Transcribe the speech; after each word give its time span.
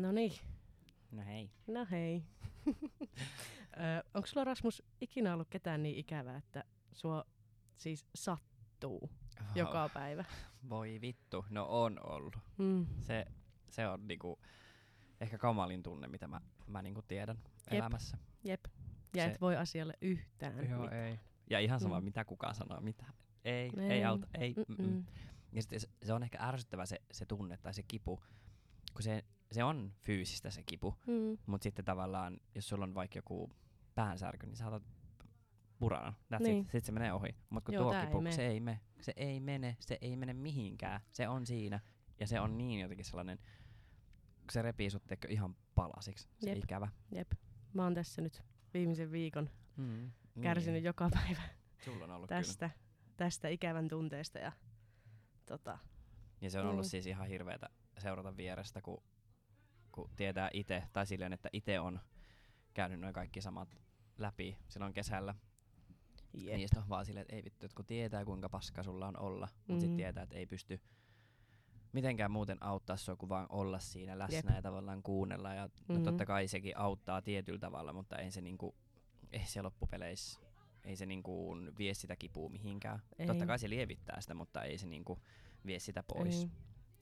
No 0.00 0.12
niin, 0.12 0.32
No 1.10 1.22
hei. 1.22 1.50
no 1.66 1.86
hei. 1.90 2.22
Onko 4.14 4.26
sulla 4.26 4.44
Rasmus 4.44 4.82
ikinä 5.00 5.34
ollut 5.34 5.48
ketään 5.50 5.82
niin 5.82 5.96
ikävää, 5.96 6.36
että 6.36 6.64
sua 6.92 7.24
siis 7.76 8.06
sattuu 8.14 9.10
joka 9.54 9.90
päivä? 9.94 10.24
Voi 10.70 10.98
vittu, 11.00 11.44
no 11.50 11.66
on 11.68 12.06
ollut. 12.06 12.36
Mm. 12.58 12.86
Se, 13.02 13.26
se 13.70 13.88
on 13.88 14.08
niinku 14.08 14.38
ehkä 15.20 15.38
kamalin 15.38 15.82
tunne, 15.82 16.08
mitä 16.08 16.28
mä, 16.28 16.40
mä 16.66 16.82
niinku 16.82 17.02
tiedän 17.02 17.36
Jep. 17.70 17.78
elämässä. 17.80 18.18
Jep. 18.44 18.64
Ja 19.14 19.24
Se- 19.24 19.30
et 19.30 19.40
voi 19.40 19.56
asialle 19.56 19.94
yhtään. 20.00 20.70
Joo, 20.70 20.82
mitään. 20.82 21.02
ei. 21.02 21.18
Ja 21.50 21.60
ihan 21.60 21.80
sama, 21.80 22.00
Mm. 22.00 22.04
mitä 22.04 22.24
kukaan 22.24 22.54
sanoo, 22.54 22.80
mitä. 22.80 23.04
Ei, 23.44 23.70
ei, 23.76 23.82
Ei. 23.84 23.90
ei 23.90 24.04
auta, 24.04 24.26
ei. 24.38 24.54
Mm-mm. 24.56 24.84
Mm-mm. 24.86 25.04
Ja 25.52 25.62
sitten 25.62 25.80
se, 25.80 25.88
se 26.02 26.12
on 26.12 26.22
ehkä 26.22 26.38
ärsyttävä 26.40 26.86
se, 26.86 27.00
se 27.12 27.26
tunne 27.26 27.56
tai 27.56 27.74
se 27.74 27.82
kipu, 27.82 28.22
kun 28.92 29.02
se, 29.02 29.24
se 29.52 29.64
on 29.64 29.92
fyysistä 30.00 30.50
se 30.50 30.62
kipu, 30.62 30.94
Mm. 31.06 31.38
mutta 31.46 31.62
sitten 31.62 31.84
tavallaan, 31.84 32.40
jos 32.54 32.68
sulla 32.68 32.84
on 32.84 32.94
vaikka 32.94 33.18
joku 33.18 33.50
päänsärky, 33.94 34.46
niin 34.46 34.56
saatat. 34.56 34.82
That's 36.34 36.42
Niin. 36.42 36.58
it. 36.60 36.64
Sitten 36.66 36.84
se 36.84 36.92
menee 36.92 37.12
ohi. 37.12 37.36
Mutta 37.50 37.66
kun 37.66 37.74
Joo, 37.74 37.84
tuo 37.84 37.94
ei 38.00 38.06
kipu, 38.06 38.20
mene. 38.20 38.36
se 38.36 38.46
ei 38.46 38.60
mene. 38.60 38.80
Se 39.00 39.12
ei 39.16 39.40
mene, 39.40 39.76
se 39.80 39.98
ei 40.00 40.16
mene 40.16 40.32
mihinkään. 40.32 41.00
Se 41.12 41.28
on 41.28 41.46
siinä. 41.46 41.80
Ja 42.20 42.26
se 42.26 42.40
on 42.40 42.58
niin 42.58 42.80
jotenkin 42.80 43.04
sellainen, 43.04 43.38
kun 44.38 44.50
se 44.52 44.62
repii 44.62 44.90
sut 44.90 45.02
ihan 45.28 45.56
palasiksi. 45.74 46.28
Se 46.38 46.50
Jep. 46.50 46.58
ikävä. 46.64 46.88
Jep. 47.12 47.32
Mä 47.72 47.84
oon 47.84 47.94
tässä 47.94 48.22
nyt 48.22 48.42
viimeisen 48.74 49.12
viikon 49.12 49.50
Mm. 49.76 50.10
kärsinyt 50.40 50.74
niin. 50.74 50.84
joka 50.84 51.10
päivä 51.12 51.42
Sulla 51.84 52.04
on 52.04 52.10
ollut 52.10 52.28
tästä, 52.28 52.70
tästä 53.16 53.48
ikävän 53.48 53.88
tunteesta. 53.88 54.38
Ja, 54.38 54.52
tota, 55.46 55.78
kyllä. 55.78 55.90
Ja 56.40 56.50
se 56.50 56.60
on 56.60 56.66
ollut 56.66 56.80
Niin. 56.82 56.90
siis 56.90 57.06
ihan 57.06 57.28
hirveetä 57.28 57.68
seurata 57.98 58.36
vierestä, 58.36 58.80
kun, 58.82 59.02
kun 59.92 60.10
tietää 60.16 60.50
itse, 60.52 60.82
tai 60.92 61.06
silleen, 61.06 61.32
että 61.32 61.48
itse 61.52 61.80
on 61.80 62.00
käynyt 62.74 63.00
noin 63.00 63.14
kaikki 63.14 63.40
samat 63.40 63.76
läpi 64.18 64.56
silloin 64.68 64.92
kesällä. 64.92 65.34
jep. 66.34 66.56
Niin 66.56 66.68
sitten 66.68 66.82
on 66.82 66.88
vaan 66.88 67.06
silleen, 67.06 67.22
että 67.22 67.36
ei 67.36 67.44
vittu, 67.44 67.66
että 67.66 67.76
kun 67.76 67.84
tietää 67.84 68.24
kuinka 68.24 68.48
paska 68.48 68.82
sulla 68.82 69.06
on 69.06 69.18
olla, 69.18 69.48
mutta 69.56 69.72
Mhm. 69.72 69.80
sitten 69.80 69.96
tietää, 69.96 70.22
että 70.22 70.36
ei 70.36 70.46
pysty 70.46 70.80
mitenkään 71.92 72.30
muuten 72.30 72.62
auttaa 72.62 72.96
sua 72.96 73.16
kuin 73.16 73.28
vaan 73.28 73.46
olla 73.48 73.78
siinä 73.78 74.18
läsnä 74.18 74.36
Jep. 74.50 74.56
ja 74.56 74.62
tavallaan 74.62 75.02
kuunnella. 75.02 75.54
Ja 75.54 75.68
no 75.88 75.94
Mhm. 75.94 76.04
totta 76.04 76.26
kai 76.26 76.48
sekin 76.48 76.76
auttaa 76.78 77.22
tietyllä 77.22 77.58
tavalla, 77.58 77.92
mutta 77.92 78.18
ei 78.18 78.30
se 78.30 78.40
niinku, 78.40 78.74
ei 79.32 79.44
se 79.46 79.62
loppupeleissä, 79.62 80.40
ei 80.84 80.96
se 80.96 81.06
niinku 81.06 81.56
vie 81.78 81.94
sitä 81.94 82.16
kipua 82.16 82.48
mihinkään. 82.48 83.02
Ei. 83.18 83.26
Totta 83.26 83.46
kai 83.46 83.58
se 83.58 83.70
lievittää 83.70 84.20
sitä, 84.20 84.34
mutta 84.34 84.62
ei 84.64 84.78
se 84.78 84.86
niinku 84.86 85.22
vie 85.66 85.78
sitä 85.78 86.02
pois. 86.02 86.42
Ei. 86.42 86.50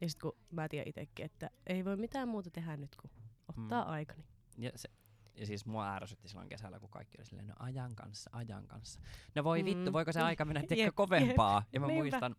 Ja 0.01 0.09
sit 0.09 0.21
kun 0.21 0.33
mä 0.51 0.69
tiedän 0.69 0.89
itekin, 0.89 1.25
että 1.25 1.51
ei 1.67 1.85
voi 1.85 1.97
mitään 1.97 2.29
muuta 2.29 2.51
tehdä 2.51 2.77
nyt 2.77 2.97
kuin 2.97 3.11
ottaa 3.49 3.85
Mm. 3.85 3.91
aikani. 3.91 4.25
Ja, 4.59 4.71
se, 4.77 4.89
ja 5.35 5.47
siis 5.47 5.67
mua 5.67 5.95
ärsytti 5.95 6.29
silloin 6.29 6.49
kesällä, 6.49 6.81
kun 6.81 6.91
kaikki 6.91 7.19
oli 7.19 7.27
silleen, 7.27 7.47
no 7.47 7.55
ajan 7.59 7.95
kanssa, 7.95 8.31
ajan 8.33 8.67
kanssa. 8.67 9.01
No 9.35 9.45
voi 9.45 9.63
Mm. 9.63 9.65
vittu, 9.65 9.93
voiko 9.93 10.13
se 10.13 10.21
aika 10.21 10.45
mennä 10.45 10.61
Jep, 10.61 10.69
tiedätkö 10.69 10.85
jep. 10.89 10.95
kovempaa? 10.95 11.63
Ja 11.73 11.81
mä 11.81 11.87
Niinpä. 11.87 12.01
muistan, 12.03 12.37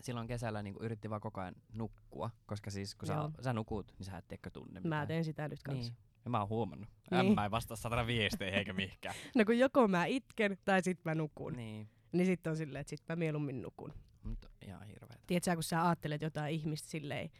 silloin 0.00 0.26
kesällä 0.26 0.62
niin 0.62 0.76
yritti 0.80 1.10
vaan 1.10 1.20
koko 1.20 1.40
ajan 1.40 1.54
nukkua, 1.72 2.30
koska 2.46 2.70
siis 2.70 2.94
kun 2.94 3.06
sä, 3.06 3.14
Joo. 3.14 3.30
sä 3.42 3.52
nukut, 3.52 3.92
niin 3.98 4.06
sä 4.06 4.18
et 4.18 4.28
tiedäkö 4.28 4.50
tunne 4.50 4.80
mitään. 4.80 4.88
Mä 5.02 5.06
teen 5.06 5.24
sitä 5.24 5.48
nyt 5.48 5.62
kanssa. 5.62 5.92
Niin. 5.92 6.04
Ja 6.24 6.30
mä 6.30 6.38
oon 6.40 6.48
huomannut. 6.48 6.88
Niin. 7.10 7.20
Niin. 7.22 7.34
Mä 7.34 7.44
en 7.44 7.50
vastaa 7.50 7.76
satana 7.76 8.06
viesteihin 8.06 8.58
eikä 8.58 8.72
mihinkään. 8.72 9.14
No 9.36 9.44
kun 9.44 9.58
joko 9.58 9.88
mä 9.88 10.04
itken 10.06 10.58
tai 10.64 10.82
sit 10.82 11.04
mä 11.04 11.14
nukun. 11.14 11.52
Niin, 11.52 11.74
niin. 11.74 11.88
niin 12.12 12.26
sit 12.26 12.46
on 12.46 12.56
silleen, 12.56 12.80
että 12.80 12.90
sit 12.90 13.02
mä 13.08 13.16
mieluummin 13.16 13.62
nukun. 13.62 13.92
Mutta 14.24 14.48
ihan 14.66 14.86
hirveetä. 14.86 15.24
Tiedätkö 15.26 15.54
kun 15.54 15.62
sä 15.62 15.86
ajattelet 15.86 16.22
jotain 16.22 16.54
ihmistä 16.54 16.88
silleen, 16.88 17.30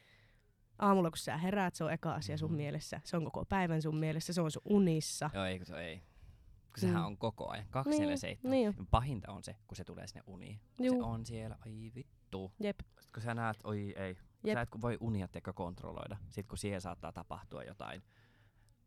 aamulla 0.79 1.11
kun 1.11 1.19
sä 1.19 1.37
heräät, 1.37 1.75
se 1.75 1.85
on 1.85 1.93
eka 1.93 2.15
asia 2.15 2.39
sun 2.39 2.51
Mhm. 2.51 2.57
mielessä. 2.57 3.01
Se 3.05 3.17
on 3.17 3.25
koko 3.25 3.45
päivän 3.45 3.83
sun 3.83 3.97
mielessä, 3.97 4.33
se 4.33 4.41
on 4.41 4.51
sun 4.51 4.63
unissa. 4.65 5.31
Joo, 5.35 5.45
ei 5.45 5.59
kun 5.59 5.67
se 5.67 5.77
ei. 5.87 5.99
Kun 5.99 6.81
sehän 6.81 6.97
Mm. 7.03 7.07
on 7.07 7.19
koko 7.19 7.49
ajan. 7.51 7.67
247. 7.71 8.51
niin. 8.51 8.65
Ja 8.79 8.85
Pahinta 8.91 9.33
on 9.33 9.43
se, 9.45 9.57
kun 9.67 9.77
se 9.77 9.85
tulee 9.85 10.07
sinne 10.07 10.23
uniin. 10.27 10.61
Juu. 10.81 10.97
Se 10.97 11.03
on 11.03 11.27
siellä, 11.27 11.57
ai 11.67 11.91
vittu. 11.95 12.53
Jep. 12.61 12.77
Sitten 12.81 13.13
kun 13.15 13.23
sä 13.23 13.35
näet, 13.35 13.57
oi 13.65 13.93
ei. 13.97 14.17
Jep. 14.45 14.55
Sä 14.57 14.61
et 14.61 14.69
voi 14.81 14.97
unia 15.01 15.29
teikö 15.29 15.53
kontrolloida. 15.53 16.17
Sitten 16.25 16.49
kun 16.49 16.59
siellä 16.59 16.81
saattaa 16.81 17.13
tapahtua 17.13 17.63
jotain 17.63 18.03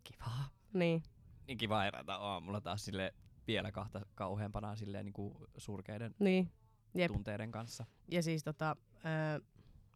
kivaa, 0.04 0.50
Niin. 0.74 1.04
niin 1.48 1.58
kiva 1.58 1.82
herätä 1.82 2.16
aamulla 2.16 2.62
taas 2.62 2.86
sille 2.86 3.14
vielä 3.48 3.72
kahta 3.72 4.02
kauheampana 4.16 4.76
silleen 4.76 5.06
niin 5.06 5.14
kuin 5.14 5.36
surkeiden 5.58 6.16
Niin. 6.20 6.52
Jep. 7.00 7.12
tunteiden 7.12 7.52
kanssa. 7.52 7.86
Ja 8.12 8.24
siis 8.24 8.44
tota, 8.44 8.76
ö, 8.96 9.42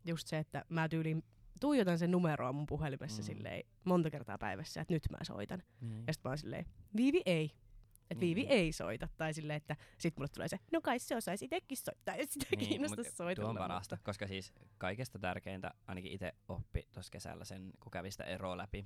just 0.06 0.28
se, 0.28 0.38
että 0.38 0.66
mä 0.70 0.90
tyyliin 0.90 1.24
tuijotan 1.60 2.00
sen 2.00 2.12
numeroa 2.12 2.54
mun 2.54 2.66
puhelimessa 2.66 3.22
Mm. 3.22 3.26
silleen 3.26 3.64
monta 3.84 4.10
kertaa 4.10 4.38
päivässä, 4.38 4.82
että 4.82 4.94
nyt 4.94 5.04
mä 5.12 5.18
soitan. 5.24 5.64
Niin. 5.82 6.04
Ja 6.08 6.14
sit 6.14 6.24
mä 6.24 6.30
oon 6.30 6.38
silleen, 6.38 6.66
Viivi 6.96 7.22
ei. 7.26 7.52
Että 8.10 8.22
Viivi 8.22 8.42
Niin. 8.42 8.52
ei 8.52 8.72
soita. 8.72 9.08
Tai 9.18 9.34
silleen, 9.34 9.58
että 9.58 9.76
sit 9.98 10.18
mulle 10.18 10.28
tulee 10.36 10.48
se, 10.48 10.60
no 10.72 10.82
kai 10.82 11.00
se 11.00 11.16
osaisi 11.16 11.46
itekin 11.46 11.78
soittaa, 11.78 12.16
jos 12.16 12.30
sitä 12.34 12.46
niin, 12.56 12.70
kiinnostaa 12.70 13.04
mut 13.06 13.14
soitella. 13.16 13.36
Tuo 13.46 13.50
on 13.50 13.56
mutta- 13.56 13.68
parasta, 13.68 13.98
koska 14.04 14.28
siis 14.28 14.54
kaikesta 14.78 15.20
tärkeintä, 15.20 15.72
ainakin 15.88 16.12
itse 16.12 16.34
oppi 16.48 16.88
tuossa 16.92 17.12
kesällä 17.12 17.46
sen, 17.46 17.72
kun 17.80 17.92
kävi 17.92 18.12
sitä 18.12 18.24
eroa 18.24 18.58
läpi, 18.58 18.86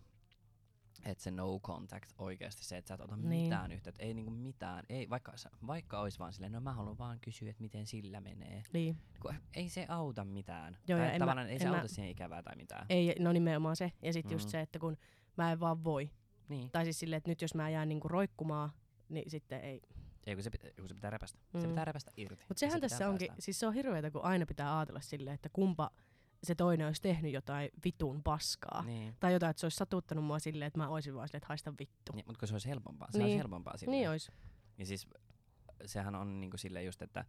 että 1.06 1.24
se 1.24 1.32
no 1.32 1.60
contact 1.60 2.10
oikeasti 2.18 2.64
se, 2.66 2.78
että 2.78 2.88
sä 2.88 2.94
et 2.94 3.02
ota 3.02 3.16
Niin. 3.18 3.44
mitään 3.44 3.72
yhteyttä, 3.72 4.04
ei 4.04 4.14
niinku 4.14 4.32
mitään, 4.32 4.84
ei, 4.90 5.10
vaikka, 5.10 5.34
vaikka 5.68 6.00
olisi 6.00 6.20
vaan 6.20 6.34
silleen, 6.34 6.52
no 6.52 6.60
mä 6.62 6.74
haluan 6.74 6.98
vaan 6.98 7.20
kysyä, 7.20 7.50
että 7.50 7.62
miten 7.62 7.86
sillä 7.88 8.22
menee. 8.22 8.64
Niin. 8.74 8.98
Kun 9.22 9.34
ei 9.54 9.70
se 9.70 9.86
auta 9.90 10.26
mitään. 10.26 10.78
Joo, 10.88 11.00
tai 11.00 11.20
tavallaan 11.20 11.48
mä- 11.48 11.52
ei 11.52 11.60
se 11.60 11.70
mä- 11.70 11.76
auta 11.76 11.88
siihen 11.88 12.12
ikävää 12.12 12.44
tai 12.44 12.56
mitään. 12.56 12.86
Ei, 12.90 13.16
no 13.20 13.32
nimenomaan 13.32 13.76
se. 13.76 13.92
Ja 14.02 14.14
sitten 14.14 14.32
just 14.36 14.46
Mm. 14.48 14.52
se, 14.52 14.62
että 14.62 14.80
kun 14.80 14.98
mä 15.38 15.52
en 15.52 15.60
vaan 15.60 15.84
voi. 15.84 16.10
Niin. 16.50 16.72
Tai 16.72 16.84
siis 16.84 17.00
silleen, 17.00 17.18
että 17.18 17.32
nyt 17.32 17.42
jos 17.42 17.56
mä 17.56 17.70
jään 17.70 17.90
niinku 17.90 18.08
roikkumaan, 18.08 18.70
niin 19.10 19.30
sitten 19.30 19.62
ei. 19.62 19.82
Ei, 20.26 20.36
kun 20.36 20.44
se, 20.44 20.50
pitä, 20.50 20.68
kun 20.80 20.88
se 20.90 20.94
pitää 20.96 21.10
repästä. 21.10 21.40
Mm. 21.54 21.62
Se 21.62 21.68
pitää 21.68 21.86
repästä 21.86 22.12
irti. 22.18 22.44
Mutta 22.48 22.60
sehän 22.60 22.72
se 22.74 22.80
tässä 22.80 23.10
onkin, 23.10 23.28
päästää. 23.28 23.44
siis 23.46 23.60
se 23.60 23.68
on 23.68 23.74
hirveetä, 23.74 24.12
kun 24.12 24.24
aina 24.24 24.46
pitää 24.46 24.78
ajatella 24.80 25.02
silleen, 25.02 25.34
että 25.34 25.50
kumpa 25.50 25.92
se 26.44 26.56
toinen 26.56 26.88
olisi 26.88 27.02
tehnyt 27.02 27.34
jotain 27.34 27.70
vitun 27.86 28.24
paskaa. 28.24 28.84
Niin. 28.86 29.16
Tai 29.20 29.34
jotain, 29.34 29.50
että 29.50 29.60
se 29.60 29.66
olisi 29.66 29.78
satuttanut 29.78 30.26
mua 30.26 30.40
silleen, 30.40 30.68
että 30.68 30.80
mä 30.80 30.88
olisin 30.90 31.16
vaan 31.16 31.28
silleen, 31.28 31.38
että 31.38 31.48
haista 31.48 31.74
vittu. 31.80 32.12
Niin, 32.14 32.26
mutta 32.28 32.40
kun 32.40 32.48
se 32.48 32.54
olisi 32.54 32.70
helpompaa. 32.70 33.08
Se 33.12 33.18
Niin. 33.18 33.26
olisi 33.26 33.38
helpompaa 33.38 33.78
silleen. 33.78 33.98
Niin 34.00 34.10
olisi. 34.10 34.32
Ja 34.78 34.86
siis 34.86 35.08
sehän 35.86 36.16
on 36.16 36.40
niinku 36.42 36.58
silleen 36.58 36.86
just, 36.86 37.02
että 37.02 37.26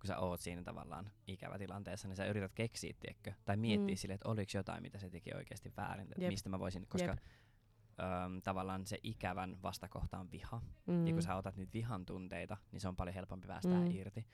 kun 0.00 0.06
sä 0.06 0.18
oot 0.18 0.40
siinä 0.40 0.62
tavallaan 0.62 1.10
ikävä 1.26 1.58
tilanteessa, 1.58 2.08
niin 2.08 2.16
sä 2.16 2.26
yrität 2.26 2.52
keksiä, 2.54 2.94
tiedätkö? 3.00 3.32
Tai 3.44 3.56
miettiä 3.56 3.94
Mm. 3.94 3.96
silleen, 3.96 4.14
että 4.14 4.28
oliko 4.28 4.50
jotain, 4.54 4.82
mitä 4.82 4.98
se 4.98 5.10
teki 5.10 5.34
oikeasti 5.34 5.72
väärin, 5.76 6.06
että 6.12 6.24
Jep. 6.24 6.30
mistä 6.30 6.48
mä 6.48 6.58
voisin, 6.58 6.86
koska 6.88 7.08
Jep. 7.10 7.18
öm, 8.00 8.42
tavallaan 8.42 8.86
se 8.86 8.98
ikävän 9.02 9.62
vastakohta 9.62 10.18
on 10.18 10.30
viha. 10.30 10.62
Mm. 10.86 11.06
Ja 11.06 11.12
kun 11.12 11.22
sä 11.22 11.34
otat 11.36 11.56
niitä 11.56 11.72
vihan 11.72 12.06
tunteita, 12.06 12.56
niin 12.72 12.80
se 12.80 12.88
on 12.88 12.96
paljon 12.96 13.14
helpompi 13.14 13.46
päästää 13.46 13.80
mm. 13.80 13.90
irti. 13.90 14.26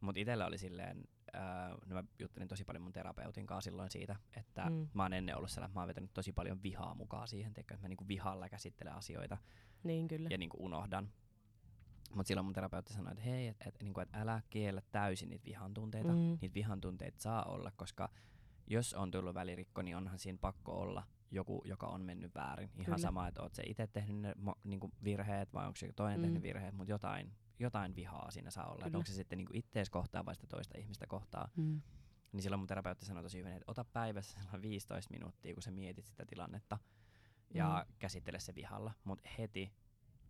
Mutta 0.00 0.20
itsellä 0.20 0.46
oli 0.46 0.58
silleen, 0.58 1.04
öö, 1.34 1.40
no 1.86 1.94
mä 1.94 2.04
juttelin 2.18 2.48
tosi 2.48 2.64
paljon 2.64 2.82
mun 2.82 2.92
terapeutin 2.92 3.46
kanssa 3.46 3.70
silloin 3.70 3.90
siitä, 3.90 4.16
että 4.36 4.70
Mm. 4.70 4.88
mä 4.94 5.02
oon 5.02 5.12
ennen 5.12 5.36
ollut 5.36 5.50
sellainen, 5.50 5.70
että 5.70 5.78
mä 5.78 5.82
oon 5.82 5.88
vetänyt 5.88 6.14
tosi 6.14 6.32
paljon 6.32 6.62
vihaa 6.62 6.94
mukaan 6.94 7.28
siihen, 7.28 7.52
tiedätkö, 7.54 7.74
että 7.74 7.84
mä 7.84 7.88
niinku 7.88 8.08
vihalla 8.08 8.48
käsittelen 8.48 8.92
asioita 8.94 9.38
Niin 9.82 10.08
kyllä. 10.08 10.28
ja 10.30 10.38
niinku 10.38 10.56
unohdan. 10.64 11.08
Mutta 12.14 12.28
silloin 12.28 12.44
mun 12.44 12.52
terapeutti 12.54 12.92
sanoi, 12.92 13.12
että 13.12 13.24
hei, 13.24 13.48
että 13.48 13.64
et, 13.68 13.82
niinku, 13.82 14.00
et 14.00 14.08
älä 14.12 14.42
kiellä 14.50 14.82
täysin 14.92 15.28
niitä 15.28 15.44
vihan 15.44 15.74
tunteita. 15.74 16.12
Mm. 16.12 16.38
Niitä 16.40 16.54
vihan 16.54 16.80
tunteita 16.80 17.22
saa 17.22 17.44
olla, 17.44 17.72
koska 17.76 18.08
jos 18.66 18.94
on 18.94 19.10
tullut 19.10 19.34
välirikko, 19.34 19.82
niin 19.82 19.96
onhan 19.96 20.18
siinä 20.18 20.38
pakko 20.40 20.72
olla 20.80 21.02
joku, 21.30 21.62
joka 21.64 21.86
on 21.86 22.00
mennyt 22.00 22.34
väärin. 22.34 22.70
Ihan 22.74 22.84
Kyllä. 22.84 22.98
sama, 22.98 23.28
että 23.28 23.42
oot 23.42 23.54
se 23.54 23.62
itse 23.66 23.86
tehnyt 23.86 24.16
ne 24.16 24.32
mo, 24.36 24.54
niinku 24.64 24.90
virheet 25.04 25.54
vai 25.54 25.66
onko 25.66 25.76
se 25.76 25.92
toinen 25.96 26.18
mm. 26.20 26.22
tehnyt 26.22 26.42
virheet, 26.42 26.74
mutta 26.74 26.92
jotain, 26.92 27.32
jotain 27.58 27.94
vihaa 27.96 28.30
siinä 28.30 28.50
saa 28.50 28.66
olla. 28.66 28.78
Et 28.78 28.84
Kyllä. 28.84 28.96
onko 28.98 29.06
se 29.06 29.12
sitten 29.14 29.36
niinku 29.38 29.52
ittees 29.54 29.90
kohtaa 29.90 30.24
vai 30.26 30.34
sitä 30.34 30.46
toista 30.46 30.78
ihmistä 30.78 31.06
kohtaa. 31.06 31.48
Mm. 31.56 31.82
Niin 32.32 32.42
silloin 32.42 32.60
mun 32.60 32.66
terapeutti 32.66 33.06
sanoi 33.06 33.22
tosi 33.22 33.38
hyvin, 33.38 33.52
että 33.52 33.64
ota 33.70 33.84
päivässä 33.84 34.38
sellainen 34.40 34.62
15 34.62 35.10
minuuttia, 35.14 35.54
kun 35.54 35.62
sä 35.62 35.70
mietit 35.70 36.06
sitä 36.06 36.24
tilannetta 36.26 36.78
ja 37.54 37.84
Mm. 37.88 37.94
käsittele 37.98 38.40
se 38.40 38.54
vihalla, 38.54 38.92
mutta 39.04 39.28
heti 39.38 39.72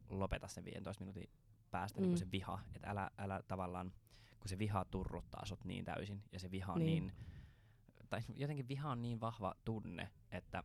lopeta 0.09 0.49
sen 0.49 0.65
15 0.65 1.01
minuutin 1.05 1.31
päästä 1.71 2.01
Mm. 2.01 2.05
mm. 2.05 2.09
niin 2.09 2.19
se 2.19 2.31
viha, 2.33 2.61
että 2.75 2.91
älä, 2.91 3.11
älä 3.19 3.43
tavallaan, 3.49 3.93
kun 4.41 4.49
se 4.49 4.59
viha 4.59 4.85
turruttaa 4.85 5.45
sut 5.47 5.65
niin 5.65 5.85
täysin 5.85 6.23
ja 6.33 6.41
se 6.41 6.51
viha 6.51 6.73
on 6.73 6.79
Niin. 6.79 7.07
niin, 7.07 7.17
tai 8.09 8.21
jotenkin 8.35 8.69
viha 8.69 8.91
on 8.91 9.03
niin 9.03 9.21
vahva 9.21 9.55
tunne, 9.65 10.11
että 10.31 10.65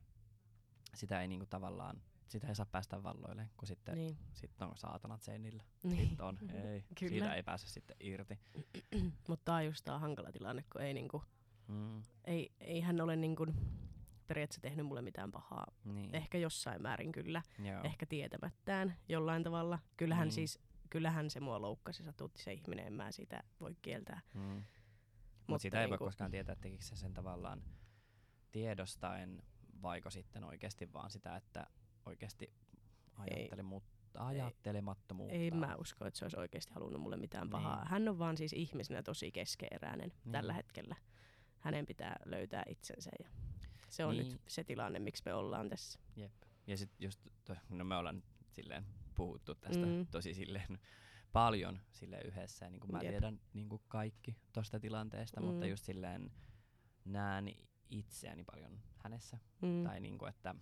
sitä 0.94 1.22
ei 1.22 1.28
niinku 1.28 1.46
tavallaan, 1.46 2.02
sitä 2.32 2.48
ei 2.48 2.56
saa 2.56 2.66
päästä 2.66 3.04
valloille, 3.04 3.50
kun 3.58 3.68
sitten 3.68 3.96
Niin. 3.96 4.18
sit 4.34 4.62
on 4.62 4.78
saatanat 4.78 5.22
seinillä. 5.22 5.64
niin. 5.84 6.08
Sitten 6.08 6.26
on, 6.26 6.38
ei, 6.54 6.84
Kyllä. 7.00 7.10
siitä 7.10 7.34
ei 7.34 7.44
pääse 7.44 7.68
sitten 7.68 7.98
irti. 8.00 8.40
Mutta 9.28 9.46
tää 9.46 9.56
on 9.56 9.66
just 9.66 9.86
tää 9.86 10.00
hankala 10.00 10.32
tilanne, 10.32 10.64
kun 10.72 10.82
ei, 10.82 10.94
niinku, 10.94 11.24
Mm, 11.68 12.02
ei, 12.26 12.52
ei 12.60 12.82
hän 12.82 13.02
ole 13.02 13.16
niinku 13.16 13.48
periaatteessa 14.28 14.62
tehnyt 14.62 14.86
mulle 14.86 15.02
mitään 15.02 15.32
pahaa. 15.32 15.68
niin. 15.86 16.16
Ehkä 16.16 16.38
jossain 16.38 16.82
määrin 16.82 17.12
kyllä. 17.12 17.42
Joo. 17.64 17.84
Ehkä 17.84 18.06
tietämättään 18.06 18.96
jollain 19.10 19.44
tavalla. 19.44 19.80
Kyllähän 19.98 20.28
Mm. 20.28 20.32
siis, 20.32 20.60
kyllähän 20.90 21.30
se 21.30 21.40
mua 21.40 21.62
loukkasi, 21.62 22.04
satutti 22.04 22.42
se 22.42 22.54
ihminen, 22.54 22.88
en 22.88 22.94
mä 22.94 23.12
sitä 23.12 23.44
voi 23.60 23.76
kieltää. 23.82 24.22
Mm. 24.34 24.42
Mutta 24.42 24.64
Mutta 25.48 25.62
sitä 25.62 25.82
ei 25.82 25.88
voi 25.90 25.94
niinku- 25.94 26.06
koskaan 26.06 26.32
tietää, 26.32 26.56
tekikö 26.56 26.84
se 26.84 26.96
sen 26.96 27.14
tavallaan 27.14 27.64
tiedostaen 28.52 29.44
vaiko 29.82 30.10
sitten 30.10 30.44
oikeasti 30.44 30.94
vaan 30.94 31.12
sitä, 31.12 31.36
että 31.36 31.68
oikeasti 32.06 32.46
Ei. 32.46 33.38
ajatteli, 33.38 33.64
mutta 33.64 34.26
ajattelemattomuutta. 34.28 35.36
Ei 35.36 35.52
mä 35.52 35.76
usko, 35.76 36.06
että 36.06 36.18
se 36.18 36.26
olisi 36.26 36.40
oikeasti 36.40 36.74
halunnut 36.74 37.02
mulle 37.02 37.18
mitään 37.18 37.44
Niin. 37.44 37.52
pahaa. 37.52 37.86
Hän 37.90 38.08
on 38.10 38.20
vaan 38.20 38.38
siis 38.38 38.54
ihmisenä 38.54 39.04
tosi 39.04 39.32
keskeeräinen 39.32 40.12
Niin. 40.26 40.32
tällä 40.32 40.54
hetkellä. 40.54 40.96
Hänen 41.60 41.86
pitää 41.86 42.16
löytää 42.26 42.64
itsensä 42.70 43.12
ja 43.24 43.30
se 43.90 44.06
on 44.06 44.18
Niin. 44.18 44.30
nyt 44.30 44.42
se 44.48 44.64
tilanne, 44.64 45.00
miksi 45.00 45.24
me 45.26 45.34
ollaan 45.34 45.70
tässä. 45.70 46.00
Jep. 46.16 46.32
Ja 46.68 46.78
sitten 46.78 47.06
just, 47.06 47.20
to, 47.46 47.56
no 47.70 47.84
me 47.86 47.96
ollaan 47.96 48.24
silleen 48.50 48.86
puhuttu 49.16 49.56
tästä 49.56 49.86
Mm. 49.86 50.08
tosi 50.12 50.34
silleen 50.34 50.80
paljon 51.32 51.80
sille 51.92 52.22
yhdessä. 52.22 52.66
Ja 52.66 52.70
niin 52.70 52.80
kuin 52.80 52.92
mä 52.92 53.02
Jep. 53.02 53.12
tiedän 53.12 53.40
niin 53.54 53.70
kuin 53.70 53.82
kaikki 53.88 54.36
tosta 54.54 54.80
tilanteesta, 54.80 55.40
mm. 55.42 55.46
mutta 55.48 55.66
just 55.68 55.84
silleen 55.86 56.32
näen 57.06 57.52
itseäni 57.90 58.44
paljon 58.44 58.80
hänessä. 58.98 59.38
Mm. 59.62 59.84
Tai 59.84 60.00
niin 60.00 60.18
kuin, 60.18 60.30
että 60.30 60.56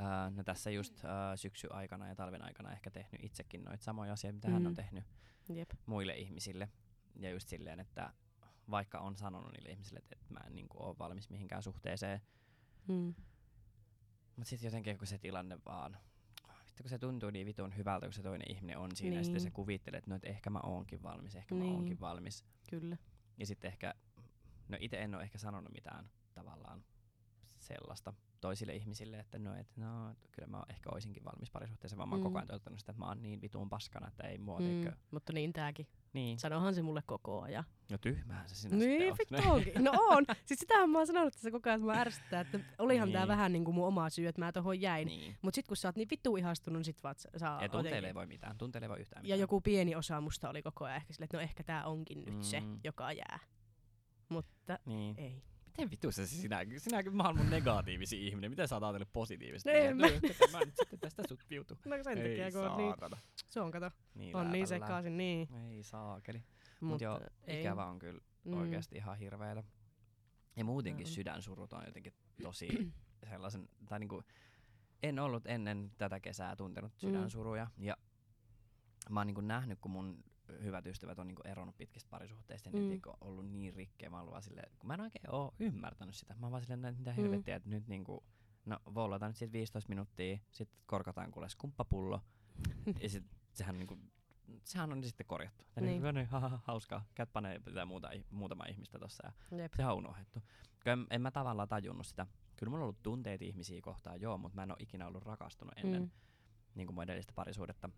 ää, 0.00 0.30
no 0.30 0.44
tässä 0.44 0.70
just 0.70 1.04
ää, 1.04 1.36
syksy 1.36 1.68
aikana 1.70 2.08
ja 2.08 2.14
talven 2.14 2.42
aikana 2.44 2.72
ehkä 2.72 2.90
tehnyt 2.90 3.24
itsekin 3.24 3.64
noita 3.64 3.84
samoja 3.84 4.12
asioita, 4.12 4.34
mitä 4.36 4.48
mm. 4.48 4.52
hän 4.54 4.66
on 4.66 4.72
Mm. 4.72 4.76
tehnyt 4.76 5.04
Jep. 5.48 5.70
muille 5.86 6.14
ihmisille. 6.16 6.68
Ja 7.16 7.30
just 7.30 7.48
silleen, 7.48 7.80
että 7.80 8.12
vaikka 8.70 8.98
on 8.98 9.16
sanonut 9.16 9.52
niille 9.52 9.68
ihmisille, 9.70 9.98
että, 9.98 10.16
että 10.20 10.32
mä 10.34 10.40
en 10.46 10.54
niin 10.54 10.68
kuin, 10.68 10.82
ole 10.82 10.98
valmis 10.98 11.30
mihinkään 11.30 11.62
suhteeseen, 11.62 12.20
Mm. 12.88 13.14
Mutta 14.36 14.50
sitten 14.50 14.66
jotenkin 14.66 14.98
kun 14.98 15.06
se 15.06 15.18
tilanne 15.18 15.58
vaan, 15.66 15.96
vittu 16.66 16.82
kun 16.82 16.90
se 16.90 16.98
tuntuu 16.98 17.30
niin 17.30 17.46
vitun 17.46 17.76
hyvältä, 17.76 18.06
kun 18.06 18.12
se 18.12 18.22
toinen 18.22 18.50
ihminen 18.50 18.78
on 18.78 18.96
siinä, 18.96 19.16
ja 19.16 19.22
sitten 19.24 19.42
Niin. 19.42 19.50
se 19.50 19.50
kuvittelee, 19.50 19.98
että 19.98 20.10
no, 20.10 20.16
et 20.16 20.24
ehkä 20.24 20.50
mä 20.50 20.60
oonkin 20.62 21.02
valmis, 21.02 21.36
ehkä 21.36 21.54
mä 21.54 21.60
Niin. 21.64 21.74
oonkin 21.74 22.00
valmis. 22.00 22.44
Kyllä. 22.70 22.96
Ja 23.38 23.46
sitten 23.46 23.68
ehkä, 23.68 23.94
no 24.68 24.76
itse 24.80 24.96
en 25.02 25.14
ole 25.14 25.22
ehkä 25.22 25.38
sanonut 25.38 25.72
mitään 25.72 26.10
tavallaan 26.34 26.84
sellaista 27.58 28.12
toisille 28.40 28.74
ihmisille, 28.74 29.18
että 29.18 29.38
no, 29.38 29.54
et, 29.54 29.76
no 29.76 30.14
kyllä 30.32 30.48
mä 30.48 30.62
ehkä 30.68 30.90
oisinkin 30.92 31.24
valmis 31.24 31.50
parisuhteeseen, 31.50 31.98
vaan 31.98 32.08
mä 32.08 32.14
oon 32.14 32.20
Mm. 32.20 32.24
koko 32.24 32.38
ajan 32.38 32.46
toivottanut 32.48 32.78
sitä, 32.80 32.92
että 32.92 32.98
mä 33.00 33.06
oon 33.08 33.22
niin 33.22 33.40
vitun 33.40 33.68
paskana, 33.68 34.08
että 34.08 34.26
ei 34.28 34.38
mua, 34.38 34.58
Mm. 34.60 34.92
Mutta 35.10 35.32
niin 35.32 35.52
tääkin. 35.52 35.86
Niin, 36.12 36.38
Sanohan 36.38 36.74
se 36.74 36.82
mulle 36.82 37.02
koko 37.06 37.42
ajan. 37.42 37.64
no 37.90 37.98
tyhmähän 37.98 38.48
se 38.48 38.54
sinä 38.54 38.76
Niin, 38.76 39.16
sitten 39.16 39.38
vittu 39.38 39.52
onkin. 39.52 39.84
No 39.84 39.92
on. 40.08 40.24
Siis 40.46 40.60
sitähän 40.60 40.90
mä 40.90 40.98
oon 40.98 41.06
sanonut 41.06 41.32
tässä 41.32 41.50
koko 41.50 41.68
ajan, 41.68 41.80
että 41.80 41.92
mä 41.92 42.00
ärsyttää, 42.00 42.40
että 42.40 42.60
olihan 42.78 43.12
tää 43.12 43.20
Niin. 43.22 43.28
vähän 43.28 43.52
niinku 43.52 43.72
mun 43.72 43.86
oma 43.86 44.10
syy, 44.10 44.26
että 44.26 44.40
mä 44.40 44.52
tohon 44.52 44.80
jäin. 44.80 45.06
niin. 45.06 45.36
Mut 45.42 45.54
sit 45.54 45.68
kun 45.68 45.76
sä 45.76 45.88
oot 45.88 45.96
niin 45.96 46.08
vittu 46.10 46.36
ihastunut, 46.36 46.78
niin 46.78 46.84
sit 46.84 47.02
vaan 47.02 47.14
saa 47.36 47.62
Ja 47.62 47.68
tunteille 47.68 48.08
ei 48.08 48.14
voi 48.14 48.26
mitään, 48.26 48.58
tunteille 48.58 48.84
ei 48.84 48.88
voi 48.90 49.00
yhtään 49.00 49.20
Ja 49.20 49.22
mitään. 49.22 49.40
joku 49.40 49.60
pieni 49.60 49.94
osa 49.94 50.20
musta 50.20 50.50
oli 50.50 50.62
koko 50.62 50.84
ajan 50.84 50.96
ehkä 50.96 51.12
silleen, 51.12 51.24
että 51.26 51.36
no 51.36 51.40
ehkä 51.42 51.62
tää 51.64 51.84
onkin 51.86 52.24
nyt 52.24 52.42
se, 52.44 52.60
Mm. 52.60 52.80
joka 52.84 53.12
jää. 53.12 53.38
Mutta 54.28 54.78
Niin. 54.86 55.14
ei. 55.18 55.42
Miten 55.80 55.90
vitussa 55.90 56.26
se 56.26 56.34
sinä, 56.36 56.58
sinäkin 56.78 57.16
maailman 57.16 57.50
negatiivisi 57.50 58.26
ihminen, 58.26 58.50
miten 58.50 58.68
sä 58.68 58.76
oot 58.76 58.82
ajatellut 58.82 59.12
positiivisesti? 59.12 59.70
No 59.70 59.76
en 59.76 59.96
mä- 59.96 60.06
mä 60.52 60.58
nyt 60.64 60.74
sitten 60.76 61.00
tästä 61.00 61.22
sut 61.28 61.44
viutu. 61.50 61.78
No 61.84 61.96
sen 62.04 62.18
Ei 62.18 62.38
takia, 62.38 62.50
kun 62.60 62.70
on 62.70 62.76
niin, 62.76 62.94
se 63.48 63.60
on 63.60 63.70
kato, 63.70 63.90
Niin 64.14 64.36
on 64.36 64.52
niin 64.52 64.66
sekaisin, 64.66 65.16
niin. 65.16 65.48
Ei 65.70 65.82
saakeli. 65.82 66.38
Mut 66.38 66.90
Mutta 66.90 67.04
joo, 67.04 67.20
ei. 67.44 67.60
ikävä 67.60 67.84
on 67.86 67.98
kyllä 67.98 68.20
Mm. 68.44 68.52
oikeasti 68.60 68.96
ihan 68.96 69.18
hirveetä. 69.18 69.64
Ja 70.56 70.64
muutenkin 70.64 71.06
On. 71.06 71.12
sydänsurut 71.12 71.72
on 71.72 71.82
jotenkin 71.86 72.12
tosi 72.42 72.68
sellaisen, 73.30 73.68
tai 73.88 73.98
niinku, 74.00 74.22
en 75.02 75.18
ollut 75.18 75.46
ennen 75.46 75.92
tätä 75.98 76.20
kesää 76.20 76.56
tuntenut 76.56 76.92
Mm. 76.92 76.98
sydänsuruja. 76.98 77.66
Ja 77.78 77.96
mä 79.10 79.20
oon 79.20 79.26
niinku 79.26 79.40
nähnyt, 79.40 79.78
kun 79.80 79.90
mun 79.90 80.24
hyvät 80.62 80.86
ystävät 80.86 81.18
on 81.18 81.26
niinku 81.26 81.42
eronnut 81.44 81.76
pitkistä 81.76 82.10
parisuhteista 82.10 82.68
ja 82.68 82.72
Mm. 82.72 82.78
mm. 82.84 82.88
ne 82.90 83.00
on 83.06 83.16
ollut 83.20 83.46
niin 83.50 83.74
rikkeä. 83.74 84.10
Mä, 84.10 84.20
oon 84.20 84.30
vaan 84.30 84.42
silleen, 84.42 84.72
kun 84.78 84.88
mä 84.88 84.94
en 84.94 85.00
oikein 85.00 85.30
oo 85.34 85.54
ymmärtänyt 85.58 86.14
sitä. 86.14 86.34
Mä 86.34 86.46
oon 86.46 86.50
vaan 86.52 86.62
silleen, 86.62 86.84
että 86.84 86.98
mitä 86.98 87.10
Mm. 87.10 87.16
helvettiä, 87.16 87.56
että 87.56 87.68
nyt 87.68 87.88
niinku, 87.88 88.24
no 88.66 88.78
vollataan 88.94 89.28
nyt 89.30 89.36
siitä 89.36 89.52
15 89.52 89.88
minuuttia, 89.88 90.38
sitten 90.50 90.78
korkataan 90.86 91.30
kuule 91.30 91.48
skumppapullo. 91.48 92.20
ja 93.02 93.08
sit 93.08 93.24
sehän 93.52 93.78
niinku, 93.78 93.98
sehän 94.64 94.92
on 94.92 95.04
sitten 95.04 95.26
korjattu. 95.26 95.64
Ja 95.76 95.82
Niin. 95.82 96.02
niin. 96.02 96.14
niin 96.14 96.26
ha, 96.26 96.40
ha, 96.40 96.60
hauskaa. 96.64 97.04
Käyt 97.14 97.32
panee 97.32 97.58
pitää 97.58 97.84
muuta, 97.84 98.10
muutama 98.30 98.64
ihmistä 98.64 98.98
tossa 98.98 99.26
ja 99.50 99.58
Jep. 99.58 99.72
sehän 99.76 99.92
on 99.92 99.98
unohdettu. 99.98 100.42
En, 100.86 101.06
en 101.10 101.22
mä 101.22 101.30
tavallaan 101.30 101.68
tajunnut 101.68 102.06
sitä. 102.06 102.26
Kyllä 102.56 102.70
mulla 102.70 102.82
on 102.82 102.84
ollut 102.86 103.02
tunteet 103.02 103.42
ihmisiä 103.42 103.80
kohtaan, 103.82 104.20
joo, 104.20 104.38
mutta 104.38 104.56
mä 104.56 104.62
en 104.62 104.70
ole 104.70 104.76
ikinä 104.80 105.06
ollut 105.06 105.22
rakastunut 105.24 105.74
ennen 105.76 106.02
Mm. 106.02 106.10
niin 106.74 106.86
kuin 106.86 106.94
mun 106.94 107.04
edellistä 107.04 107.32
parisuudetta. 107.36 107.88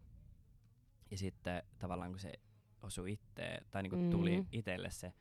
Ja 1.12 1.18
sitten 1.18 1.62
tavallaan 1.78 2.10
kun 2.10 2.18
se 2.20 2.32
osui 2.82 3.12
itteen, 3.12 3.66
tai 3.70 3.82
niin 3.82 3.90
kuin 3.90 4.10
tuli 4.10 4.40
Mm. 4.40 4.46
itselle 4.52 4.90
se, 4.90 5.12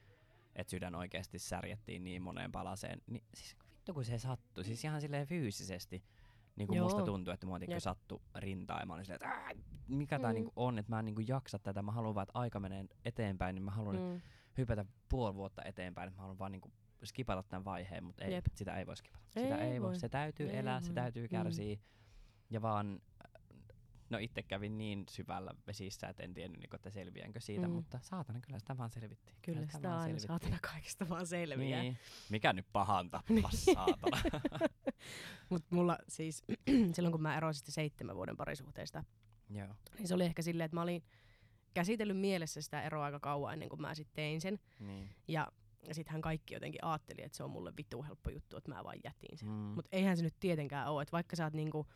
että 0.55 0.71
sydän 0.71 0.95
oikeasti 0.95 1.39
särjettiin 1.39 2.03
niin 2.03 2.21
moneen 2.21 2.51
palaseen, 2.51 3.01
niin 3.07 3.23
siis 3.33 3.55
vittu 3.69 3.93
kun 3.93 4.05
se 4.05 4.17
sattui, 4.17 4.63
siis 4.63 4.83
ihan 4.83 5.01
silleen 5.01 5.27
fyysisesti. 5.27 6.03
Niin 6.55 6.67
kuin 6.67 6.77
Joo. 6.77 6.85
musta 6.85 7.01
tuntuu, 7.03 7.33
että 7.33 7.45
mua 7.45 7.59
tiedätkö, 7.59 7.75
Jep. 7.75 7.81
sattu 7.83 8.21
rintaa 8.35 8.79
ja 8.79 8.85
mä 8.85 8.93
olin 8.93 9.05
silleen, 9.05 9.29
että 9.29 9.35
"Ää, 9.43 9.51
mikä 9.87 10.17
Mm. 10.17 10.27
niinku 10.33 10.51
on, 10.55 10.79
että 10.79 10.91
mä 10.91 10.99
en 10.99 11.05
niinku 11.05 11.21
jaksa 11.27 11.59
tätä, 11.59 11.81
mä 11.81 11.91
haluan 11.91 12.15
vaan, 12.15 12.23
että 12.23 12.39
aika 12.39 12.59
menee 12.59 12.85
eteenpäin, 13.05 13.55
niin 13.55 13.63
mä 13.63 13.71
haluan 13.71 13.95
mm. 13.95 14.01
Mm. 14.01 14.21
hypätä 14.57 14.85
puoli 15.09 15.35
vuotta 15.35 15.61
eteenpäin, 15.65 16.07
että 16.07 16.17
mä 16.17 16.21
haluan 16.21 16.39
vaan 16.39 16.51
niinku 16.51 16.71
skipata 17.03 17.43
tämän 17.43 17.65
vaiheen, 17.65 18.03
mutta 18.03 18.25
ei, 18.25 18.33
Jep. 18.33 18.45
sitä 18.55 18.77
ei 18.77 18.85
voi 18.87 18.97
skipata. 18.97 19.23
Sitä 19.29 19.57
Ei 19.57 19.71
ei 19.71 19.81
voi. 19.81 19.87
voi. 19.89 19.99
Se 19.99 20.09
täytyy 20.09 20.49
Ei 20.49 20.57
elää, 20.57 20.81
se 20.81 20.87
voi. 20.87 20.95
täytyy 20.95 21.23
Mm. 21.23 21.29
kärsiä. 21.29 21.77
Ja 22.49 22.61
vaan, 22.61 22.99
no 24.11 24.17
itse 24.17 24.43
kävin 24.43 24.77
niin 24.77 25.03
syvällä 25.09 25.53
vesissä, 25.67 26.07
että 26.07 26.23
en 26.23 26.33
tiennyt, 26.33 26.59
niinku, 26.59 26.75
että 26.75 26.89
selviänkö 26.89 27.39
siitä, 27.39 27.67
Mm. 27.67 27.73
mutta 27.73 27.99
saatana, 28.01 28.39
kyllä 28.39 28.59
sitä 28.59 28.77
vaan 28.77 28.89
selvittiin. 28.89 29.37
Kyllä 29.41 29.67
sitä 29.67 29.99
aina 29.99 30.19
saatana 30.19 30.57
kaikesta 30.73 31.09
vaan 31.09 31.27
selviää. 31.27 31.81
Niin. 31.81 31.97
Mikä 32.29 32.53
nyt 32.53 32.65
pahan 32.73 33.09
tappas, 33.09 33.65
saatana. 33.65 34.21
Mut 35.49 35.63
mulla 35.69 35.97
siis, 36.07 36.43
silloin 36.95 37.11
kun 37.11 37.21
mä 37.21 37.37
erosin 37.37 37.71
seitsemän 37.71 38.15
vuoden 38.15 38.37
parisuhteesta, 38.37 39.03
Joo. 39.49 39.75
niin 39.97 40.07
se 40.07 40.13
oli 40.13 40.23
ehkä 40.25 40.41
silleen, 40.41 40.65
että 40.65 40.75
mä 40.77 40.81
olin 40.81 41.03
käsitellyt 41.73 42.19
mielessä 42.19 42.61
sitä 42.61 42.81
eroa 42.81 43.05
aika 43.05 43.19
kauan 43.19 43.53
ennen 43.53 43.69
kuin 43.69 43.81
mä 43.81 43.95
sitten 43.95 44.15
tein 44.15 44.41
sen. 44.41 44.59
Niin. 44.79 45.09
Ja 45.27 45.47
sittenhän 45.91 46.21
kaikki 46.21 46.53
jotenkin 46.53 46.83
ajatteli, 46.83 47.21
että 47.21 47.37
se 47.37 47.43
on 47.43 47.49
mulle 47.49 47.73
vittu 47.77 48.03
helppo 48.03 48.29
juttu, 48.29 48.57
että 48.57 48.71
mä 48.73 48.83
vaan 48.83 48.97
jätin 49.03 49.37
sen. 49.37 49.47
Mm. 49.47 49.53
Mutta 49.53 49.89
eihän 49.91 50.17
se 50.17 50.23
nyt 50.23 50.35
tietenkään 50.39 50.87
ole, 50.87 51.01
että 51.01 51.11
vaikka 51.11 51.35
sä 51.35 51.43
oot 51.43 51.53
niinku, 51.53 51.87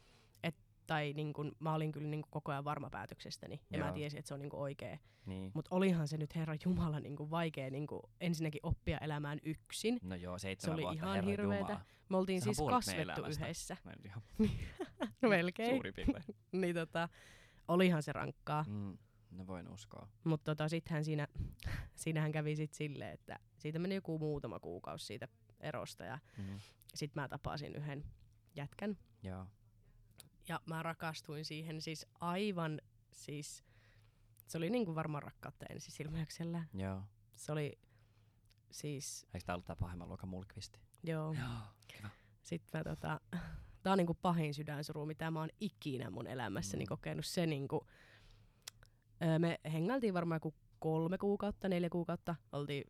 tai 0.87 1.13
niinku, 1.13 1.51
mä 1.59 1.73
olin 1.73 1.91
kyllä 1.91 2.07
niinku 2.07 2.27
koko 2.31 2.51
ajan 2.51 2.63
varma 2.65 2.89
päätöksestäni 2.89 3.61
ja 3.71 3.79
mä 3.79 3.85
Joo. 3.85 3.93
tiesin, 3.93 4.19
että 4.19 4.27
se 4.27 4.33
on 4.33 4.41
niinku 4.41 4.61
oikee. 4.61 4.99
niin. 5.25 5.51
Mutta 5.53 5.75
olihan 5.75 6.07
se 6.07 6.17
nyt 6.17 6.35
Herra 6.35 6.55
Jumala 6.65 6.99
niinku 6.99 7.29
vaikea 7.29 7.69
niinku 7.71 8.01
ensinnäkin 8.21 8.59
oppia 8.63 8.97
elämään 8.97 9.39
yksin. 9.43 9.99
No 10.03 10.15
joo, 10.15 10.39
seitsemän 10.39 10.73
oli 10.75 10.81
vuotta, 10.83 10.95
ihan 11.03 11.15
herra 11.15 11.29
hirveetä. 11.29 11.61
Jumala. 11.71 11.85
Me 12.09 12.17
oltiin 12.17 12.41
Sehän 12.41 12.49
on 12.49 12.55
siis 12.83 12.93
kasvettu 12.93 13.21
yhdessä. 13.25 13.77
No, 13.83 14.47
No 15.21 15.30
melkein. 15.30 15.69
Suuri 15.75 15.92
piirtein. 15.92 16.23
niin 16.61 16.75
tota, 16.75 17.09
olihan 17.68 18.04
se 18.04 18.11
rankkaa. 18.13 18.65
Mm. 18.68 18.97
No 19.31 19.47
voin 19.47 19.68
uskoa. 19.69 20.07
Mutta 20.23 20.51
tota, 20.56 20.69
sittenhän 20.69 21.06
siinä, 21.06 21.27
siinähän 21.95 22.31
kävi 22.31 22.56
sit 22.56 22.73
silleen, 22.73 23.11
että 23.13 23.39
siitä 23.57 23.80
meni 23.80 23.95
joku 23.95 24.19
muutama 24.19 24.59
kuukausi 24.59 25.06
siitä 25.06 25.27
erosta 25.59 26.04
ja 26.04 26.19
Mm. 26.37 26.59
sitten 26.95 27.21
mä 27.23 27.27
tapasin 27.27 27.75
yhden 27.75 28.04
jätkän 28.56 28.97
Joo. 29.23 29.45
Ja 30.47 30.61
mä 30.66 30.83
rakastuin 30.83 31.45
siihen 31.45 31.81
siis 31.81 32.06
aivan 32.19 32.81
siis, 33.11 33.64
se 34.47 34.57
oli 34.57 34.69
niinku 34.69 34.95
varmaan 34.95 35.23
rakkautta 35.23 35.66
ensisilmäyksellä. 35.69 36.64
Joo. 36.73 37.02
Se 37.35 37.52
oli 37.52 37.80
siis, 38.71 39.25
Eikö 39.33 39.45
tää 39.45 39.56
ollut 39.56 39.66
tää 39.66 39.75
pahemman 39.75 40.07
luokan 40.07 40.30
mulkvisti? 40.30 40.80
joo, 41.04 41.33
Joo. 41.33 41.57
Kiva. 41.87 42.09
sitten 42.44 42.80
mä 42.80 42.83
tota, 42.83 43.19
tää 43.83 43.92
on 43.94 43.97
niinku 43.97 44.14
pahin 44.14 44.54
sydänsuru, 44.54 45.06
mitä 45.06 45.31
mä 45.31 45.40
oon 45.40 45.49
ikinä 45.59 46.09
mun 46.09 46.28
elämässäni 46.28 46.83
Mm. 46.83 46.90
kokenut. 46.90 47.25
Se 47.25 47.45
niinku, 47.45 47.87
öö, 49.23 49.40
me 49.40 49.59
hengailtiin 49.73 50.14
varmaan 50.14 50.35
joku 50.37 50.54
kolme 50.80 51.18
kuukautta, 51.18 51.69
neljä 51.69 51.90
kuukautta, 51.90 52.35
oltiin 52.52 52.83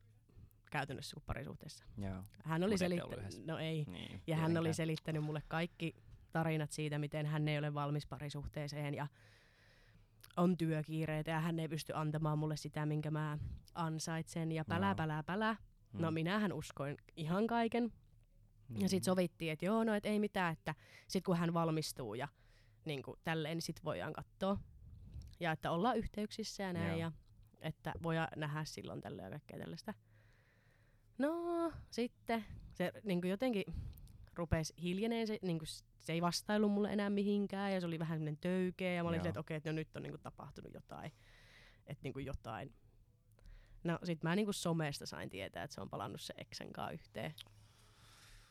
käytännössä 0.71 1.13
kuin 1.13 1.23
parisuhteessa. 1.25 1.85
Joo. 1.97 2.23
Hän 2.43 2.63
oli 2.63 2.77
selittänyt, 2.77 3.45
no 3.45 3.57
ei, 3.57 3.85
Niin. 3.87 4.21
ja 4.27 4.37
hän 4.37 4.57
oli 4.57 4.73
selittänyt 4.73 5.23
mulle 5.23 5.41
kaikki 5.47 5.95
tarinat 6.35 6.71
siitä, 6.71 6.99
miten 6.99 7.25
hän 7.25 7.47
ei 7.47 7.57
ole 7.57 7.73
valmis 7.73 8.07
parisuhteeseen 8.07 8.93
ja 8.93 9.07
on 10.37 10.57
työkiireitä 10.57 11.31
ja 11.31 11.39
hän 11.39 11.59
ei 11.59 11.67
pysty 11.67 11.93
antamaan 11.95 12.37
mulle 12.39 12.57
sitä, 12.57 12.85
minkä 12.85 13.11
mä 13.11 13.37
ansaitsen 13.75 14.51
ja 14.51 14.65
pälää, 14.65 14.89
Joo. 14.89 14.95
pälää, 14.95 15.23
pälää. 15.23 15.55
No 15.93 16.11
Mm. 16.11 16.13
minähän 16.13 16.53
uskoin 16.53 16.97
ihan 17.17 17.47
kaiken. 17.47 17.83
Ja 17.83 18.79
Mm. 18.81 18.87
sitten 18.87 19.03
sovittiin, 19.05 19.51
että 19.51 19.65
joo, 19.65 19.83
no 19.83 19.93
et 19.93 20.05
ei 20.05 20.19
mitään, 20.19 20.53
että 20.53 20.75
sit 21.07 21.23
kun 21.25 21.37
hän 21.37 21.53
valmistuu 21.53 22.15
ja 22.15 22.27
niin 22.85 23.03
kuin 23.03 23.19
tälleen, 23.23 23.55
niin 23.57 23.61
sit 23.61 23.83
voidaan 23.83 24.13
katsoa. 24.13 24.57
Ja 25.39 25.51
että 25.51 25.71
ollaan 25.71 25.97
yhteyksissä 25.97 26.63
ja 26.63 26.73
näin 26.73 26.89
Joo. 26.89 26.97
ja 26.99 27.11
että 27.61 27.93
voidaan 28.03 28.27
nähdä 28.35 28.65
silloin 28.65 29.01
tällä 29.01 29.21
ja 29.23 29.29
kaikkea 29.29 29.59
tällaista. 29.59 29.93
No 31.17 31.31
sitten 31.89 32.45
se 32.73 32.91
niin 33.03 33.21
kuin 33.21 33.29
jotenkin 33.31 33.63
rupesi 34.37 34.73
hiljeneen, 34.81 35.27
se, 35.27 35.39
niin 35.41 35.59
kuin, 35.59 35.67
se 35.99 36.13
ei 36.13 36.21
vastailu 36.21 36.69
mulle 36.69 36.93
enää 36.93 37.09
mihinkään 37.09 37.73
ja 37.73 37.79
se 37.81 37.87
oli 37.87 37.99
vähän 37.99 38.17
semmoinen 38.17 38.37
töykeä 38.41 38.93
ja 38.93 39.03
mä 39.03 39.09
olin 39.09 39.19
silleen, 39.19 39.29
että 39.29 39.39
okei, 39.39 39.57
että 39.57 39.69
no 39.71 39.75
nyt 39.75 39.95
on 39.95 40.03
niin 40.03 40.11
kuin 40.11 40.21
tapahtunut 40.21 40.73
jotain. 40.73 41.11
Että 41.87 42.03
niin 42.03 42.13
kuin 42.13 42.25
jotain. 42.25 42.73
No 43.83 43.99
sit 44.03 44.23
mä 44.23 44.35
niin 44.35 44.45
kuin 44.45 44.53
somesta 44.53 45.05
sain 45.05 45.29
tietää, 45.29 45.63
että 45.63 45.73
se 45.75 45.81
on 45.81 45.89
palannut 45.89 46.21
se 46.21 46.33
eksän 46.37 46.73
kanssa 46.73 46.91
yhteen. 46.91 47.33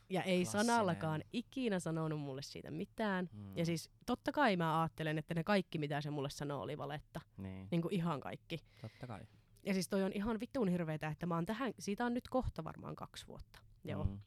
Ja 0.09 0.23
ei 0.23 0.41
Klassinen. 0.43 0.65
sanallakaan 0.65 1.23
ikinä 1.33 1.79
sanonut 1.79 2.19
mulle 2.21 2.41
siitä 2.41 2.71
mitään. 2.71 3.29
Mm. 3.33 3.57
Ja 3.57 3.65
siis 3.65 3.89
totta 4.05 4.31
kai 4.31 4.57
mä 4.57 4.81
ajattelen, 4.81 5.17
että 5.17 5.33
ne 5.33 5.43
kaikki 5.43 5.77
mitä 5.77 6.01
se 6.01 6.09
mulle 6.09 6.29
sanoo 6.29 6.61
oli 6.61 6.77
valetta. 6.77 7.21
Niin, 7.37 7.67
Niin 7.71 7.81
kuin 7.81 7.93
ihan 7.93 8.19
kaikki. 8.19 8.59
totta 8.81 9.07
kai. 9.07 9.21
Ja 9.63 9.73
siis 9.73 9.89
toi 9.89 10.03
on 10.03 10.11
ihan 10.13 10.39
vittuun 10.39 10.67
hirveetä, 10.67 11.07
että 11.07 11.25
mä 11.25 11.35
oon 11.35 11.45
tähän, 11.45 11.73
siitä 11.79 12.05
on 12.05 12.13
nyt 12.13 12.27
kohta 12.29 12.63
varmaan 12.63 12.95
kaksi 12.95 13.27
vuotta. 13.27 13.59
Joo. 13.83 14.03
Mm. 14.03 14.19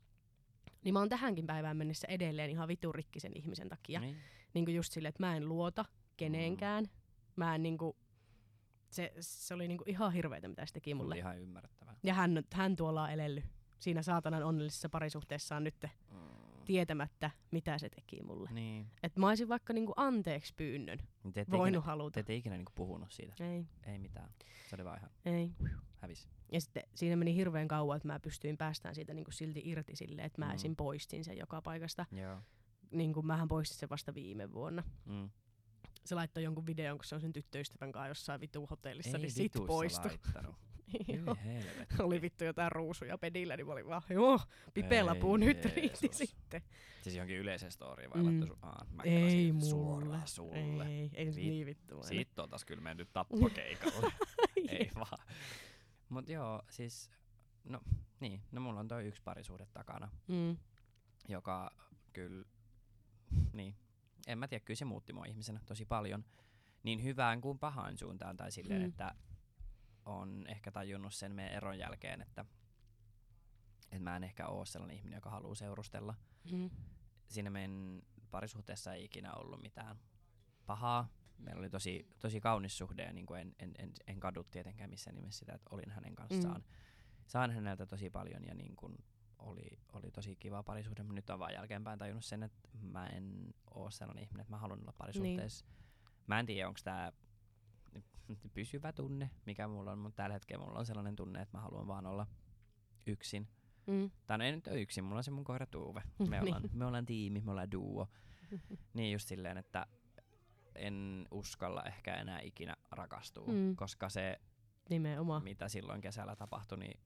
Niin 0.85 0.93
mä 0.93 0.99
oon 0.99 1.09
tähänkin 1.09 1.47
päivään 1.47 1.77
mennessä 1.77 2.07
edelleen 2.11 2.51
ihan 2.51 2.69
vitun 2.69 2.95
rikki 2.95 3.21
sen 3.21 3.33
ihmisen 3.35 3.69
takia. 3.69 4.01
Niin. 4.01 4.17
Niin 4.55 4.65
kuin 4.65 4.75
just 4.75 4.93
silleen, 4.93 5.09
että 5.11 5.23
mä 5.27 5.37
en 5.37 5.49
luota 5.49 5.85
keneenkään. 6.17 6.87
Mä 7.37 7.55
en 7.55 7.63
niinku, 7.63 7.97
se, 8.91 9.13
se 9.21 9.55
oli 9.55 9.69
niinku 9.69 9.85
ihan 9.87 10.13
hirveetä, 10.13 10.49
mitä 10.49 10.67
se 10.67 10.73
teki 10.73 10.95
Mulle. 10.95 11.05
mulle. 11.05 11.19
ihan 11.19 11.39
ymmärrettävää. 11.39 11.95
Ja 12.03 12.15
hän, 12.15 12.43
hän 12.55 12.77
tuolla 12.77 13.03
on 13.03 13.11
elellyt 13.11 13.45
siinä 13.81 14.03
saatanan 14.03 14.43
onnellisessa 14.43 14.89
parisuhteessaan 14.89 15.65
nyt 15.65 15.75
Mm. 16.11 16.65
tietämättä, 16.65 17.31
mitä 17.51 17.79
se 17.79 17.89
teki 17.89 18.23
mulle. 18.23 18.51
Niin. 18.53 18.87
Et 19.03 19.17
mä 19.17 19.29
olisin 19.29 19.49
vaikka 19.49 19.73
niinku 19.73 19.93
anteeksi 19.97 20.55
pyynnön 20.57 20.99
Niin 21.25 21.33
Te 21.33 21.41
ette 21.41 21.57
voinut 21.57 21.79
ikinä, 21.81 21.87
haluta. 21.93 22.15
te 22.15 22.21
ette 22.21 22.35
ikinä 22.35 22.57
niinku 22.57 22.73
puhunut 22.75 23.11
siitä. 23.13 23.35
Ei, 23.45 23.67
Ei 23.87 23.99
mitään. 23.99 24.31
Se 24.71 24.75
oli 24.77 24.85
vaan 24.85 24.99
ihan 24.99 25.11
ei. 25.25 25.53
Hävis. 26.01 26.29
Ja 26.53 26.61
sitten 26.61 26.83
siinä 26.95 27.17
meni 27.17 27.35
hirveän 27.35 27.69
kauan, 27.69 27.97
että 27.97 28.09
mä 28.09 28.21
pystyin 28.21 28.57
päästään 28.59 28.95
siitä 28.95 29.15
niinku 29.15 29.31
silti 29.31 29.63
irti 29.65 29.97
silleen, 29.97 30.27
että 30.27 30.41
mä 30.41 30.49
Mm. 30.49 30.55
esim. 30.55 30.77
poistin 30.77 31.25
sen 31.25 31.39
joka 31.39 31.63
paikasta. 31.63 32.07
Joo. 32.13 32.39
Niin 32.91 33.13
kuin 33.13 33.27
mähän 33.27 33.49
poistin 33.49 33.79
sen 33.79 33.89
vasta 33.89 34.15
viime 34.15 34.53
vuonna. 34.53 34.83
Mm. 35.05 35.31
Se 36.05 36.15
laittoi 36.15 36.43
jonkun 36.45 36.67
videon, 36.67 36.99
kun 36.99 37.05
se 37.05 37.15
on 37.15 37.21
sen 37.21 37.33
tyttöystävän 37.33 37.93
kanssa 37.93 38.09
jossain 38.09 38.41
vitu 38.41 38.67
hotellissa, 38.67 39.17
Ei 39.17 39.23
niin 39.23 39.31
sit 39.33 39.53
poistui. 39.67 40.11
oli 41.99 42.23
vittu 42.23 42.45
jotain 42.45 42.73
ruusuja 42.73 43.19
pedillä, 43.19 43.57
niin 43.57 43.67
mä 43.67 43.73
olin 43.73 43.87
vaan, 43.87 44.03
joo, 44.11 44.41
pipelapuu 44.75 45.35
Ei 45.35 45.39
nyt 45.39 45.65
riitti 45.65 46.09
sitten. 46.13 46.63
Siis 47.03 47.15
johonkin 47.17 47.37
yleiseen 47.37 47.73
storyin 47.73 48.11
vai 48.11 48.23
Mm. 48.23 48.31
mm. 48.31 48.43
su- 48.43 48.57
Aa, 48.63 48.87
mä 48.91 49.03
Ei 49.03 49.53
mulle. 49.53 49.67
Suoraan 49.67 50.29
sulle. 50.29 50.87
Ei, 50.87 51.11
ei 51.15 51.27
Viit- 51.27 51.35
niin 51.35 51.67
vittu. 51.67 52.03
Siitä 52.03 52.43
on 52.43 52.51
taas 52.51 52.65
kyllä 52.65 52.83
mennyt 52.83 53.09
tappokeikalle. 53.13 54.13
ei 54.69 54.91
vaan. 54.95 55.19
Mut 56.09 56.29
joo, 56.29 56.63
siis, 56.71 57.11
no 57.65 57.81
niin, 58.21 58.43
no 58.53 58.61
mulla 58.61 58.81
on 58.81 58.89
toi 58.89 59.07
yksi 59.07 59.23
parisuhde 59.23 59.67
takana, 59.67 60.09
Mm. 60.29 60.57
joka 61.29 61.71
kyllä, 62.13 62.45
niin, 63.53 63.77
en 64.27 64.39
mä 64.39 64.49
tiedä, 64.49 64.65
kyllä 64.65 64.79
se 64.79 64.85
muutti 64.85 65.13
mua 65.13 65.25
ihmisenä 65.25 65.61
tosi 65.67 65.85
paljon. 65.85 66.25
Niin 66.83 67.03
hyvään 67.03 67.41
kuin 67.41 67.59
pahaan 67.59 67.99
suuntaan, 67.99 68.37
tai 68.37 68.53
silleen, 68.53 68.83
Mm. 68.83 68.89
että 68.89 69.15
on 70.05 70.45
ehkä 70.49 70.71
tajunnut 70.73 71.15
sen 71.15 71.33
meidän 71.33 71.55
eron 71.55 71.79
jälkeen, 71.79 72.21
että, 72.21 72.45
että 73.83 73.99
mä 73.99 74.17
en 74.17 74.25
ehkä 74.25 74.47
oo 74.47 74.65
sellainen 74.65 74.97
ihminen, 74.97 75.17
joka 75.17 75.31
haluaa 75.31 75.55
seurustella. 75.55 76.15
Mm. 76.53 76.71
Siinä 77.29 77.51
meidän 77.51 78.03
parisuhteessa 78.31 78.95
ei 78.95 79.05
ikinä 79.05 79.35
ollut 79.35 79.63
mitään 79.63 79.99
pahaa. 80.67 81.09
Meillä 81.39 81.61
oli 81.61 81.71
tosi, 81.71 82.07
tosi 82.19 82.41
kaunis 82.41 82.79
suhde 82.79 83.03
ja 83.03 83.13
niin 83.13 83.27
kuin 83.27 83.41
en, 83.41 83.55
en, 83.59 83.73
en, 83.79 83.93
en 84.07 84.21
kadu 84.21 84.45
tietenkään 84.45 84.91
missään 84.91 85.15
nimessä 85.17 85.39
sitä, 85.39 85.53
että 85.53 85.69
olin 85.71 85.91
hänen 85.91 86.15
kanssaan. 86.15 86.61
Mm. 86.61 86.67
Saan 87.27 87.51
häneltä 87.51 87.87
tosi 87.87 88.11
paljon 88.11 88.45
ja 88.45 88.55
niin 88.55 88.77
kuin 88.77 88.99
oli, 89.39 89.79
oli 89.93 90.11
tosi 90.11 90.37
kiva 90.37 90.63
parisuhde, 90.63 91.03
mutta 91.03 91.15
nyt 91.15 91.31
on 91.31 91.39
vaan 91.39 91.55
jälkeenpäin 91.55 91.99
tajunnut 91.99 92.25
sen, 92.25 92.43
että 92.43 92.69
mä 92.81 93.07
en 93.07 93.55
oo 93.75 93.91
sellainen 93.91 94.25
ihminen, 94.25 94.41
että 94.41 94.53
mä 94.53 94.59
haluan 94.59 94.81
olla 94.81 94.93
parisuhteessa. 94.99 95.67
Niin. 95.67 95.79
Mä 96.27 96.41
en 96.41 96.47
tiedä, 96.47 96.69
onko 96.69 96.81
tämä 96.85 97.13
pysyvä 98.55 98.93
tunne, 98.93 99.31
mikä 99.47 99.69
mulla 99.69 99.93
on, 99.93 99.99
mutta 99.99 100.17
tällä 100.17 100.33
hetkellä 100.33 100.65
mulla 100.65 100.79
on 100.79 100.87
sellainen 100.87 101.17
tunne, 101.17 101.43
että 101.43 101.57
mä 101.59 101.63
haluan 101.63 101.87
vaan 101.87 102.07
olla 102.07 102.27
yksin. 103.07 103.49
Mm. 103.87 104.11
Tai 104.27 104.39
no 104.39 104.45
ei 104.45 104.53
nyt 104.53 104.67
ole 104.67 104.81
yksin, 104.81 105.05
mulla 105.05 105.17
on 105.17 105.25
se 105.25 105.31
mun 105.31 105.45
koira 105.45 105.67
Tuuve. 105.67 106.03
Me 106.19 106.41
Niin. 106.41 106.43
ollaan, 106.43 106.63
me 106.73 106.85
ollaan 106.85 107.07
tiimi, 107.07 107.41
me 107.41 107.51
ollaan 107.51 107.73
duo. 107.73 108.09
Niin 108.95 109.13
just 109.13 109.29
silleen, 109.29 109.57
että 109.59 109.87
en 110.79 111.29
uskalla 111.31 111.83
ehkä 111.85 112.15
enää 112.15 112.41
ikinä 112.41 112.77
rakastua, 112.91 113.47
Mm. 113.47 113.77
koska 113.77 114.09
se, 114.09 114.41
Nimenomaan. 114.91 115.43
mitä 115.45 115.69
silloin 115.69 116.01
kesällä 116.01 116.37
tapahtui, 116.37 116.79
niin 116.79 117.01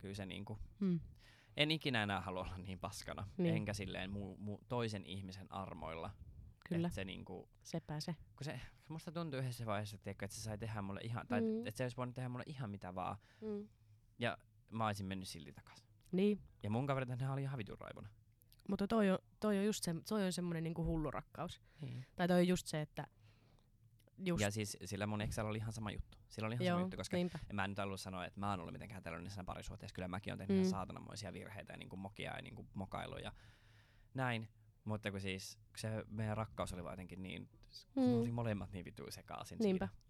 kyllä 0.00 0.14
se 0.14 0.26
niinku, 0.26 0.58
Mm. 0.80 1.00
en 1.56 1.70
ikinä 1.70 2.02
enää 2.02 2.20
halua 2.20 2.42
olla 2.42 2.58
niin 2.58 2.78
paskana, 2.78 3.28
Niin. 3.36 3.54
enkä 3.54 3.72
silleen 3.74 4.10
mu, 4.10 4.36
mu, 4.36 4.58
toisen 4.68 5.06
ihmisen 5.06 5.52
armoilla. 5.52 6.10
Kyllä, 6.68 6.86
Et 6.88 6.92
se 6.94 7.04
niinku, 7.04 7.48
sepä 7.62 8.00
se. 8.00 8.16
kun 8.36 8.44
se, 8.44 8.60
musta 8.88 9.12
tuntui 9.12 9.40
yhdessä 9.40 9.66
vaiheessa, 9.66 9.98
tiedätkö, 9.98 10.24
että 10.24 10.36
se 10.36 10.42
sai 10.42 10.58
tehdä 10.58 10.82
mulle 10.82 11.00
ihan, 11.02 11.26
tai 11.28 11.40
Mm. 11.40 11.66
että 11.66 11.78
se 11.78 11.84
olisi 11.84 11.96
voinut 11.96 12.14
tehdä 12.14 12.28
mulle 12.28 12.44
ihan 12.46 12.70
mitä 12.70 12.94
vaan, 12.94 13.16
Mm. 13.40 13.68
ja 14.18 14.38
mä 14.70 14.86
olisin 14.86 15.06
mennyt 15.06 15.28
silti 15.28 15.52
takas. 15.52 15.84
Niin, 16.12 16.40
Ja 16.62 16.70
mun 16.70 16.86
kaverit, 16.86 17.08
ne 17.08 17.30
oli 17.30 17.42
ihan 17.42 17.58
vitun 17.58 17.78
raivona. 17.80 18.08
Mutta 18.70 18.86
toi 18.88 19.10
on, 19.10 19.18
toi 19.40 19.58
on 19.58 19.64
just 19.64 19.84
se, 19.84 19.94
toi 20.08 20.24
on 20.26 20.32
semmoinen 20.32 20.64
niinku 20.64 20.84
hullu 20.84 21.10
rakkaus. 21.10 21.60
Niin. 21.80 22.06
Tai 22.16 22.28
toi 22.28 22.40
on 22.40 22.48
just 22.48 22.66
se, 22.66 22.80
että 22.80 23.06
just, 24.18 24.40
Ja 24.40 24.50
siis 24.50 24.76
sillä 24.84 25.06
mun 25.06 25.20
exällä 25.20 25.50
oli 25.50 25.58
ihan 25.58 25.72
sama 25.72 25.90
juttu. 25.90 26.18
Sillä 26.28 26.46
oli 26.46 26.54
ihan 26.54 26.66
joo, 26.66 26.74
sama 26.76 26.84
juttu, 26.84 26.96
koska 26.96 27.16
niinpä. 27.16 27.38
en 27.50 27.56
mä 27.56 27.68
nyt 27.68 27.78
halua 27.78 27.96
sanoa, 27.96 28.24
että 28.26 28.40
mä 28.40 28.50
oon 28.50 28.60
ollut 28.60 28.72
mitenkään 28.72 29.02
tällaisessa 29.02 29.44
parisuhteessa. 29.44 29.94
Kyllä 29.94 30.08
mäkin 30.08 30.32
oon 30.32 30.38
tehnyt 30.38 30.56
Mm. 30.56 30.60
ihan 30.60 30.70
saatananmoisia 30.70 31.32
virheitä 31.32 31.72
ja 31.72 31.76
niinku 31.76 31.96
mokia 31.96 32.36
ja 32.36 32.42
niinku 32.42 32.66
mokailu 32.74 33.16
ja 33.18 33.32
näin. 34.14 34.48
Mutta 34.84 35.10
kun 35.10 35.20
siis 35.20 35.58
se 35.76 36.04
meidän 36.08 36.36
rakkaus 36.36 36.72
oli 36.72 36.84
vaan 36.84 36.92
jotenkin 36.92 37.22
niin, 37.22 37.48
kun 37.94 38.04
Mm. 38.08 38.20
oli 38.20 38.30
molemmat 38.32 38.72
niin 38.72 38.84
vitu 38.84 39.06
sekaisin 39.10 39.58
Niinpä. 39.58 39.86
siinä. 39.86 40.00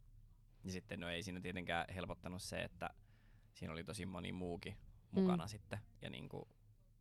Ja 0.64 0.72
sitten 0.72 1.00
no 1.00 1.08
ei 1.08 1.22
siinä 1.22 1.40
tietenkään 1.40 1.84
helpottanut 1.94 2.42
se, 2.42 2.62
että 2.62 2.90
siinä 3.54 3.72
oli 3.72 3.84
tosi 3.84 4.06
moni 4.06 4.32
muukin 4.32 4.76
mukana 5.10 5.44
Mm. 5.44 5.48
sitten. 5.48 5.78
Ja 6.02 6.10
niinku 6.10 6.48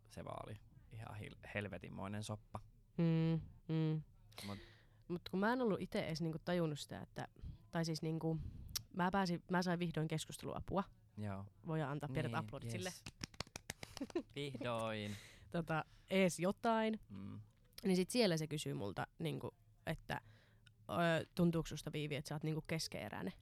se 0.10 0.26
vaan 0.26 0.46
oli 0.50 0.60
ihan 0.94 1.16
hil- 1.20 1.50
helvetinmoinen 1.56 2.24
soppa. 2.24 2.60
Mm, 2.98 3.42
mm. 3.68 4.02
Mut- 4.46 4.60
Mut 5.08 5.30
kun 5.30 5.40
mä 5.40 5.54
en 5.54 5.62
ollut 5.62 5.82
itse 5.82 6.00
edes 6.00 6.22
niinku 6.22 6.40
tajunnut 6.46 6.80
sitä, 6.80 7.02
että, 7.02 7.28
tai 7.72 7.86
siis 7.86 8.02
niinku, 8.02 8.38
mä, 8.94 9.12
pääsin, 9.12 9.44
mä 9.52 9.62
sain 9.62 9.80
vihdoin 9.80 10.08
keskusteluapua. 10.08 10.84
Joo. 11.18 11.46
Voidaan 11.68 11.92
antaa 11.92 12.10
pienet 12.14 12.32
Niin, 12.32 12.40
aplodit 12.40 12.72
sille. 12.72 12.94
Vihdoin. 14.36 15.16
Tota, 15.52 15.86
ees 16.10 16.40
jotain. 16.40 17.00
Mm. 17.10 17.40
Niin 17.84 17.96
sit 17.96 18.10
siellä 18.10 18.38
se 18.38 18.48
kysyy 18.48 18.74
multa, 18.74 19.08
niinku, 19.20 19.56
että 19.86 20.22
ö, 20.90 21.26
tuntuuko 21.36 21.68
susta 21.68 21.92
Viivi, 21.94 22.16
että 22.16 22.30
sä 22.30 22.36
oot 22.36 22.44
niinku 22.44 22.62
keskeeräinen? 22.68 23.34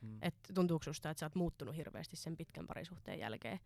Mm. 0.00 0.18
Että 0.22 0.52
tuntuuko 0.54 0.82
susta, 0.82 1.10
että 1.10 1.18
sä 1.20 1.26
oot 1.26 1.34
muuttunut 1.34 1.76
hirveästi 1.76 2.16
sen 2.16 2.36
pitkän 2.36 2.66
parisuhteen 2.66 3.18
jälkeen? 3.18 3.60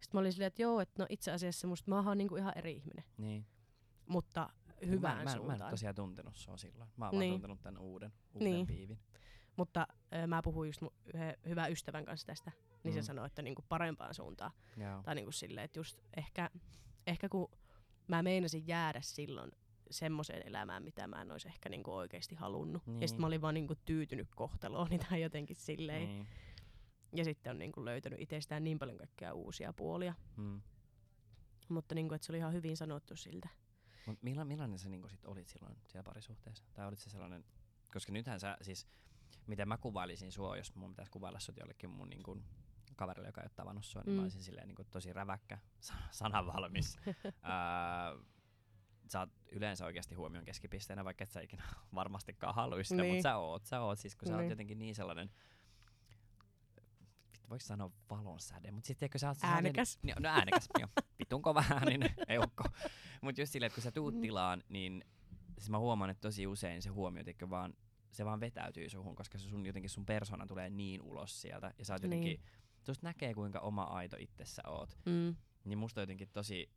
Sitten 0.00 0.18
mä 0.18 0.20
olin 0.20 0.32
silleen, 0.32 0.46
että 0.46 0.62
joo, 0.62 0.80
että 0.80 1.02
no 1.02 1.06
itse 1.08 1.30
asiassa 1.32 1.66
musta 1.68 1.90
mä 1.90 2.02
oon 2.02 2.18
niinku 2.18 2.36
ihan 2.36 2.52
eri 2.56 2.72
ihminen, 2.72 3.04
Niin. 3.18 3.46
mutta 4.06 4.48
hyvään 4.86 5.16
mä, 5.16 5.18
mä, 5.18 5.24
mä 5.24 5.30
en 5.32 5.36
suuntaan. 5.38 5.70
tosiaan 5.70 5.94
tuntenut 5.94 6.36
sua 6.36 6.56
silloin. 6.56 6.90
Mä 6.96 7.08
oon 7.08 7.18
Niin. 7.18 7.30
vaan 7.30 7.40
tuntenut 7.40 7.62
tän 7.62 7.78
uuden, 7.78 8.12
uuden 8.34 8.52
Niin. 8.52 8.66
piivin. 8.66 8.98
Mutta 9.56 9.86
ö, 10.14 10.26
mä 10.26 10.42
puhuin 10.42 10.68
just 10.68 10.80
mun 10.80 10.92
yhden 11.14 11.34
hyvän 11.48 11.72
ystävän 11.72 12.04
kanssa 12.04 12.26
tästä, 12.26 12.52
niin 12.84 12.94
se 12.94 13.00
Mm. 13.00 13.04
sanoi, 13.04 13.26
että 13.26 13.42
niinku 13.42 13.62
parempaan 13.68 14.14
suuntaan. 14.14 14.50
Joo. 14.76 15.02
Tai 15.02 15.14
niinku 15.14 15.32
silleen, 15.32 15.64
että 15.64 15.78
just 15.78 15.98
ehkä, 16.16 16.50
ehkä 17.06 17.28
kun 17.28 17.50
mä 18.08 18.22
meinasin 18.22 18.66
jäädä 18.66 19.00
silloin 19.00 19.52
semmoiseen 19.90 20.42
elämään, 20.48 20.82
mitä 20.82 21.06
mä 21.06 21.22
en 21.22 21.32
olisi 21.32 21.48
ehkä 21.48 21.68
niinku 21.68 21.92
oikeasti 21.94 22.34
halunnut. 22.34 22.82
Ja 22.86 22.92
Niin. 22.92 23.08
sitten 23.08 23.20
mä 23.20 23.26
olin 23.26 23.42
vaan 23.42 23.54
niinku 23.54 23.74
tyytynyt 23.84 24.28
kohtalooni 24.34 24.98
tai 24.98 25.22
jotenkin 25.22 25.56
silleen. 25.56 26.08
Niin. 26.08 26.26
Ja 27.12 27.24
sitten 27.24 27.50
on 27.50 27.58
niinku 27.58 27.84
löytänyt 27.84 28.20
itsestään 28.20 28.64
niin 28.64 28.78
paljon 28.78 28.98
kaikkea 28.98 29.32
uusia 29.32 29.72
puolia. 29.72 30.14
Mm. 30.36 30.60
Mutta 31.68 31.94
niinku, 31.94 32.14
että 32.14 32.26
se 32.26 32.32
oli 32.32 32.38
ihan 32.38 32.52
hyvin 32.52 32.76
sanottu 32.76 33.16
siltä. 33.16 33.48
Mut 34.06 34.22
milla, 34.22 34.44
millainen 34.44 34.78
sä 34.78 34.88
niinku 34.88 35.08
sit 35.08 35.24
olit 35.24 35.48
silloin 35.48 35.76
siellä 35.86 36.04
parisuhteessa? 36.04 36.64
Tai 36.74 36.86
olit 36.86 36.98
se 36.98 37.10
sellainen, 37.10 37.44
koska 37.92 38.12
nythän 38.12 38.40
sä 38.40 38.56
siis, 38.62 38.86
miten 39.46 39.68
mä 39.68 39.78
kuvailisin 39.78 40.32
sua, 40.32 40.56
jos 40.56 40.74
mun 40.74 40.90
pitäisi 40.90 41.10
kuvailla 41.12 41.40
sut 41.40 41.56
jollekin 41.56 41.90
mun 41.90 42.10
niinku 42.10 42.42
kaverille, 42.96 43.28
joka 43.28 43.40
ei 43.40 43.44
ole 43.44 43.52
tavannut 43.56 43.84
sua, 43.84 44.02
niin 44.02 44.12
Mm. 44.12 44.16
mä 44.16 44.22
olisin 44.22 44.42
silleen 44.42 44.66
niinku 44.68 44.84
tosi 44.84 45.12
räväkkä, 45.12 45.58
sa- 45.80 45.94
sanavalmis. 46.10 46.98
Ää, 47.42 48.12
sä 49.08 49.20
oot 49.20 49.30
yleensä 49.52 49.84
oikeasti 49.84 50.14
huomion 50.14 50.44
keskipisteenä, 50.44 51.04
vaikka 51.04 51.24
et 51.24 51.30
sä 51.30 51.40
ikinä 51.40 51.64
varmastikaan 51.94 52.54
haluaisi 52.54 52.88
sitä, 52.88 53.02
Niin. 53.02 53.14
mutta 53.14 53.22
sä 53.28 53.36
oot, 53.36 53.64
sä 53.66 53.80
oot 53.80 53.98
siis, 53.98 54.16
kun 54.16 54.28
sä 54.28 54.34
oot 54.34 54.40
Niin. 54.40 54.50
jotenkin 54.50 54.78
niin 54.78 54.94
sellainen, 54.94 55.30
voiko 57.50 57.64
sanoa 57.64 57.90
valonsäde, 58.10 58.70
mutta 58.70 58.86
sitten 58.88 59.08
sä 59.16 59.28
oot 59.28 59.38
Äänekäs. 59.42 59.98
Niin, 60.02 60.14
no 60.20 60.28
äänekäs, 60.28 60.68
joo. 60.78 60.88
Vitun 61.18 61.42
kova 61.42 61.64
ääninen 61.70 62.14
eukko. 62.28 62.64
Mut 63.22 63.38
just 63.38 63.52
silleen, 63.52 63.66
että 63.66 63.74
kun 63.74 63.82
sä 63.82 63.92
tuut 63.92 64.14
Mm. 64.14 64.20
tilaan, 64.20 64.62
niin 64.68 65.04
siis 65.58 65.70
mä 65.70 65.78
huomaan, 65.78 66.10
että 66.10 66.20
tosi 66.20 66.46
usein 66.46 66.82
se 66.82 66.88
huomio 66.88 67.24
tiedätkö, 67.24 67.50
vaan, 67.50 67.74
se 68.10 68.24
vaan 68.24 68.40
vetäytyy 68.40 68.88
suhun, 68.88 69.14
koska 69.14 69.38
se 69.38 69.48
sun, 69.48 69.66
jotenkin 69.66 69.90
sun 69.90 70.06
persona 70.06 70.46
tulee 70.46 70.70
niin 70.70 71.02
ulos 71.02 71.40
sieltä. 71.40 71.74
Ja 71.78 71.84
sä 71.84 71.94
oot 71.94 72.02
jotenkin, 72.02 72.28
Niin. 72.28 72.42
tuosta 72.84 73.06
näkee 73.06 73.34
kuinka 73.34 73.58
oma 73.60 73.82
aito 73.82 74.16
itse 74.18 74.44
sä 74.44 74.62
oot. 74.66 74.98
Mm. 75.06 75.36
Niin 75.64 75.78
musta 75.78 76.00
on 76.00 76.02
jotenkin 76.02 76.28
tosi 76.28 76.70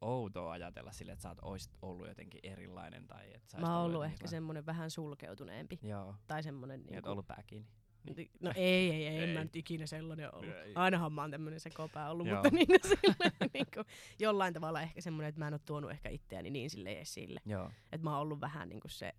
outoa 0.00 0.52
ajatella 0.52 0.92
sille, 0.92 1.12
että 1.12 1.22
sä 1.22 1.28
oot 1.28 1.38
oisit 1.42 1.72
ollut 1.82 2.08
jotenkin 2.08 2.40
erilainen. 2.42 3.06
Tai 3.06 3.34
että 3.34 3.50
sä 3.50 3.58
Mä 3.58 3.76
oon 3.76 3.84
ollut 3.84 3.94
jotenkin 3.96 4.14
ehkä 4.14 4.26
semmonen 4.26 4.66
vähän 4.66 4.90
sulkeutuneempi. 4.90 5.78
Joo, 5.82 6.14
Tai 6.26 6.42
semmonen 6.42 6.82
niin, 6.82 6.98
et 6.98 7.06
ollut 7.06 7.26
pää 7.26 7.42
kiinni. 7.46 7.68
Niin. 8.16 8.30
No 8.40 8.52
ei, 8.56 8.90
ei, 8.90 9.06
ei, 9.06 9.22
en 9.22 9.28
mä 9.30 9.44
nyt 9.44 9.56
ikinä 9.56 9.86
sellainen 9.86 10.34
ollut. 10.34 10.54
Ei. 10.56 10.72
Ainahan 10.74 11.12
mä 11.12 11.20
oon 11.20 11.30
tämmönen 11.30 11.60
sekopää 11.60 12.10
ollut, 12.10 12.26
Joo. 12.26 12.36
mutta 12.36 12.50
niinku 12.58 12.74
silleen, 12.82 13.50
niinku, 13.54 13.84
jollain 14.18 14.54
tavalla 14.54 14.82
ehkä 14.82 15.00
semmoinen, 15.00 15.28
että 15.28 15.38
mä 15.38 15.46
en 15.48 15.54
oo 15.54 15.58
tuonut 15.64 15.90
ehkä 15.90 16.08
itseäni 16.08 16.50
niin 16.50 16.70
sille 16.70 16.92
esille. 17.00 17.40
Joo. 17.46 17.70
Että 17.92 18.04
mä 18.04 18.10
oon 18.10 18.20
ollut 18.20 18.40
vähän 18.40 18.68
niinku 18.68 18.88
se, 18.88 19.12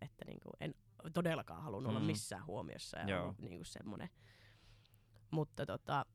että 0.00 0.24
niinku 0.26 0.50
en 0.60 0.74
todellakaan 1.12 1.62
halunnut 1.62 1.90
olla 1.90 2.00
Mm. 2.00 2.06
missään 2.06 2.46
huomiossa 2.46 2.98
ja 2.98 3.08
Joo. 3.08 3.22
ollut 3.22 3.38
niinku 3.38 3.64
semmoinen. 3.64 4.08
Mutta 5.30 5.66
tota, 5.66 6.06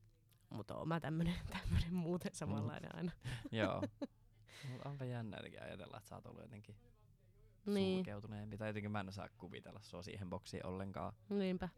mutta 0.49 0.75
oon 0.75 0.87
mä 0.87 0.99
tämmönen, 0.99 1.35
tämmönen 1.59 1.93
muuten 1.93 2.35
samanlainen 2.35 2.95
aina. 2.95 3.11
Joo. 3.51 3.83
Onpa 4.85 5.05
jännä 5.05 5.37
jotenkin 5.37 5.61
ajatella, 5.63 5.97
että 5.97 6.09
sä 6.09 6.15
oot 6.15 6.25
ollut 6.25 6.41
jotenkin 6.41 6.75
Niin, 7.65 7.97
sulkeutuneempi. 7.97 8.57
Tai 8.57 8.69
jotenkin 8.69 8.91
mä 8.91 8.99
en 8.99 9.09
osaa 9.09 9.29
kuvitella 9.37 9.79
sua 9.83 10.03
siihen 10.03 10.29
boksiin 10.29 10.65
ollenkaan. 10.65 11.13
niinpä, 11.29 11.69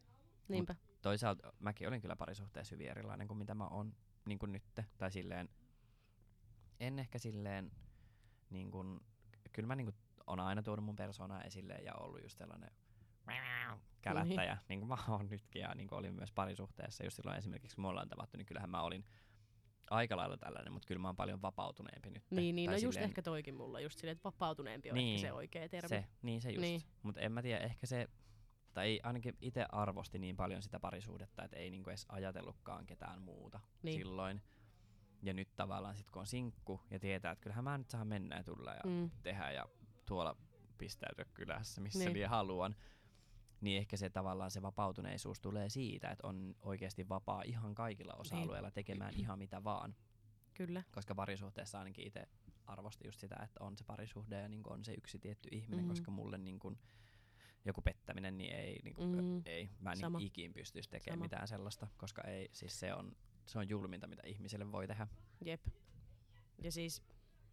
niinpä. 0.47 0.75
Toisaalta 1.01 1.53
mäkin 1.59 1.87
olin 1.87 2.01
kyllä 2.01 2.15
parisuhteessa 2.15 2.75
hyvin 2.75 2.89
erilainen 2.89 3.27
kuin 3.27 3.37
mitä 3.37 3.55
mä 3.55 3.67
oon 3.67 3.95
niin 4.25 4.39
kuin 4.39 4.51
nytte. 4.51 4.85
Tai 4.97 5.11
silleen, 5.11 5.49
en 6.79 6.99
ehkä 6.99 7.19
silleen, 7.19 7.71
niin 8.49 8.71
kuin, 8.71 8.99
kyllä 9.53 9.67
mä 9.67 9.75
niin 9.75 9.85
kuin, 9.85 9.95
on 10.27 10.39
aina 10.39 10.63
tuonut 10.63 10.85
mun 10.85 10.95
persoonaa 10.95 11.43
esille 11.43 11.73
ja 11.73 11.93
ollut 11.93 12.23
just 12.23 12.37
sellainen 12.37 12.71
kälättäjä, 14.01 14.57
niin 14.69 14.79
kuin 14.79 14.89
mä 14.89 14.97
oon 15.07 15.27
nytkin 15.29 15.61
ja 15.61 15.75
niin 15.75 15.87
kuin 15.87 15.99
olin 15.99 16.13
myös 16.13 16.31
parisuhteessa. 16.31 17.03
Just 17.03 17.15
silloin 17.15 17.37
esimerkiksi 17.37 17.75
kun 17.75 17.83
me 17.83 17.87
ollaan 17.87 18.09
tavattu, 18.09 18.37
niin 18.37 18.45
kyllähän 18.45 18.69
mä 18.69 18.81
olin 18.81 19.05
aika 19.89 20.17
lailla 20.17 20.37
tällainen, 20.37 20.73
mutta 20.73 20.87
kyllä 20.87 20.99
mä 21.01 21.07
oon 21.07 21.15
paljon 21.15 21.41
vapautuneempi 21.41 22.09
nyt. 22.09 22.23
Niin, 22.29 22.55
niin 22.55 22.67
no 22.67 22.71
Tai 22.73 22.83
just 22.83 22.93
silleen- 22.93 23.09
ehkä 23.09 23.21
toikin 23.21 23.55
mulla, 23.55 23.79
just 23.79 23.99
silleen, 23.99 24.11
että 24.17 24.23
vapautuneempi 24.23 24.89
on 24.91 24.95
Niin, 24.95 25.15
ehkä 25.15 25.27
se 25.27 25.33
oikea 25.33 25.69
termi. 25.69 25.89
Se, 25.89 26.05
niin 26.21 26.41
se 26.41 26.49
just. 26.49 26.61
Niin. 26.61 26.81
Mutta 27.03 27.21
en 27.21 27.31
mä 27.31 27.41
tiedä, 27.41 27.59
ehkä 27.63 27.87
se, 27.87 28.07
tai 28.73 28.99
ainakin 29.03 29.37
itse 29.41 29.65
arvosti 29.71 30.19
niin 30.19 30.35
paljon 30.37 30.61
sitä 30.61 30.79
parisuhdetta, 30.79 31.43
että 31.43 31.57
ei 31.57 31.69
niinku 31.69 31.89
edes 31.89 32.05
ajatellutkaan 32.09 32.85
ketään 32.85 33.21
muuta 33.21 33.59
Niin. 33.83 33.99
silloin. 33.99 34.41
Ja 35.23 35.33
nyt 35.33 35.55
tavallaan 35.55 35.95
sit 35.95 36.11
kun 36.11 36.19
on 36.19 36.27
sinkku 36.27 36.81
ja 36.91 36.99
tietää, 36.99 37.31
että 37.31 37.43
kyllähän 37.43 37.63
mä 37.63 37.77
nyt 37.77 37.89
saan 37.89 38.07
mennä 38.07 38.37
ja 38.37 38.43
tulla 38.43 38.73
ja 38.73 38.81
Mm. 38.85 39.11
tehdä 39.23 39.51
ja 39.51 39.65
tuolla 40.05 40.35
pistäytyä 40.77 41.25
kylässä, 41.33 41.81
missä 41.81 42.09
Niin. 42.09 42.29
haluan. 42.29 42.75
Niin 43.61 43.77
ehkä 43.77 43.97
se 43.97 44.09
tavallaan 44.09 44.51
se 44.51 44.61
vapautuneisuus 44.61 45.39
tulee 45.41 45.69
siitä, 45.69 46.09
että 46.11 46.27
on 46.27 46.55
oikeasti 46.61 47.09
vapaa 47.09 47.41
ihan 47.45 47.75
kaikilla 47.75 48.13
osa-alueilla 48.13 48.71
tekemään 48.71 49.13
ihan 49.17 49.39
mitä 49.39 49.63
vaan. 49.63 49.95
Kyllä. 50.53 50.83
Koska 50.91 51.15
parisuhteessa 51.15 51.79
ainakin 51.79 52.07
itse 52.07 52.27
arvosti 52.65 53.07
just 53.07 53.19
sitä, 53.19 53.35
että 53.43 53.63
on 53.63 53.77
se 53.77 53.83
parisuhde 53.83 54.41
ja 54.41 54.47
niin 54.49 54.61
on 54.67 54.85
se 54.85 54.93
yksi 54.93 55.19
tietty 55.19 55.49
ihminen, 55.51 55.85
Mhm. 55.85 55.89
koska 55.89 56.11
mulle 56.11 56.37
niin 56.37 56.59
kun, 56.59 56.77
joku 57.65 57.81
pettäminen, 57.81 58.37
niin 58.37 58.53
ei, 58.53 58.79
niin 58.83 58.95
kun, 58.95 59.23
Mm. 59.23 59.41
ei 59.45 59.69
mä 59.79 59.91
en 59.91 59.97
Sama. 59.97 60.17
niin 60.19 60.27
ikin 60.27 60.53
pystyisi 60.53 60.89
tekemään 60.89 61.17
Sama. 61.17 61.25
mitään 61.25 61.47
sellaista, 61.47 61.87
koska 61.97 62.21
ei, 62.21 62.49
siis 62.51 62.79
se 62.79 62.93
on, 62.93 63.15
se 63.45 63.59
on 63.59 63.69
julminta, 63.69 64.07
mitä 64.07 64.21
ihmiselle 64.25 64.71
voi 64.71 64.87
tehdä. 64.87 65.07
Jep. 65.45 65.61
Ja 66.63 66.71
siis, 66.71 67.01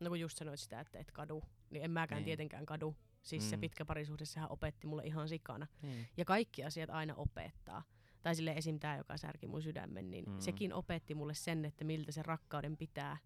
no 0.01 0.09
kun 0.11 0.21
just 0.21 0.39
sanoit 0.39 0.61
sitä, 0.61 0.81
että 0.81 0.99
et 0.99 1.11
kadu, 1.13 1.43
niin 1.71 1.85
en 1.85 1.91
mäkään 1.91 2.19
Niin. 2.19 2.25
tietenkään 2.25 2.67
kadu. 2.67 2.97
Siis 3.25 3.51
se 3.51 3.57
Mm. 3.57 3.61
pitkä 3.61 3.85
parisuhde, 3.85 4.25
sehän 4.25 4.51
opetti 4.51 4.87
mulle 4.87 5.03
ihan 5.05 5.29
sikana. 5.29 5.67
Niin. 5.83 6.07
Ja 6.17 6.25
kaikki 6.25 6.65
asiat 6.65 6.91
aina 6.91 7.15
opettaa. 7.15 7.83
Tai 8.23 8.35
sille 8.35 8.53
esim. 8.53 8.79
tää, 8.79 8.97
joka 8.97 9.17
särki 9.17 9.47
mun 9.47 9.63
sydämen, 9.63 10.11
niin 10.11 10.25
Mm. 10.31 10.41
sekin 10.41 10.73
opetti 10.75 11.15
mulle 11.15 11.35
sen, 11.35 11.65
että 11.65 11.85
miltä 11.85 12.13
se 12.13 12.23
rakkauden 12.23 12.77
pitää. 12.77 13.17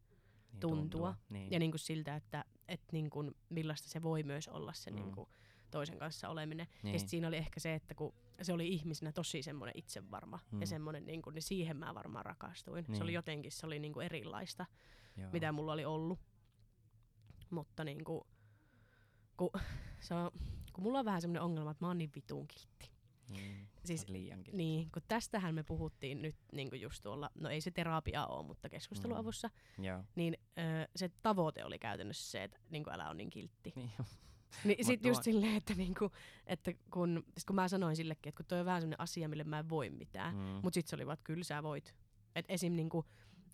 Niin 0.52 0.60
tuntua. 0.60 1.14
Niin. 1.30 1.50
Ja 1.52 1.58
niinku 1.58 1.78
siltä, 1.78 2.16
että 2.16 2.44
et 2.68 2.80
niinku, 2.92 3.32
millaista 3.48 3.88
se 3.88 4.02
voi 4.02 4.22
myös 4.22 4.48
olla 4.48 4.72
se 4.72 4.90
Mm. 4.90 4.96
niinku, 4.96 5.28
toisen 5.70 5.98
kanssa 5.98 6.28
oleminen. 6.28 6.66
niin. 6.82 6.92
Ja 6.92 6.98
sit 6.98 7.08
siinä 7.08 7.28
oli 7.28 7.36
ehkä 7.36 7.60
se, 7.60 7.74
että 7.74 7.94
kun 7.94 8.14
se 8.42 8.52
oli 8.52 8.68
ihmisenä 8.68 9.12
tosi 9.12 9.42
semmoinen 9.42 9.78
itsevarma 9.78 10.38
Mm. 10.50 10.60
ja 10.60 10.66
semmoinen, 10.66 11.06
niinku, 11.06 11.30
niin 11.30 11.42
siihen 11.42 11.76
mä 11.76 11.94
varmaan 11.94 12.24
rakastuin. 12.24 12.84
Se 12.84 12.92
oli 13.02 13.10
Niin. 13.10 13.14
jotenkin, 13.14 13.52
se 13.52 13.66
oli 13.66 13.78
niinku 13.78 14.00
erilaista, 14.00 14.66
Joo. 15.16 15.30
mitä 15.32 15.52
mulla 15.52 15.72
oli 15.72 15.84
ollut. 15.84 16.18
Mutta 17.50 17.84
niinku, 17.84 18.26
kun, 19.38 19.50
se 20.00 20.14
on, 20.14 20.30
kun 20.72 20.84
mulla 20.84 20.98
on 20.98 21.04
vähän 21.04 21.20
semmoinen 21.20 21.42
ongelma, 21.42 21.70
että 21.70 21.84
mä 21.84 21.88
oon 21.88 21.98
niin 21.98 22.10
vitun 22.14 22.48
kiltti. 22.48 22.90
Niin. 23.30 23.68
Siis- 23.84 24.00
Siis. 24.06 24.52
Niin, 24.52 24.90
kun 24.92 25.02
tästähän 25.08 25.54
me 25.54 25.62
puhuttiin 25.62 26.22
nyt 26.22 26.36
niinku 26.52 26.76
just 26.76 27.02
tuolla, 27.02 27.30
no 27.34 27.48
ei 27.48 27.60
se 27.60 27.70
terapia 27.70 28.26
ole, 28.26 28.46
mutta 28.46 28.68
keskusteluavussa, 28.68 29.50
Joo. 29.78 30.04
niin 30.14 30.36
öö, 30.58 30.84
se 30.96 31.10
tavoite 31.22 31.64
oli 31.64 31.78
käytännössä 31.78 32.30
se, 32.30 32.44
että 32.44 32.58
niinku 32.70 32.90
älä 32.90 33.08
on 33.10 33.16
niin 33.16 33.30
kiltti. 33.30 33.72
Niin. 33.76 33.90
Niin 34.64 34.84
sit 34.84 35.04
just 35.04 35.22
silleen, 35.22 35.56
että, 35.56 35.74
niinku, 35.74 36.10
että 36.46 36.72
kun, 36.90 37.24
sit 37.38 37.46
kun 37.46 37.56
mä 37.56 37.68
sanoin 37.68 37.96
sillekin, 37.96 38.28
että 38.28 38.36
kun 38.36 38.46
toi 38.46 38.60
on 38.60 38.66
vähän 38.66 38.80
semmoinen 38.82 39.00
asia, 39.00 39.28
mille 39.28 39.44
mä 39.44 39.58
en 39.58 39.68
voi 39.68 39.90
mitään, 39.90 40.34
Mm. 40.34 40.40
mut 40.62 40.74
sit 40.74 40.86
se 40.86 40.96
oli 40.96 41.06
vaan, 41.06 41.14
että 41.14 41.24
kyllä 41.24 41.44
sä 41.44 41.62
voit. 41.62 41.94
Et 42.34 42.44
esim, 42.48 42.72
niinku, 42.76 43.04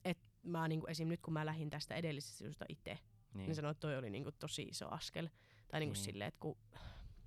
et 0.05 0.19
mä 0.43 0.69
niinku, 0.69 0.87
esim 0.87 1.09
nyt 1.09 1.21
kun 1.21 1.33
mä 1.33 1.47
lähdin 1.47 1.71
tästä 1.71 1.95
edellisestä 1.95 2.45
jutusta 2.45 2.65
itse, 2.69 2.91
niin. 2.91 3.01
niin. 3.35 3.47
niin 3.47 3.55
sanoin, 3.55 3.71
että 3.71 3.81
toi 3.81 3.97
oli 3.99 4.11
niinku 4.11 4.31
tosi 4.33 4.63
iso 4.63 4.89
askel. 4.89 5.29
Tai 5.75 5.81
niinku 5.81 5.95
Niin. 5.95 6.05
silleen, 6.05 6.29
että 6.29 6.41
kun 6.41 6.57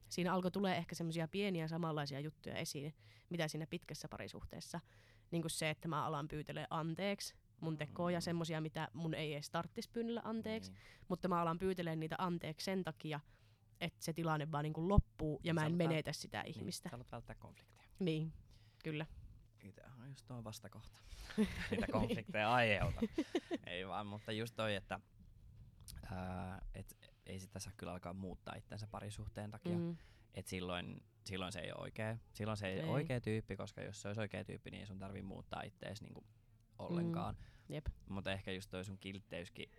siinä 0.09 0.33
alkoi 0.33 0.51
tulee 0.51 0.77
ehkä 0.77 0.95
semmoisia 0.95 1.27
pieniä 1.27 1.67
samanlaisia 1.67 2.19
juttuja 2.19 2.55
esiin, 2.55 2.95
mitä 3.29 3.47
siinä 3.47 3.67
pitkässä 3.67 4.07
parisuhteessa. 4.09 4.79
Niin 5.31 5.41
kuin 5.41 5.51
se, 5.51 5.69
että 5.69 5.87
mä 5.87 6.05
alan 6.05 6.27
pyytelee 6.27 6.67
anteeksi 6.69 7.35
mun 7.61 7.77
tekoja, 7.77 8.19
Mm. 8.19 8.21
semmosia, 8.21 8.61
mitä 8.61 8.87
mun 8.93 9.13
ei 9.13 9.33
edes 9.33 9.49
tarttis 9.49 9.87
pyynnellä 9.87 10.21
anteeksi, 10.23 10.71
Niin. 10.71 10.81
mutta 11.07 11.27
mä 11.27 11.41
alan 11.41 11.59
pyytelee 11.59 11.95
niitä 11.95 12.15
anteeksi 12.17 12.65
sen 12.65 12.83
takia, 12.83 13.19
että 13.81 14.05
se 14.05 14.13
tilanne 14.13 14.51
vaan 14.51 14.63
niinku 14.63 14.89
loppuu 14.89 15.39
ja 15.43 15.53
mä 15.53 15.59
Sä 15.61 15.65
en 15.65 15.71
vält- 15.73 15.75
menetä 15.77 16.13
sitä 16.13 16.41
ihmistä. 16.41 16.63
Niin. 16.65 16.89
Sä 16.89 16.89
haluat 16.91 17.11
välttää 17.11 17.35
konflikteja. 17.35 17.89
Niin, 17.99 18.33
kyllä. 18.83 19.05
Itse 19.63 19.81
on 20.01 20.09
just 20.09 20.27
tuo 20.27 20.43
vastakohta. 20.43 20.97
Niitä 21.71 21.87
konflikteja 21.91 22.53
aiheuta. 22.53 23.01
ei 23.65 23.87
vaan, 23.87 24.07
mutta 24.07 24.31
just 24.31 24.55
toi, 24.55 24.75
että 24.75 24.99
ää, 26.11 26.61
et, 26.73 27.06
ei 27.27 27.39
sitä 27.39 27.59
saa 27.59 27.73
kyllä 27.77 27.91
alkaa 27.91 28.13
muuttaa 28.13 28.55
itsensä 28.55 28.87
parisuhteen 28.87 29.51
takia. 29.51 29.77
Mm. 29.77 29.97
Et 30.33 30.47
silloin, 30.47 31.03
silloin 31.25 31.51
se 31.51 31.59
ei 31.59 31.71
ole 31.71 31.81
oikea. 31.81 32.17
Silloin 32.33 32.57
se 32.57 32.67
ei, 32.67 32.79
Ei. 32.79 32.83
ole 32.83 32.91
oikea 32.91 33.21
tyyppi, 33.21 33.55
koska 33.55 33.81
jos 33.81 34.01
se 34.01 34.07
olisi 34.07 34.21
oikea 34.21 34.45
tyyppi, 34.45 34.71
niin 34.71 34.79
ei 34.79 34.87
sun 34.87 34.99
tarvii 34.99 35.21
muuttaa 35.21 35.61
ittees 35.61 36.01
niinku 36.01 36.25
ollenkaan. 36.79 37.35
Mm. 37.35 37.73
jep. 37.75 37.85
Mutta 38.09 38.31
ehkä 38.31 38.51
just 38.51 38.69
toi 38.69 38.85
sun 38.85 38.97
kiltteyskin, 38.97 39.71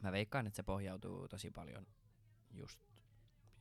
mä 0.00 0.12
veikkaan, 0.12 0.46
että 0.46 0.56
se 0.56 0.62
pohjautuu 0.62 1.28
tosi 1.28 1.50
paljon 1.50 1.86
just 2.50 2.80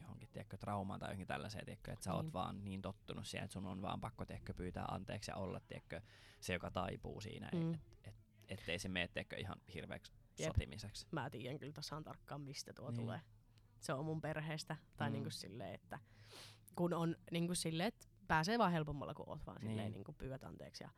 johonkin 0.02 0.30
tiedätkö, 0.30 0.58
traumaan 0.58 1.00
tai 1.00 1.10
johonkin 1.10 1.28
tällaiseen, 1.28 1.66
tiedätkö, 1.66 1.92
että 1.92 2.04
sä 2.04 2.14
oot 2.14 2.26
Niin. 2.26 2.34
vaan 2.34 2.64
niin 2.64 2.82
tottunut 2.82 3.28
siihen, 3.28 3.46
että 3.46 3.54
sun 3.54 3.66
on 3.66 3.82
vaan 3.82 4.02
pakko 4.02 4.26
tiedätkö, 4.26 4.54
pyytää 4.54 4.86
anteeksi 4.86 5.32
ja 5.32 5.36
olla 5.36 5.60
tiedätkö, 5.60 6.02
se, 6.40 6.54
joka 6.54 6.72
taipuu 6.72 7.22
siinä, 7.22 7.50
mm. 7.54 7.74
et, 7.74 7.80
et, 8.04 8.16
ettei 8.48 8.80
se 8.80 8.90
mene 8.90 9.08
tiedätkö, 9.08 9.36
ihan 9.36 9.62
hirveäksi 9.74 10.12
Jep. 10.42 10.54
sotimiseksi. 10.54 11.08
Mä 11.12 11.30
tiedän 11.30 11.60
kyllä 11.60 11.74
tasan 11.74 12.04
tarkkaan, 12.04 12.42
mistä 12.42 12.74
tuo 12.74 12.92
Niin. 12.92 13.02
tulee. 13.02 13.22
Se 13.80 13.94
on 13.94 14.06
mun 14.06 14.22
perheestä. 14.22 14.76
Tai 14.98 15.10
Mm. 15.10 15.14
niinku 15.14 15.30
silleen, 15.30 15.74
että 15.76 16.00
kun 16.76 16.94
on 16.94 17.16
niinku 17.32 17.56
silleen, 17.56 17.88
että 17.88 18.08
pääsee 18.28 18.58
vaan 18.58 18.72
helpommalla, 18.72 19.14
kun 19.14 19.30
oot 19.30 19.46
vaan 19.46 19.60
silleen 19.60 19.78
Niin. 19.78 19.94
niinku 19.94 20.14
pyydät 20.14 20.44
anteeksi. 20.44 20.84
Ja, 20.84 20.90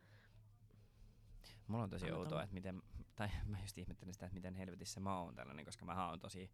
Mulla 1.68 1.84
on 1.84 1.90
tosi 1.90 2.06
Anna 2.06 2.18
outoa, 2.18 2.44
että 2.44 2.54
miten, 2.54 2.82
tai 3.16 3.30
mä 3.52 3.60
just 3.62 3.78
ihmettelin 3.78 4.14
sitä, 4.14 4.26
että 4.26 4.34
miten 4.34 4.56
helvetissä 4.56 5.00
mä 5.00 5.20
oon 5.20 5.36
tällainen, 5.36 5.66
koska 5.66 5.86
mä 5.86 6.10
oon 6.10 6.20
tosi 6.20 6.52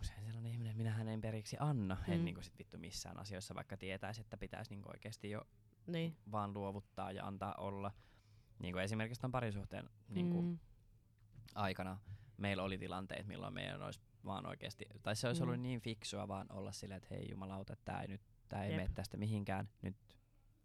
usein 0.00 0.24
sellainen 0.24 0.52
ihminen, 0.52 0.76
minä 0.76 1.12
en 1.12 1.20
periksi 1.20 1.56
anna. 1.60 1.96
Mm. 2.06 2.12
En 2.12 2.24
niinku 2.24 2.42
sit 2.42 2.58
vittu 2.58 2.78
missään 2.78 3.18
asioissa, 3.18 3.54
vaikka 3.54 3.76
tietäisi, 3.76 4.20
että 4.20 4.36
pitäisi 4.36 4.70
niinku 4.70 4.88
oikeasti 4.90 5.30
jo 5.30 5.44
niin. 5.86 6.16
vaan 6.32 6.54
luovuttaa 6.54 7.12
ja 7.12 7.26
antaa 7.26 7.54
olla. 7.54 7.92
Niin 8.58 8.72
kuin 8.74 8.84
esimerkiksi 8.84 9.20
ton 9.20 9.32
parisuhteen 9.32 9.90
niin 10.08 10.30
kuin 10.30 10.44
Mm. 10.46 10.58
Aikana 11.54 11.98
meillä 12.36 12.62
oli 12.62 12.78
tilanteet, 12.78 13.26
milloin 13.26 13.54
meidän 13.54 13.82
olisi 13.82 14.00
vaan 14.24 14.46
oikeasti, 14.46 14.86
tai 15.02 15.16
se 15.16 15.26
olisi 15.26 15.42
Mm. 15.42 15.48
ollut 15.48 15.60
niin 15.62 15.80
fiksua 15.80 16.28
vaan 16.28 16.52
olla 16.52 16.72
silleen, 16.72 16.96
että 17.02 17.14
hei 17.14 17.26
jumalauta, 17.30 17.76
tää 17.84 18.02
ei 18.02 18.08
nyt, 18.08 18.20
tää 18.48 18.64
ei 18.64 18.70
Jep. 18.70 18.76
mene 18.80 18.90
tästä 18.94 19.16
mihinkään, 19.16 19.68
nyt 19.82 19.96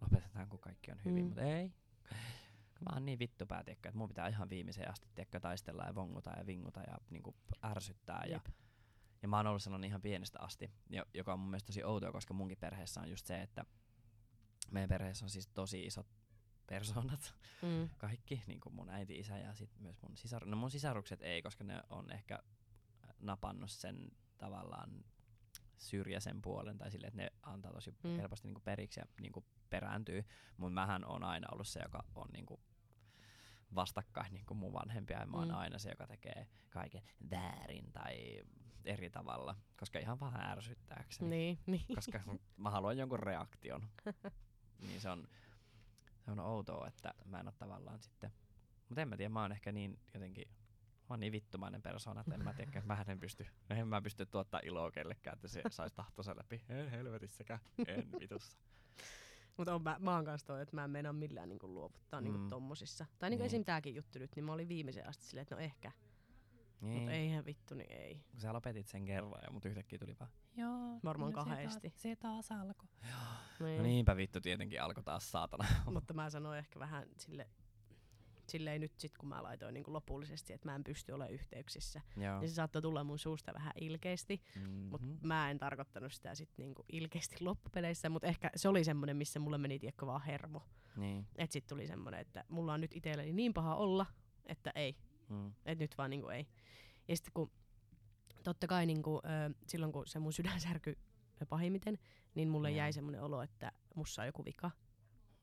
lopetetaan 0.02 0.50
kun 0.50 0.60
kaikki 0.60 0.92
on 0.92 0.98
hyvin, 1.06 1.24
Mm. 1.24 1.28
mutta 1.28 1.42
ei. 1.42 1.74
Mä 2.80 2.94
oon 2.94 3.06
niin 3.06 3.20
vittu 3.20 3.46
tiedätkö, 3.46 3.72
että 3.90 3.98
mun 3.98 4.08
pitää 4.08 4.28
ihan 4.28 4.50
viimeiseen 4.50 4.92
asti 4.92 5.08
tiedätkö, 5.16 5.40
taistella 5.40 5.84
ja 5.84 5.96
vonguta 5.96 6.32
ja 6.38 6.46
vinguta 6.46 6.80
ja 6.80 6.98
niinku 7.10 7.36
ärsyttää. 7.66 8.24
Ja, 8.26 8.32
Jep. 8.32 8.46
ja 9.22 9.28
mä 9.28 9.38
oon 9.38 9.48
ollut 9.48 9.64
sellainen 9.64 9.88
ihan 9.88 10.02
pienestä 10.02 10.40
asti, 10.42 10.72
jo- 10.90 11.06
joka 11.14 11.34
on 11.34 11.40
mun 11.40 11.50
mielestä 11.50 11.68
tosi 11.68 11.84
outoa, 11.84 12.12
koska 12.12 12.34
munkin 12.34 12.58
perheessä 12.58 13.02
on 13.02 13.10
just 13.10 13.26
se, 13.26 13.42
että 13.42 13.66
meidän 14.72 14.90
perheessä 14.90 15.26
on 15.26 15.30
siis 15.30 15.48
tosi 15.48 15.84
isot 15.86 16.08
persoonat, 16.68 17.34
Mm. 17.62 17.90
kaikki, 17.98 18.44
niin 18.48 18.60
kuin 18.60 18.76
mun 18.76 18.90
äiti, 18.90 19.20
isä 19.20 19.38
ja 19.38 19.54
sit 19.54 19.80
myös 19.80 20.02
mun 20.02 20.18
sisar... 20.18 20.46
No 20.46 20.56
mun 20.58 20.72
sisarukset 20.72 21.22
ei, 21.22 21.42
koska 21.42 21.64
ne 21.64 21.82
on 21.90 22.12
ehkä 22.12 22.40
napannut 23.20 23.70
sen 23.70 24.12
tavallaan 24.38 25.06
syrjäisen 25.78 26.42
puolen 26.42 26.78
tai 26.78 26.92
silleen, 26.92 27.08
että 27.08 27.22
ne 27.22 27.32
antaa 27.44 27.74
tosi 27.74 27.92
Mm. 28.04 28.18
helposti 28.18 28.48
niinku 28.48 28.62
periksi 28.62 29.00
ja 29.00 29.06
niinku 29.22 29.46
perääntyy. 29.70 30.26
Mutta 30.58 30.74
mähän 30.74 31.06
on 31.06 31.24
aina 31.24 31.48
ollut 31.52 31.68
se, 31.68 31.80
joka 31.84 32.04
on 32.16 32.28
niinku 32.34 32.60
vastakkain 33.76 34.34
niin 34.34 34.46
kuin 34.46 34.58
mun 34.58 34.74
vanhempia 34.74 35.20
ja 35.20 35.26
mä 35.26 35.38
oon 35.38 35.48
Mm. 35.48 35.56
aina 35.56 35.80
se, 35.80 35.90
joka 35.90 36.08
tekee 36.08 36.48
kaiken 36.70 37.02
väärin 37.32 37.92
tai 37.92 38.44
eri 38.86 39.10
tavalla, 39.10 39.56
koska 39.78 40.00
ihan 40.00 40.20
vähän 40.20 40.42
ärsyttääkseni, 40.52 41.30
Niin, 41.30 41.60
niin. 41.66 41.96
koska 41.96 42.20
mä 42.58 42.70
haluan 42.70 42.98
jonkun 42.98 43.20
reaktion. 43.20 43.88
niin 44.88 45.02
se 45.02 45.10
on, 45.10 45.28
se 46.26 46.32
on 46.32 46.40
outoa, 46.40 46.88
että 46.88 47.14
mä 47.26 47.40
en 47.40 47.48
ole 47.48 47.54
tavallaan 47.58 48.00
sitten, 48.00 48.32
mutta 48.90 49.02
en 49.02 49.08
mä 49.10 49.18
tiedä, 49.18 49.30
mä 49.30 49.42
oon 49.42 49.52
ehkä 49.52 49.72
niin 49.72 50.00
jotenkin, 50.14 50.48
mä 51.00 51.06
oon 51.10 51.20
niin 51.20 51.32
vittumainen 51.32 51.82
persoona, 51.82 52.22
että 52.22 52.34
en 52.36 52.44
mä 52.44 52.54
tiedä, 52.54 52.82
mä 52.86 53.06
en 53.08 53.20
pysty, 53.20 53.48
en 53.70 53.88
mä 53.88 54.02
pysty 54.02 54.26
tuottaa 54.26 54.60
iloa 54.64 54.92
kellekään, 54.92 55.34
että 55.36 55.48
se 55.48 55.62
saisi 55.70 55.96
tahtonsa 55.96 56.36
läpi. 56.38 56.62
En 56.70 56.90
helvetissäkään, 56.90 57.60
en 57.88 58.08
vitussa. 58.20 58.58
Mutta 59.58 59.80
mä, 59.80 59.98
mä 60.00 60.16
oon 60.16 60.26
kanssa 60.26 60.48
toi, 60.48 60.62
että 60.62 60.76
mä 60.76 60.84
en 60.84 60.90
meinaa 60.90 61.14
millään 61.14 61.50
niinku 61.50 61.68
luovuttaa 61.74 62.22
niinku 62.22 62.40
Mm. 62.40 62.50
tommosissa. 62.50 63.06
Tai 63.20 63.30
niinku 63.30 63.42
Niin. 63.42 63.48
esim. 63.48 63.66
tääkin 63.66 63.96
juttu 63.96 64.20
nyt, 64.20 64.36
niin 64.36 64.44
mä 64.44 64.54
olin 64.54 64.68
viimeisen 64.68 65.08
asti 65.08 65.26
silleen, 65.26 65.42
että 65.42 65.56
no 65.56 65.62
ehkä. 65.62 65.92
Niin. 66.82 66.98
Mutta 66.98 67.12
eihän 67.12 67.46
vittu, 67.46 67.76
niin 67.76 67.92
ei. 67.92 68.24
Kun 68.32 68.40
sä 68.40 68.54
lopetit 68.54 68.88
sen 68.88 69.06
kerran 69.06 69.32
ja 69.44 69.52
mut 69.52 69.66
yhtäkkiä 69.66 70.00
tuli 70.00 70.16
vaan, 70.20 70.32
joo. 70.58 71.00
Varmaan 71.04 71.32
no 71.32 71.44
se 71.44 71.50
kahdesti. 71.50 71.90
taas- 71.90 72.02
Se 72.02 72.16
taas 72.16 72.52
alkoi. 72.52 72.88
Niin. 73.60 73.78
No 73.78 73.84
niinpä 73.84 74.16
vittu 74.18 74.42
tietenkin 74.42 74.82
alkoi 74.82 75.04
taas 75.04 75.32
saatana. 75.32 75.68
Mutta 75.94 76.14
mä 76.14 76.30
sanoin 76.30 76.60
ehkä 76.60 76.80
vähän 76.80 77.08
sille, 77.18 77.48
silleen 78.48 78.82
nyt 78.82 79.00
sit 79.00 79.18
kun 79.18 79.30
mä 79.30 79.44
laitoin 79.44 79.74
niinku 79.74 79.94
lopullisesti, 79.94 80.54
että 80.54 80.68
mä 80.70 80.76
en 80.76 80.84
pysty 80.84 81.12
olemaan 81.12 81.34
yhteyksissä. 81.34 82.02
joo. 82.18 82.40
Niin 82.40 82.50
se 82.50 82.56
saattoi 82.56 82.82
tulla 82.82 83.04
mun 83.04 83.20
suusta 83.20 83.54
vähän 83.54 83.74
ilkeästi, 83.82 84.42
mutta 84.90 85.08
Mhm. 85.08 85.28
mä 85.28 85.52
en 85.52 85.58
tarkoittanut 85.60 86.14
sitä 86.14 86.36
sit 86.36 86.50
niinku 86.58 86.86
ilkeästi 86.92 87.36
loppupeleissä, 87.40 88.10
mutta 88.10 88.28
ehkä 88.28 88.50
se 88.56 88.70
oli 88.70 88.84
semmonen, 88.84 89.18
missä 89.18 89.40
mulle 89.40 89.58
meni 89.58 89.80
tiekko 89.80 90.08
vaan 90.08 90.22
hermo. 90.22 90.62
Niin. 90.98 91.28
Et 91.36 91.52
sit 91.52 91.68
tuli 91.68 91.88
semmonen, 91.88 92.20
että 92.20 92.44
mulla 92.50 92.74
on 92.74 92.82
nyt 92.82 92.94
itselleni 92.96 93.34
niin 93.34 93.54
paha 93.54 93.76
olla, 93.76 94.06
että 94.46 94.72
ei. 94.76 94.96
Mm. 95.30 95.54
Et 95.66 95.80
nyt 95.80 95.98
vaan 95.98 96.10
niinku 96.10 96.28
ei. 96.30 96.48
Ja 97.08 97.16
sitten 97.16 97.32
kun 97.34 97.52
totta 98.44 98.68
kai 98.68 98.86
niinku, 98.86 99.18
ö, 99.26 99.54
silloin 99.68 99.92
kun 99.92 100.08
se 100.08 100.20
mun 100.20 100.34
sydän 100.34 100.62
särky 100.62 100.98
pahimmiten, 101.50 101.98
niin 102.36 102.50
mulle 102.50 102.70
Joo. 102.72 102.78
jäi 102.78 102.94
semmoinen 102.94 103.22
olo, 103.22 103.42
että 103.42 103.72
mussa 103.96 104.22
on 104.22 104.26
joku 104.26 104.46
vika. 104.46 104.72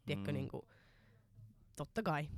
Tiedätkö, 0.07 0.31
Mm. 0.33 0.35
niinku, 0.37 0.69
totta 1.77 2.03
kai. 2.03 2.29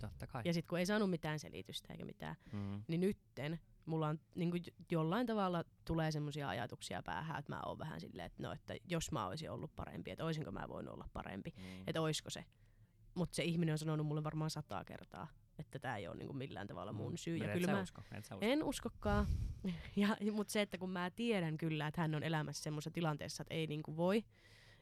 Totta 0.00 0.26
kai. 0.26 0.42
Ja 0.44 0.52
sitten 0.54 0.68
kun 0.68 0.78
ei 0.78 0.86
saanut 0.86 1.10
mitään 1.10 1.38
selitystä 1.38 1.92
eikä 1.92 2.04
mitään, 2.04 2.36
Mm. 2.52 2.82
niin 2.88 3.00
nytten 3.00 3.60
mulla 3.86 4.08
on 4.08 4.20
niinku, 4.34 4.56
j- 4.56 4.70
jollain 4.92 5.26
tavalla 5.26 5.64
tulee 5.84 6.10
semmoisia 6.12 6.48
ajatuksia 6.48 7.02
päähän, 7.02 7.38
että 7.38 7.52
mä 7.54 7.60
oon 7.66 7.78
vähän 7.78 8.00
silleen, 8.00 8.26
että 8.26 8.42
no, 8.42 8.52
että 8.52 8.74
jos 8.88 9.12
mä 9.12 9.26
olisin 9.26 9.50
ollut 9.50 9.76
parempi, 9.76 10.10
että 10.10 10.24
oisinko 10.24 10.50
mä 10.50 10.68
voinut 10.68 10.94
olla 10.94 11.08
parempi, 11.12 11.52
Niin. 11.56 11.84
että 11.86 12.00
oisko 12.00 12.30
se. 12.30 12.44
Mutta 13.14 13.36
se 13.36 13.44
ihminen 13.44 13.72
on 13.72 13.78
sanonut 13.78 14.06
mulle 14.06 14.24
varmaan 14.24 14.50
sataa 14.50 14.84
kertaa, 14.84 15.28
että 15.58 15.78
tämä 15.78 15.96
ei 15.96 16.08
ole 16.08 16.16
niinku 16.16 16.32
millään 16.32 16.66
tavalla 16.66 16.92
mun 16.92 17.18
syy. 17.18 17.38
Mut 17.38 17.46
Ja 17.46 17.52
kyllä 17.54 17.72
mä, 17.72 17.80
usko, 17.82 18.02
usko. 18.18 18.38
en 18.40 18.62
uskokaan. 18.62 19.26
Ja, 19.96 20.16
mutta 20.32 20.52
se, 20.52 20.60
että 20.62 20.78
kun 20.78 20.90
mä 20.90 21.10
tiedän 21.10 21.58
kyllä, 21.58 21.86
että 21.86 22.00
hän 22.00 22.14
on 22.14 22.22
elämässä 22.22 22.62
semmoisessa 22.62 22.90
tilanteessa, 22.90 23.42
että 23.42 23.54
ei 23.54 23.66
niinku 23.66 23.96
voi, 23.96 24.24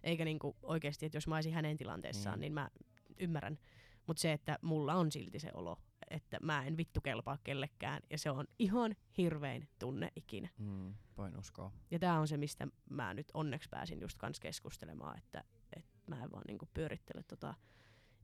eikä 0.04 0.24
niinku 0.24 0.56
oikeasti, 0.62 1.06
että 1.06 1.16
jos 1.16 1.26
mä 1.28 1.34
olisin 1.34 1.52
hänen 1.54 1.76
tilanteessaan, 1.76 2.34
Niin. 2.34 2.40
niin, 2.40 2.52
mä 2.52 2.70
ymmärrän. 3.18 3.58
Mutta 4.06 4.20
se, 4.20 4.32
että 4.32 4.58
mulla 4.62 4.94
on 4.94 5.12
silti 5.12 5.38
se 5.38 5.50
olo, 5.54 5.78
että 6.10 6.38
mä 6.42 6.64
en 6.66 6.76
vittu 6.76 7.00
kelpaa 7.00 7.38
kellekään, 7.44 8.02
ja 8.10 8.18
se 8.18 8.30
on 8.30 8.46
ihan 8.58 8.96
hirvein 9.18 9.68
tunne 9.78 10.12
ikinä. 10.16 10.48
Mm. 10.58 10.94
Voin 11.16 11.38
uskoa. 11.38 11.72
Ja 11.90 11.98
tämä 11.98 12.18
on 12.20 12.28
se, 12.28 12.36
mistä 12.36 12.68
mä 12.90 13.14
nyt 13.14 13.26
onneksi 13.34 13.68
pääsin 13.68 14.00
just 14.00 14.18
kans 14.18 14.40
keskustelemaan, 14.40 15.18
että, 15.18 15.44
että 15.76 15.90
mä 16.06 16.22
en 16.24 16.32
vaan 16.32 16.44
niinku 16.48 16.68
pyörittele 16.74 17.22
tota 17.22 17.54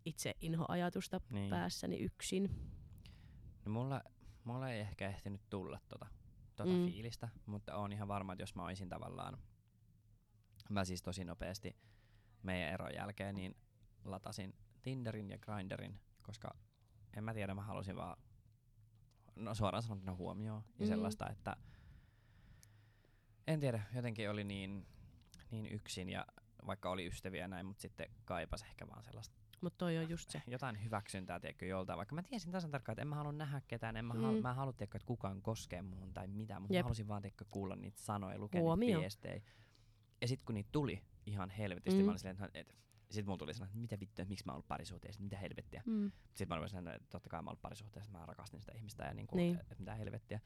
itse 0.08 0.34
inhoajatusta 0.40 1.20
Niin. 1.30 1.50
päässäni 1.50 1.96
yksin. 1.96 2.70
No 3.64 3.72
mulla, 3.72 4.02
mulla 4.44 4.70
ei 4.70 4.80
ehkä 4.80 5.08
ehtinyt 5.08 5.40
tulla 5.50 5.80
tota, 5.88 6.06
tota 6.56 6.70
Mm. 6.72 6.84
fiilistä, 6.84 7.28
mutta 7.46 7.76
on 7.76 7.92
ihan 7.92 8.08
varma, 8.08 8.32
että 8.32 8.42
jos 8.42 8.54
mä 8.54 8.64
olisin 8.64 8.88
tavallaan, 8.88 9.38
mä 10.70 10.84
siis 10.84 11.02
tosi 11.02 11.24
nopeasti 11.24 11.76
meidän 12.42 12.72
eron 12.72 12.94
jälkeen, 12.94 13.34
niin 13.34 13.56
latasin 14.04 14.54
Tinderin 14.82 15.30
ja 15.30 15.38
Grinderin, 15.38 16.00
koska 16.22 16.50
en 17.16 17.24
mä 17.24 17.34
tiedä, 17.34 17.54
mä 17.54 17.62
halusin 17.62 17.96
vaan, 17.96 18.16
no 19.36 19.54
suoraan 19.54 19.82
sanottuna 19.82 20.14
huomioon 20.14 20.62
ja 20.78 20.84
Mm. 20.84 20.88
sellaista, 20.88 21.30
että 21.30 21.56
en 23.46 23.60
tiedä, 23.60 23.82
jotenkin 23.94 24.30
oli 24.30 24.44
niin, 24.44 24.86
niin 25.50 25.66
yksin 25.72 26.08
ja 26.08 26.26
vaikka 26.66 26.90
oli 26.90 27.06
ystäviä 27.06 27.40
ja 27.40 27.48
näin, 27.48 27.66
mutta 27.66 27.80
sitten 27.82 28.10
kaipas 28.24 28.62
ehkä 28.62 28.88
vaan 28.88 29.02
sellaista 29.04 29.36
Mutta 29.60 29.78
toi 29.78 29.98
on 29.98 30.10
just 30.10 30.30
se. 30.30 30.42
jotain 30.46 30.84
hyväksyntää, 30.84 31.40
tiedätkö, 31.40 31.66
joltain. 31.66 31.96
Vaikka 31.96 32.14
mä 32.14 32.22
tiesin 32.22 32.52
tasan 32.52 32.70
tarkkaan, 32.70 32.92
että 32.94 33.02
en 33.02 33.08
mä 33.08 33.14
halua 33.16 33.32
nähdä 33.32 33.60
ketään, 33.68 33.96
en 33.96 34.04
mä, 34.04 34.14
Mm. 34.14 34.20
halu, 34.20 34.42
mä 34.42 34.50
en 34.50 34.56
halua, 34.56 34.72
tiedätkö, 34.72 34.96
että 34.98 35.06
kukaan 35.06 35.42
koskee 35.42 35.82
muuhun 35.82 36.14
tai 36.14 36.26
mitään, 36.28 36.62
mutta 36.62 36.74
mä 36.76 36.82
halusin 36.82 37.08
vaan, 37.08 37.22
tiedätkö, 37.22 37.44
kuulla 37.50 37.76
niitä 37.76 38.00
sanoja, 38.02 38.38
lukea 38.38 38.60
Huomio. 38.60 38.86
niitä 38.86 39.00
viestejä. 39.00 39.42
Ja 40.20 40.28
sitten 40.28 40.44
kun 40.46 40.54
niitä 40.54 40.68
tuli 40.72 41.02
ihan 41.26 41.50
helvetisti, 41.50 42.00
Mm. 42.00 42.04
mä 42.06 42.10
olin 42.12 42.18
silleen, 42.18 42.44
että 42.44 42.58
et, 42.58 42.74
sit 43.10 43.26
mulla 43.26 43.38
tuli 43.38 43.54
sellainen, 43.54 43.70
että 43.72 43.80
mitä 43.80 44.00
vittua, 44.00 44.22
että 44.22 44.28
miksi 44.28 44.44
mä 44.46 44.52
oon 44.52 44.56
ollut 44.56 44.68
parisuhteessa, 44.68 45.22
mitä 45.22 45.38
helvettiä. 45.38 45.82
Mm. 45.86 46.12
Sitten 46.28 46.48
mä 46.48 46.54
olin 46.54 46.68
sellainen, 46.68 46.94
että 46.94 47.08
totta 47.10 47.30
kai 47.30 47.42
mä 47.42 47.46
oon 47.46 47.48
ollut 47.52 47.62
parisuhteessa, 47.62 48.12
mä 48.12 48.26
rakastin 48.26 48.60
sitä 48.60 48.72
ihmistä 48.72 49.04
ja 49.04 49.14
niinku, 49.14 49.36
Niin. 49.36 49.52
niin. 49.52 49.60
että 49.60 49.74
mitä 49.78 49.94
helvettiä. 49.94 50.40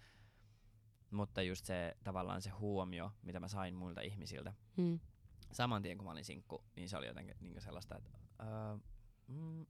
Mutta 1.10 1.42
just 1.42 1.64
se 1.64 1.96
tavallaan 2.04 2.42
se 2.42 2.50
huomio, 2.50 3.12
mitä 3.22 3.40
mä 3.40 3.48
sain 3.48 3.74
muilta 3.74 4.00
ihmisiltä, 4.00 4.52
Mm. 4.76 5.00
saman 5.52 5.82
tien 5.82 5.98
kun 5.98 6.04
mä 6.04 6.10
olin 6.12 6.24
sinkku, 6.24 6.64
niin 6.76 6.88
se 6.88 6.96
oli 6.96 7.06
jotenkin 7.06 7.36
niin 7.40 7.60
sellaista, 7.60 7.96
että 7.98 8.10
öö, 8.40 8.78
mm, 9.28 9.62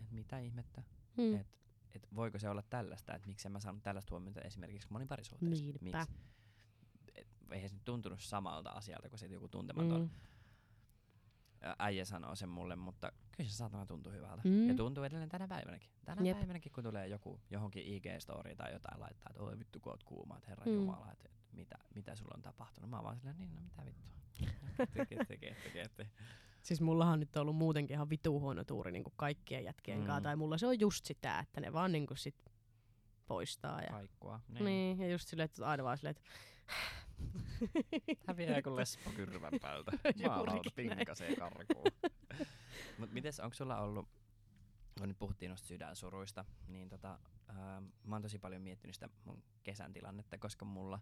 et 0.00 0.10
mitä 0.10 0.38
ihmettä, 0.38 0.82
Mm. 1.16 1.34
et, 1.34 1.46
et 1.94 2.08
voiko 2.14 2.38
se 2.38 2.48
olla 2.48 2.62
tällaista, 2.62 3.14
että 3.14 3.28
miksi 3.28 3.48
en 3.48 3.52
mä 3.52 3.60
saanut 3.60 3.82
tällaista 3.82 4.10
huomiota 4.10 4.40
esimerkiksi 4.40 4.88
olin 4.94 5.08
parisuhteessa. 5.08 5.64
Niinpä. 5.64 5.98
Miksi? 5.98 6.12
Et, 7.14 7.28
eihän 7.50 7.70
se 7.70 7.76
tuntunut 7.84 8.20
samalta 8.20 8.70
asialta 8.70 9.08
kuin 9.08 9.18
sitten 9.18 9.34
joku 9.34 9.48
tuntematon 9.48 10.00
Mm. 10.00 10.10
äijä 11.78 12.04
sanoo 12.04 12.34
sen 12.36 12.48
mulle, 12.48 12.76
mutta 12.76 13.12
kyllä 13.36 13.50
se 13.50 13.56
saatana 13.56 13.86
tuntuu 13.86 14.12
hyvältä. 14.12 14.42
Mm. 14.44 14.68
Ja 14.68 14.74
tuntuu 14.74 15.04
edelleen 15.04 15.28
tänä 15.28 15.48
päivänäkin. 15.48 15.90
Tänä 16.04 16.22
Jep. 16.22 16.36
Päivänäkin, 16.38 16.72
kun 16.72 16.84
tulee 16.84 17.08
joku 17.08 17.40
johonkin 17.50 17.84
IG-story 17.86 18.54
tai 18.56 18.72
jotain 18.72 19.00
laittaa, 19.00 19.30
että 19.30 19.42
oi 19.42 19.58
vittu 19.58 19.80
kun 19.80 19.92
oot 19.92 20.04
kuuma, 20.04 20.36
että 20.36 20.48
herra 20.48 20.64
Mm. 20.66 20.72
Jumala, 20.74 21.12
että 21.12 21.24
et, 21.28 21.34
mitä, 21.52 21.78
mitä 21.94 22.14
sulla 22.16 22.34
on 22.36 22.42
tapahtunut. 22.42 22.90
Mä 22.90 22.96
oon 22.96 23.04
vaan 23.04 23.16
silleen, 23.16 23.38
niin 23.38 23.54
no 23.54 23.60
mitä 23.60 23.84
vittua. 23.86 24.10
Tekee, 24.94 25.24
tekee, 25.24 25.54
tekee, 25.64 25.88
tekee. 25.88 26.10
Siis 26.62 26.80
mullahan 26.80 27.12
on 27.12 27.20
nyt 27.20 27.36
ollut 27.36 27.56
muutenkin 27.56 27.94
ihan 27.94 28.10
vitu 28.10 28.40
huono 28.40 28.64
tuuri 28.64 28.92
niin 28.92 29.04
kaikkien 29.16 29.64
jätkien 29.64 29.98
mm. 29.98 30.06
kanssa. 30.06 30.20
Tai 30.20 30.36
mulla 30.36 30.58
se 30.58 30.66
on 30.66 30.80
just 30.80 31.04
sitä, 31.04 31.38
että 31.38 31.60
ne 31.60 31.72
vaan 31.72 31.92
niin 31.92 32.06
sit 32.14 32.36
poistaa. 33.26 33.80
Ja, 33.80 33.90
Kaikkua. 33.90 34.40
niin. 34.48 34.64
niin. 34.64 35.00
ja 35.00 35.08
just 35.08 35.28
silleen, 35.28 35.44
että 35.44 35.66
aina 35.66 35.84
vaan 35.84 35.96
silleen, 35.98 36.16
että 36.16 36.30
Häviää 38.26 38.62
kuin 38.62 38.76
lesbo 38.76 39.10
kyrvän 39.10 39.52
päältä. 39.60 39.90
Maalauta 40.26 40.50
Juurikin 40.54 40.86
näin. 40.86 40.98
pinkasee 40.98 41.36
karkuun. 41.36 41.92
Mut 42.98 43.12
mites, 43.12 43.40
onko 43.40 43.54
sulla 43.54 43.80
ollut, 43.80 44.08
kun 44.98 45.08
nyt 45.08 45.18
puhuttiin 45.18 45.48
noista 45.48 45.68
sydänsuruista, 45.68 46.44
niin 46.66 46.88
tota, 46.88 47.18
ää, 47.48 47.82
mä 48.04 48.14
oon 48.14 48.22
tosi 48.22 48.38
paljon 48.38 48.62
miettinyt 48.62 48.94
sitä 48.94 49.08
mun 49.24 49.42
kesän 49.62 49.92
tilannetta, 49.92 50.38
koska 50.38 50.64
mulla 50.64 51.00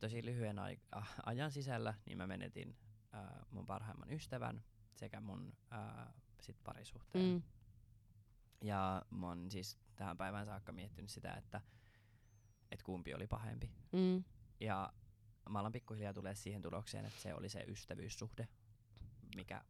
tosi 0.00 0.24
lyhyen 0.24 0.58
ai- 0.58 0.80
ajan 1.26 1.50
sisällä 1.50 1.94
niin 2.06 2.18
mä 2.18 2.26
menetin 2.26 2.76
ää, 3.12 3.46
mun 3.50 3.66
parhaimman 3.66 4.12
ystävän 4.12 4.64
sekä 4.94 5.20
mun 5.20 5.52
ää, 5.70 6.12
sit 6.40 6.56
parisuhteen. 6.64 7.24
mm, 7.34 7.42
Ja 8.60 9.02
mä 9.10 9.26
oon 9.26 9.50
siis 9.50 9.78
tähän 9.96 10.16
päivään 10.16 10.46
saakka 10.46 10.72
miettinyt 10.72 11.10
sitä, 11.10 11.32
että 11.34 11.60
et 12.70 12.82
kumpi 12.82 13.14
oli 13.14 13.26
pahempi. 13.26 13.70
mm, 13.92 14.24
Ja 14.60 14.92
mä 15.48 15.58
alan 15.60 15.72
pikkuhiljaa 15.72 16.14
tulee 16.14 16.34
siihen 16.34 16.62
tulokseen, 16.62 17.04
että 17.04 17.20
se 17.20 17.34
oli 17.34 17.48
se 17.48 17.64
ystävyyssuhde, 17.68 18.48
mikä 19.36 19.64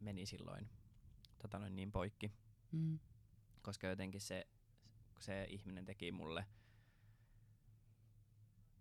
meni 0.00 0.26
silloin 0.26 0.70
tota 1.38 1.58
noin 1.58 1.76
niin 1.76 1.92
poikki. 1.92 2.32
mm, 2.72 2.98
Koska 3.62 3.86
jotenkin 3.86 4.20
se, 4.20 4.46
se 5.20 5.46
ihminen 5.50 5.84
teki 5.84 6.12
mulle... 6.12 6.46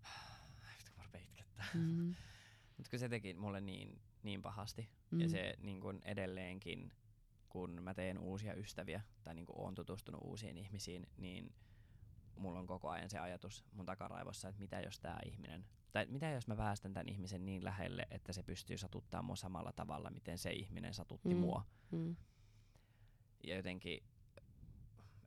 Vittu, 0.78 0.92
mä 0.98 1.20
itkettää. 1.20 1.66
Mutta 2.80 2.90
kun 2.90 3.00
se 3.00 3.10
teki 3.10 3.34
mulle 3.34 3.62
niin, 3.62 4.02
niin 4.24 4.42
pahasti. 4.42 4.90
mm. 5.12 5.22
Ja 5.22 5.30
se 5.30 5.54
niin 5.62 5.82
kun 5.82 6.02
edelleenkin, 6.06 6.92
kun 7.50 7.84
mä 7.84 7.94
teen 7.94 8.18
uusia 8.18 8.54
ystäviä 8.54 9.02
tai 9.24 9.36
niin 9.36 9.46
oon 9.50 9.76
tutustunut 9.76 10.22
uusiin 10.24 10.58
ihmisiin, 10.58 11.08
niin 11.18 11.54
mulla 12.38 12.60
on 12.60 12.68
koko 12.68 12.90
ajan 12.90 13.10
se 13.10 13.20
ajatus 13.20 13.66
mun 13.72 13.86
takaraivossa, 13.86 14.50
että 14.50 14.60
mitä 14.62 14.80
jos 14.82 15.00
tämä 15.00 15.20
ihminen, 15.26 15.66
tai 15.92 16.06
mitä 16.06 16.30
jos 16.30 16.48
mä 16.48 16.56
päästän 16.56 16.94
tämän 16.94 17.10
ihmisen 17.10 17.46
niin 17.46 17.64
lähelle, 17.64 18.08
että 18.12 18.34
se 18.34 18.44
pystyy 18.44 18.78
satuttaa 18.78 19.22
mua 19.22 19.36
samalla 19.36 19.72
tavalla, 19.72 20.10
miten 20.10 20.38
se 20.38 20.52
ihminen 20.52 20.94
satutti 20.94 21.34
Mm. 21.34 21.40
mua. 21.40 21.66
Mm, 21.92 22.16
Ja 23.44 23.56
jotenkin 23.56 24.04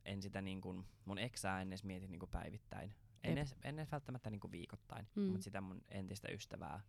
en 0.05 0.21
sitä 0.21 0.41
niin 0.41 0.61
kuin, 0.61 0.85
mun 1.05 1.17
eksää 1.17 1.61
en 1.61 1.67
edes 1.67 1.83
mieti 1.83 2.07
niin 2.07 2.19
kuin 2.19 2.29
päivittäin. 2.31 2.93
En 3.23 3.29
Jep. 3.29 3.37
edes, 3.37 3.55
en 3.63 3.79
edes 3.79 3.91
välttämättä 3.91 4.29
niin 4.29 4.39
kuin 4.39 4.51
viikoittain, 4.51 5.07
mm. 5.15 5.21
mutta 5.23 5.43
sitä 5.43 5.61
mun 5.61 5.81
entistä 5.89 6.27
ystävää, 6.31 6.79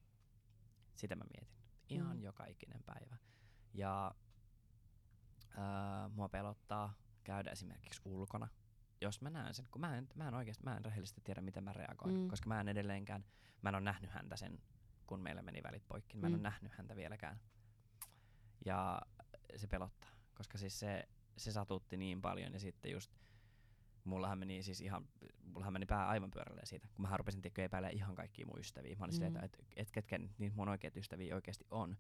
sitä 0.97 1.17
mä 1.17 1.25
mietin. 1.39 1.59
Ihan 1.89 2.09
Mm. 2.17 2.17
mm. 2.17 2.23
joka 2.23 2.45
ikinen 2.47 2.83
päivä. 2.87 3.17
Ja 3.75 4.15
ää, 5.57 6.09
mua 6.09 6.29
pelottaa 6.29 6.95
käydä 7.25 7.51
esimerkiksi 7.51 8.03
ulkona, 8.05 8.49
jos 9.01 9.21
mä 9.21 9.31
näen 9.31 9.55
sen, 9.55 9.69
kun 9.71 9.81
mä 9.81 9.97
en, 9.97 10.09
mä 10.15 10.29
en 10.29 10.35
oikeasti, 10.35 10.65
mä 10.65 10.77
en 10.77 10.85
rehellisesti 10.85 11.21
tiedä, 11.25 11.41
miten 11.41 11.65
mä 11.65 11.73
reagoin, 11.73 12.15
Mm. 12.15 12.21
mm. 12.21 12.29
koska 12.29 12.49
mä 12.49 12.61
en 12.61 12.69
edelleenkään, 12.69 13.25
mä 13.63 13.69
en 13.69 13.75
ole 13.75 13.85
nähnyt 13.85 14.11
häntä 14.11 14.37
sen, 14.37 14.59
kun 15.07 15.21
meillä 15.21 15.43
meni 15.43 15.63
välit 15.63 15.87
poikki, 15.89 16.17
mä 16.17 16.27
en 16.27 16.33
Mm. 16.33 16.35
ole 16.35 16.43
nähnyt 16.43 16.73
häntä 16.73 16.97
vieläkään. 16.97 17.41
Ja 18.65 19.03
se 19.57 19.67
pelottaa, 19.67 20.11
koska 20.35 20.59
siis 20.59 20.79
se, 20.81 21.09
se 21.37 21.53
satutti 21.53 21.97
niin 21.97 22.21
paljon 22.23 22.53
ja 22.53 22.61
sitten 22.61 22.93
just 22.93 23.13
mullahan 24.05 24.39
meni 24.39 24.63
siis 24.63 24.81
ihan, 24.81 25.09
mullahan 25.45 25.73
meni 25.73 25.87
pää 25.87 26.09
aivan 26.09 26.31
pyörälleen 26.31 26.67
siitä, 26.67 26.89
kun 26.95 27.03
mä 27.03 27.17
rupesin 27.17 27.43
tekemään 27.43 27.67
epäilemään 27.67 27.97
ihan 27.97 28.15
kaikkia 28.15 28.47
mun 28.47 28.59
ystäviä. 28.59 28.97
Mä 28.99 29.05
olin 29.05 29.15
mm. 29.21 29.39
Mm. 29.39 29.45
että 29.45 29.45
et, 29.45 29.67
et, 29.77 29.91
ketkä 29.91 30.19
niitä 30.39 30.57
mun 30.57 30.69
oikeat 30.69 30.97
ystäviä 30.97 31.35
oikeasti 31.35 31.65
on. 31.71 31.97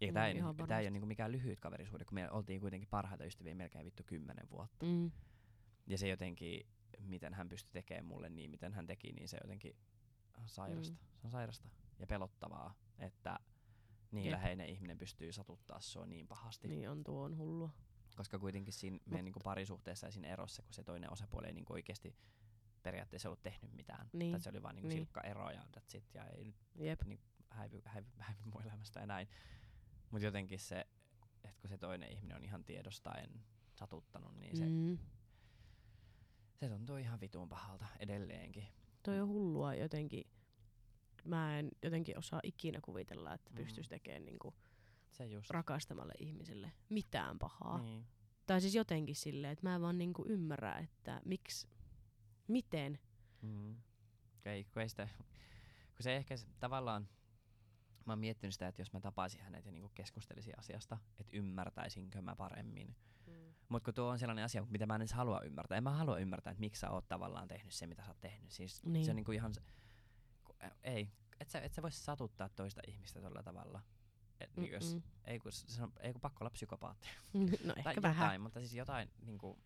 Ja 0.00 0.06
No, 0.06 0.12
tää 0.12 0.26
ei, 0.28 0.36
ihan 0.36 0.56
tää 0.56 0.80
ei 0.80 0.84
ole 0.84 0.90
niinku 0.90 1.06
mikään 1.06 1.32
lyhyt 1.32 1.60
kaverisuhde, 1.60 2.04
kun 2.04 2.14
me 2.14 2.30
oltiin 2.30 2.60
kuitenkin 2.60 2.88
parhaita 2.88 3.24
ystäviä 3.24 3.54
melkein 3.54 3.84
vittu 3.84 4.02
kymmenen 4.06 4.50
vuotta. 4.50 4.86
Mm. 4.86 5.10
Ja 5.86 5.98
se 5.98 6.08
jotenkin, 6.08 6.66
miten 6.98 7.34
hän 7.34 7.48
pystyi 7.48 7.72
tekemään 7.72 8.04
mulle 8.04 8.28
niin, 8.28 8.50
miten 8.50 8.72
hän 8.72 8.86
teki, 8.86 9.12
niin 9.12 9.28
se 9.28 9.38
jotenkin 9.42 9.76
on 10.38 10.48
sairasta. 10.48 10.92
Mm. 10.92 10.98
Se 11.20 11.26
on 11.26 11.30
sairasta 11.30 11.68
ja 11.98 12.06
pelottavaa, 12.06 12.74
että 12.98 13.38
niin 14.12 14.24
Jep. 14.24 14.32
läheinen 14.32 14.68
ihminen 14.68 14.98
pystyy 14.98 15.32
satuttaa 15.32 15.80
sua 15.80 16.06
niin 16.06 16.28
pahasti. 16.28 16.68
Niin 16.68 16.90
on, 16.90 17.04
tuo 17.04 17.22
on 17.22 17.36
hullua. 17.36 17.70
Koska 18.20 18.38
kuitenkin 18.38 18.72
siinä 18.74 18.98
meidän 19.06 19.24
niinku 19.24 19.40
parisuhteessa 19.44 20.06
ja 20.06 20.10
siinä 20.10 20.28
erossa, 20.28 20.62
kun 20.62 20.74
se 20.74 20.84
toinen 20.84 21.12
osapuoli 21.12 21.46
ei 21.46 21.52
niinku 21.52 21.72
oikeasti 21.72 22.16
periaatteessa 22.82 23.28
ollut 23.28 23.42
tehnyt 23.42 23.72
mitään. 23.72 24.08
Niin, 24.12 24.30
Tai 24.32 24.40
se 24.40 24.50
oli 24.50 24.62
vaan 24.62 24.74
niinku 24.74 24.88
niin. 24.88 24.98
silkka 24.98 25.20
ero 25.20 25.50
ja 25.50 25.60
that's 25.76 25.96
it, 25.96 26.14
ja 26.14 26.26
ei 26.26 26.44
nyt 26.44 26.54
Jep. 26.74 27.02
niin 27.04 27.20
häivy, 27.50 27.82
häivy, 27.84 28.06
häivy 28.18 28.40
mun 28.54 28.62
elämästä 28.62 29.00
ja 29.00 29.06
näin. 29.06 29.28
Mutta 30.10 30.24
jotenkin 30.26 30.58
se, 30.58 30.86
että 31.44 31.60
kun 31.60 31.68
se 31.70 31.78
toinen 31.78 32.12
ihminen 32.12 32.36
on 32.36 32.44
ihan 32.44 32.64
tiedostaen 32.64 33.30
satuttanut, 33.74 34.36
niin 34.38 34.56
se, 34.56 34.66
Mm. 34.66 34.98
se 36.54 36.68
tuntuu 36.68 36.96
ihan 36.96 37.20
vitun 37.20 37.48
pahalta 37.48 37.86
edelleenkin. 37.98 38.66
Toi 39.02 39.20
on 39.20 39.28
hullua 39.28 39.74
jotenkin. 39.74 40.24
Mä 41.24 41.58
en 41.58 41.70
jotenkin 41.82 42.18
osaa 42.18 42.40
ikinä 42.42 42.80
kuvitella, 42.82 43.34
että 43.34 43.50
Mm. 43.50 43.56
pystyisi 43.56 43.90
tekemään 43.90 44.24
niinku 44.24 44.54
Se 45.10 45.26
just. 45.26 45.50
rakastamalle 45.50 46.12
ihmiselle 46.18 46.72
mitään 46.88 47.38
pahaa. 47.38 47.78
Niin. 47.78 48.06
Tai 48.46 48.60
siis 48.60 48.74
jotenkin 48.74 49.16
silleen, 49.16 49.52
että 49.52 49.68
mä 49.68 49.74
en 49.74 49.80
vaan 49.82 49.98
niinku 49.98 50.24
ymmärrä, 50.28 50.78
että 50.78 51.20
miksi, 51.24 51.68
miten. 52.48 52.98
Mm. 53.42 53.76
Ei, 54.44 54.64
kun 54.64 54.82
ei 54.82 54.88
sitä, 54.88 55.08
kun 55.96 56.02
se 56.02 56.16
ehkä 56.16 56.34
tavallaan, 56.60 57.08
mä 58.06 58.12
oon 58.12 58.18
miettinyt 58.18 58.54
sitä, 58.54 58.68
että 58.68 58.80
jos 58.82 58.92
mä 58.92 59.00
tapaisin 59.00 59.40
hänet 59.40 59.66
ja 59.66 59.72
niinku 59.72 59.90
keskustelisin 59.94 60.58
asiasta, 60.58 60.98
että 61.18 61.36
ymmärtäisinkö 61.36 62.22
mä 62.22 62.36
paremmin. 62.36 62.96
Mm. 63.26 63.54
Mutta 63.68 63.84
kun 63.84 63.94
tuo 63.94 64.08
on 64.08 64.18
sellainen 64.18 64.44
asia, 64.44 64.66
mitä 64.70 64.86
mä 64.86 64.94
en 64.94 65.00
edes 65.00 65.12
halua 65.12 65.40
ymmärtää. 65.40 65.78
En 65.78 65.84
mä 65.84 65.90
halua 65.90 66.18
ymmärtää, 66.18 66.50
että 66.50 66.60
miksi 66.60 66.80
sä 66.80 66.90
oot 66.90 67.08
tavallaan 67.08 67.48
tehnyt 67.48 67.72
se, 67.74 67.86
mitä 67.86 68.02
sä 68.02 68.08
oot 68.10 68.20
tehnyt. 68.20 68.50
Siis 68.50 68.84
Niin. 68.84 69.04
se 69.04 69.10
on 69.10 69.16
niinku 69.16 69.32
ihan, 69.32 69.52
ei, 70.82 71.12
et 71.40 71.48
sä, 71.48 71.60
et 71.60 71.72
sä 71.72 71.82
vois 71.82 72.04
satuttaa 72.04 72.48
toista 72.48 72.80
ihmistä 72.88 73.20
tällä 73.20 73.42
tavalla. 73.42 73.82
Niinku 74.56 74.74
jos, 74.74 74.96
ei, 75.24 75.38
kun, 75.38 75.52
se 75.52 75.82
on, 75.82 75.92
ei 76.00 76.12
kun 76.12 76.20
pakko 76.20 76.44
olla 76.44 76.50
psykopaatti. 76.50 77.08
No 77.64 77.74
tai 77.74 77.82
ehkä 77.86 78.02
vähän. 78.02 78.24
jotain, 78.24 78.40
mutta 78.40 78.60
siis 78.60 78.74
jotain, 78.74 79.10
niinku, 79.26 79.58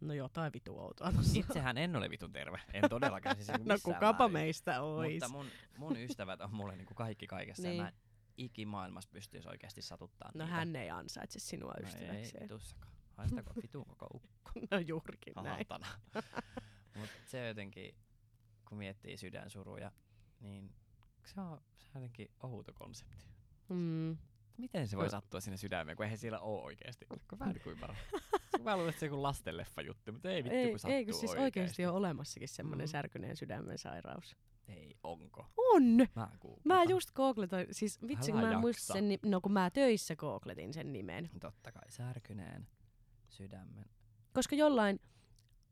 No 0.00 0.14
jotain 0.14 0.52
vitu 0.52 0.78
outoa 0.78 1.12
itsehän 1.34 1.78
en 1.78 1.96
ole 1.96 2.10
vitun 2.10 2.32
terve. 2.32 2.60
En 2.72 2.88
todellakaan 2.90 3.36
siis 3.36 3.48
niinku 3.48 3.68
No 3.68 3.74
kukapa 3.82 4.18
määrin. 4.28 4.32
meistä 4.32 4.82
ois. 4.82 5.12
Mutta 5.12 5.28
mun, 5.28 5.46
mun 5.78 5.96
ystävät 5.96 6.40
on 6.40 6.54
mulle 6.54 6.76
niinku 6.76 6.94
kaikki 6.94 7.26
kaikessa. 7.26 7.62
Niin. 7.62 7.82
Mä 7.82 7.92
ikimaailmassa 8.36 9.10
pystyisi 9.12 9.48
oikeasti 9.48 9.82
satuttaa 9.82 10.30
No 10.34 10.44
niitä. 10.44 10.56
hän 10.56 10.76
ei 10.76 10.90
ansaitse 10.90 11.38
sinua 11.38 11.72
no 11.72 11.78
ei 11.78 11.84
ystäväkseen. 11.94 12.42
vitussakaan. 12.42 12.92
Haistako 13.16 13.52
vitun 13.62 13.84
koko 13.86 14.06
ukko. 14.14 14.50
No 14.70 14.78
juurikin 14.78 15.34
näin. 15.42 15.66
Saatana. 15.68 15.86
Mut 16.98 17.08
se 17.26 17.48
jotenkin, 17.48 17.94
kun 18.68 18.78
miettii 18.78 19.16
sydänsuruja, 19.16 19.92
niin 20.40 20.72
se 21.24 21.40
on, 21.40 21.60
se 21.78 21.86
on 21.94 22.02
jotenkin 22.02 22.30
outo 22.42 22.72
konsepti. 22.74 23.24
Mm. 23.74 24.16
Miten 24.56 24.88
se 24.88 24.96
voi 24.96 25.04
No. 25.04 25.10
sattua 25.10 25.40
sinne 25.40 25.56
sydämeen, 25.56 25.96
kun 25.96 26.04
eihän 26.04 26.18
siellä 26.18 26.38
ole 26.40 26.62
oikeasti. 26.62 27.06
Mä 27.40 27.46
niinku 27.46 27.70
ymmärrä. 27.70 27.96
mä 28.64 28.76
luulen, 28.76 28.88
että 28.90 29.00
se 29.00 29.06
on 29.06 29.10
joku 29.10 29.22
lastenleffa 29.22 29.82
juttu, 29.82 30.12
mutta 30.12 30.30
ei 30.30 30.44
vittu, 30.44 30.56
Ei, 30.58 30.70
kun 30.70 30.78
sattuu 30.78 30.96
ei, 30.96 31.04
kun 31.04 31.14
siis 31.14 31.30
oikeesti. 31.30 31.42
oikeasti 31.60 31.86
on 31.86 31.94
olemassakin 31.94 32.48
semmoinen 32.48 32.86
Mm. 32.86 32.90
särkyneen 32.90 33.36
sydämen 33.36 33.78
sairaus. 33.78 34.36
Ei, 34.68 34.96
onko? 35.02 35.46
On! 35.56 35.82
Mä. 36.14 36.28
Mä 36.64 36.84
just 36.84 37.10
googletoin, 37.12 37.66
siis 37.70 37.98
vitsi 38.08 38.32
kun 38.32 38.40
mä 38.40 38.52
en 38.52 38.58
muista 38.60 38.92
sen, 38.92 39.04
no 39.24 39.40
kun 39.40 39.52
mä 39.52 39.70
töissä 39.70 40.16
googletin 40.16 40.74
sen 40.74 40.92
nimen. 40.92 41.30
Totta 41.40 41.72
kai, 41.72 41.90
särkyneen 41.90 42.66
sydämen. 43.28 43.84
Koska 44.34 44.56
jollain, 44.56 45.00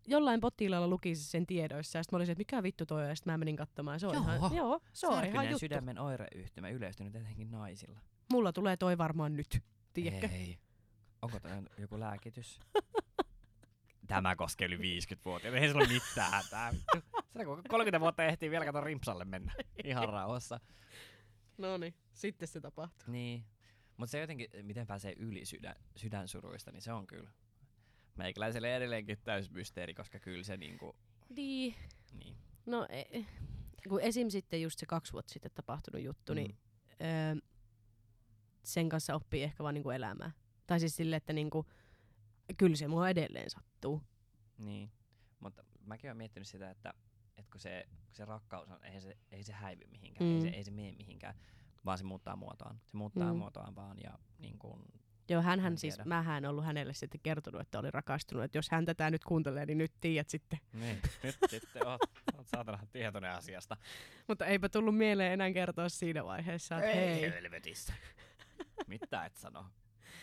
jollain 0.09 0.41
potilaalla 0.41 0.89
luki 0.89 1.15
se 1.15 1.25
sen 1.25 1.47
tiedoissa 1.47 1.99
ja 1.99 2.03
sit 2.03 2.13
mä 2.13 2.17
olisin, 2.17 2.33
että 2.33 2.41
mikä 2.41 2.63
vittu 2.63 2.87
toi 2.87 3.03
on, 3.03 3.09
ja 3.09 3.17
sit 3.17 3.27
mä 3.27 3.39
menin 3.39 3.57
katsomaan. 3.57 4.01
Se 4.01 4.07
on 4.07 4.15
Joo. 4.15 4.23
ihan, 4.23 4.55
joo, 4.57 4.81
se 4.93 5.07
on 5.07 5.25
ihan 5.25 5.45
juttu. 5.45 5.59
sydämen 5.59 5.99
oireyhtymä 5.99 6.69
yleistynyt 6.69 7.17
etenkin 7.17 7.51
naisilla. 7.51 8.01
Mulla 8.33 8.53
tulee 8.53 8.77
toi 8.77 8.99
varmaan 8.99 9.37
nyt, 9.37 9.63
tiedätkö? 9.95 10.29
Ei. 10.33 10.59
Onko 11.23 11.41
tämä 11.41 11.63
joku 11.79 12.01
lääkitys? 12.01 12.61
Tämä 14.07 14.37
koskee 14.37 14.69
yli 14.69 15.01
50-vuotiaita. 15.01 15.59
Ei 15.59 15.69
sillä 15.69 15.81
ole 15.81 15.89
mitään 15.89 16.33
hätää. 16.33 16.73
Sitä 17.33 17.45
kun 17.45 17.63
30 17.69 18.01
vuotta 18.01 18.25
ehtii 18.25 18.51
vielä 18.51 18.65
kato 18.65 18.81
rimpsalle 18.81 19.25
mennä. 19.25 19.53
Ihan 19.85 20.09
rauhassa. 20.09 20.61
No 21.59 21.77
niin, 21.77 21.95
sitten 22.13 22.49
se 22.49 22.61
tapahtuu. 22.61 23.13
Niin. 23.13 23.45
Mutta 23.97 24.11
se 24.11 24.21
jotenkin, 24.21 24.49
miten 24.63 24.87
pääsee 24.87 25.13
yli 25.17 25.45
sydän, 25.45 25.75
sydänsuruista, 25.97 26.73
niin 26.73 26.83
se 26.83 26.93
on 26.93 27.07
kyllä 27.07 27.31
meikäläiselle 28.19 28.77
edelleenkin 28.77 29.19
täys 29.25 29.51
mysteeri, 29.51 29.95
koska 29.95 30.19
kyllä 30.19 30.45
se 30.45 30.57
niinku, 30.57 30.97
Niin. 31.37 31.75
niin. 32.13 32.37
No, 32.67 32.87
e- 32.91 33.25
kun 33.89 34.01
esim. 34.01 34.31
sitten 34.31 34.63
just 34.63 34.79
se 34.79 34.87
kaksi 34.87 35.13
vuotta 35.13 35.33
sitten 35.33 35.51
tapahtunut 35.55 36.03
juttu, 36.03 36.35
niin 36.35 36.57
öö, 37.01 37.37
sen 38.65 38.89
kanssa 38.89 39.15
oppii 39.15 39.43
ehkä 39.43 39.63
vaan 39.63 39.75
niinku 39.75 39.91
elämää. 39.91 40.31
Tai 40.67 40.81
siis 40.81 40.97
silleen, 40.97 41.17
että 41.17 41.33
niinku, 41.33 41.67
kyllä 42.57 42.77
se 42.77 42.89
mua 42.89 43.09
edelleen 43.09 43.51
sattuu. 43.51 44.03
Niin, 44.59 44.91
mutta 45.41 45.65
mäkin 45.81 46.09
olen 46.09 46.17
miettinyt 46.17 46.49
sitä, 46.49 46.71
että, 46.71 46.95
että 47.37 47.51
kun, 47.53 47.61
se, 47.61 47.85
kun 48.07 48.15
se 48.17 48.25
rakkaus 48.25 48.71
on, 48.71 48.85
eihän 48.85 49.03
se, 49.03 49.17
ei 49.31 49.45
se 49.45 49.53
häivy 49.53 49.85
mihinkään, 49.87 50.31
Mm. 50.31 50.35
ei, 50.37 50.41
se, 50.43 50.49
ei 50.49 50.65
se 50.65 50.71
mene 50.71 50.93
mihinkään, 50.93 51.35
vaan 51.85 51.99
se 51.99 52.05
muuttaa 52.05 52.37
muotoaan. 52.37 52.81
Se 52.87 52.97
muuttaa 52.97 53.33
Mm. 53.33 53.39
muotoaan 53.39 53.75
vaan 53.75 53.99
ja 54.05 54.19
niin 54.39 54.59
kuin, 54.59 54.83
Joo, 55.29 55.41
En 55.41 55.45
hänhän 55.45 55.79
siis, 55.79 55.95
tiedä. 55.95 56.09
mähän 56.09 56.45
ollut 56.45 56.65
hänelle 56.65 56.95
sitten 56.95 57.21
kertonut, 57.23 57.61
että 57.61 57.79
oli 57.79 57.91
rakastunut. 57.91 58.45
Että 58.45 58.59
jos 58.59 58.71
hän 58.71 58.85
tätä 58.85 59.11
nyt 59.11 59.25
kuuntelee, 59.25 59.67
niin 59.67 59.79
nyt 59.79 59.93
tiedät 60.01 60.29
sitten. 60.29 60.59
niin, 60.73 60.99
nyt 61.23 61.37
sitten 61.49 61.87
oot, 61.87 62.01
oot 62.37 62.47
saatana 62.49 62.79
tietoinen 62.93 63.31
asiasta. 63.31 63.77
Mutta 64.29 64.47
eipä 64.47 64.69
tullut 64.69 64.97
mieleen 64.97 65.33
enää 65.33 65.53
kertoa 65.53 65.89
siinä 65.89 66.25
vaiheessa, 66.25 66.79
että 66.79 66.95
hei. 66.97 67.21
helvetissä. 67.31 67.95
Mitä 68.87 69.25
et 69.25 69.37
sano? 69.37 69.67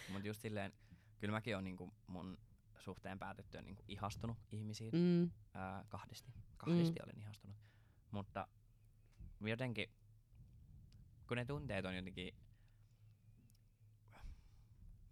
Mutta 0.09 0.27
just 0.27 0.41
silleen, 0.41 0.73
kyllä 1.19 1.31
mäkin 1.31 1.57
on 1.57 1.63
niinku 1.63 1.93
mun 2.07 2.37
suhteen 2.77 3.19
päätettyä 3.19 3.61
niinku 3.61 3.83
ihastunut 3.87 4.37
ihmisiin. 4.51 4.91
Mm, 4.93 5.31
Ää, 5.53 5.85
kahdesti. 5.89 6.31
Kahdesti 6.57 6.99
olen 7.03 7.19
ihastunut. 7.19 7.57
Mutta 8.11 8.47
jotenkin, 9.41 9.89
kun 11.27 11.37
ne 11.37 11.45
tunteet 11.45 11.85
on 11.85 11.95
jotenkin... 11.95 12.33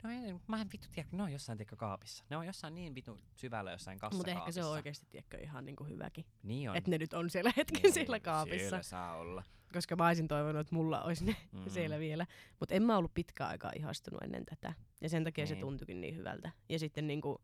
No 0.04 0.10
ei, 0.10 0.36
mä 0.48 0.62
en 0.62 0.68
vittu 0.74 0.88
tiedä, 0.92 1.10
ne 1.12 1.24
on 1.24 1.32
jossain 1.32 1.58
tiedä 1.58 1.76
kaapissa. 1.76 2.24
Ne 2.30 2.38
on 2.38 2.46
jossain 2.46 2.76
niin 2.76 2.96
vittu 2.96 3.20
syvällä 3.36 3.72
jossain 3.72 3.96
mutta 3.96 4.10
kassakaapissa. 4.10 4.40
ehkä 4.42 4.52
se 4.52 4.64
on 4.64 4.72
oikeasti 4.72 5.06
tiedätkö, 5.10 5.38
ihan 5.38 5.66
niinku 5.66 5.84
hyväkin. 5.84 6.26
Niin 6.44 6.70
on. 6.70 6.76
Että 6.76 6.90
ne 6.92 6.98
nyt 6.98 7.14
on 7.14 7.30
siellä 7.30 7.52
hetken 7.58 7.82
Niin, 7.82 7.94
siellä 7.94 8.20
kaapissa. 8.20 8.60
Siellä 8.70 8.84
saa 8.84 9.16
olla. 9.16 9.44
Koska 9.74 9.96
mä 9.96 10.08
olisin 10.08 10.28
toivonut, 10.28 10.60
että 10.62 10.76
mulla 10.76 11.02
olisi 11.02 11.26
ne 11.26 11.36
Mm. 11.52 11.70
siellä 11.70 12.00
vielä. 12.00 12.26
Mutta 12.60 12.76
en 12.76 12.84
mä 12.84 12.98
ollut 12.98 13.14
pitkään 13.14 13.50
aikaa 13.50 13.72
ihastunut 13.76 14.24
ennen 14.24 14.46
tätä. 14.46 14.74
Ja 15.02 15.10
sen 15.10 15.24
takia 15.24 15.46
se 15.48 15.54
Niin. 15.54 15.62
tuntuikin 15.62 16.02
niin 16.02 16.16
hyvältä. 16.16 16.52
Ja 16.70 16.80
sitten 16.80 17.08
niinku, 17.08 17.42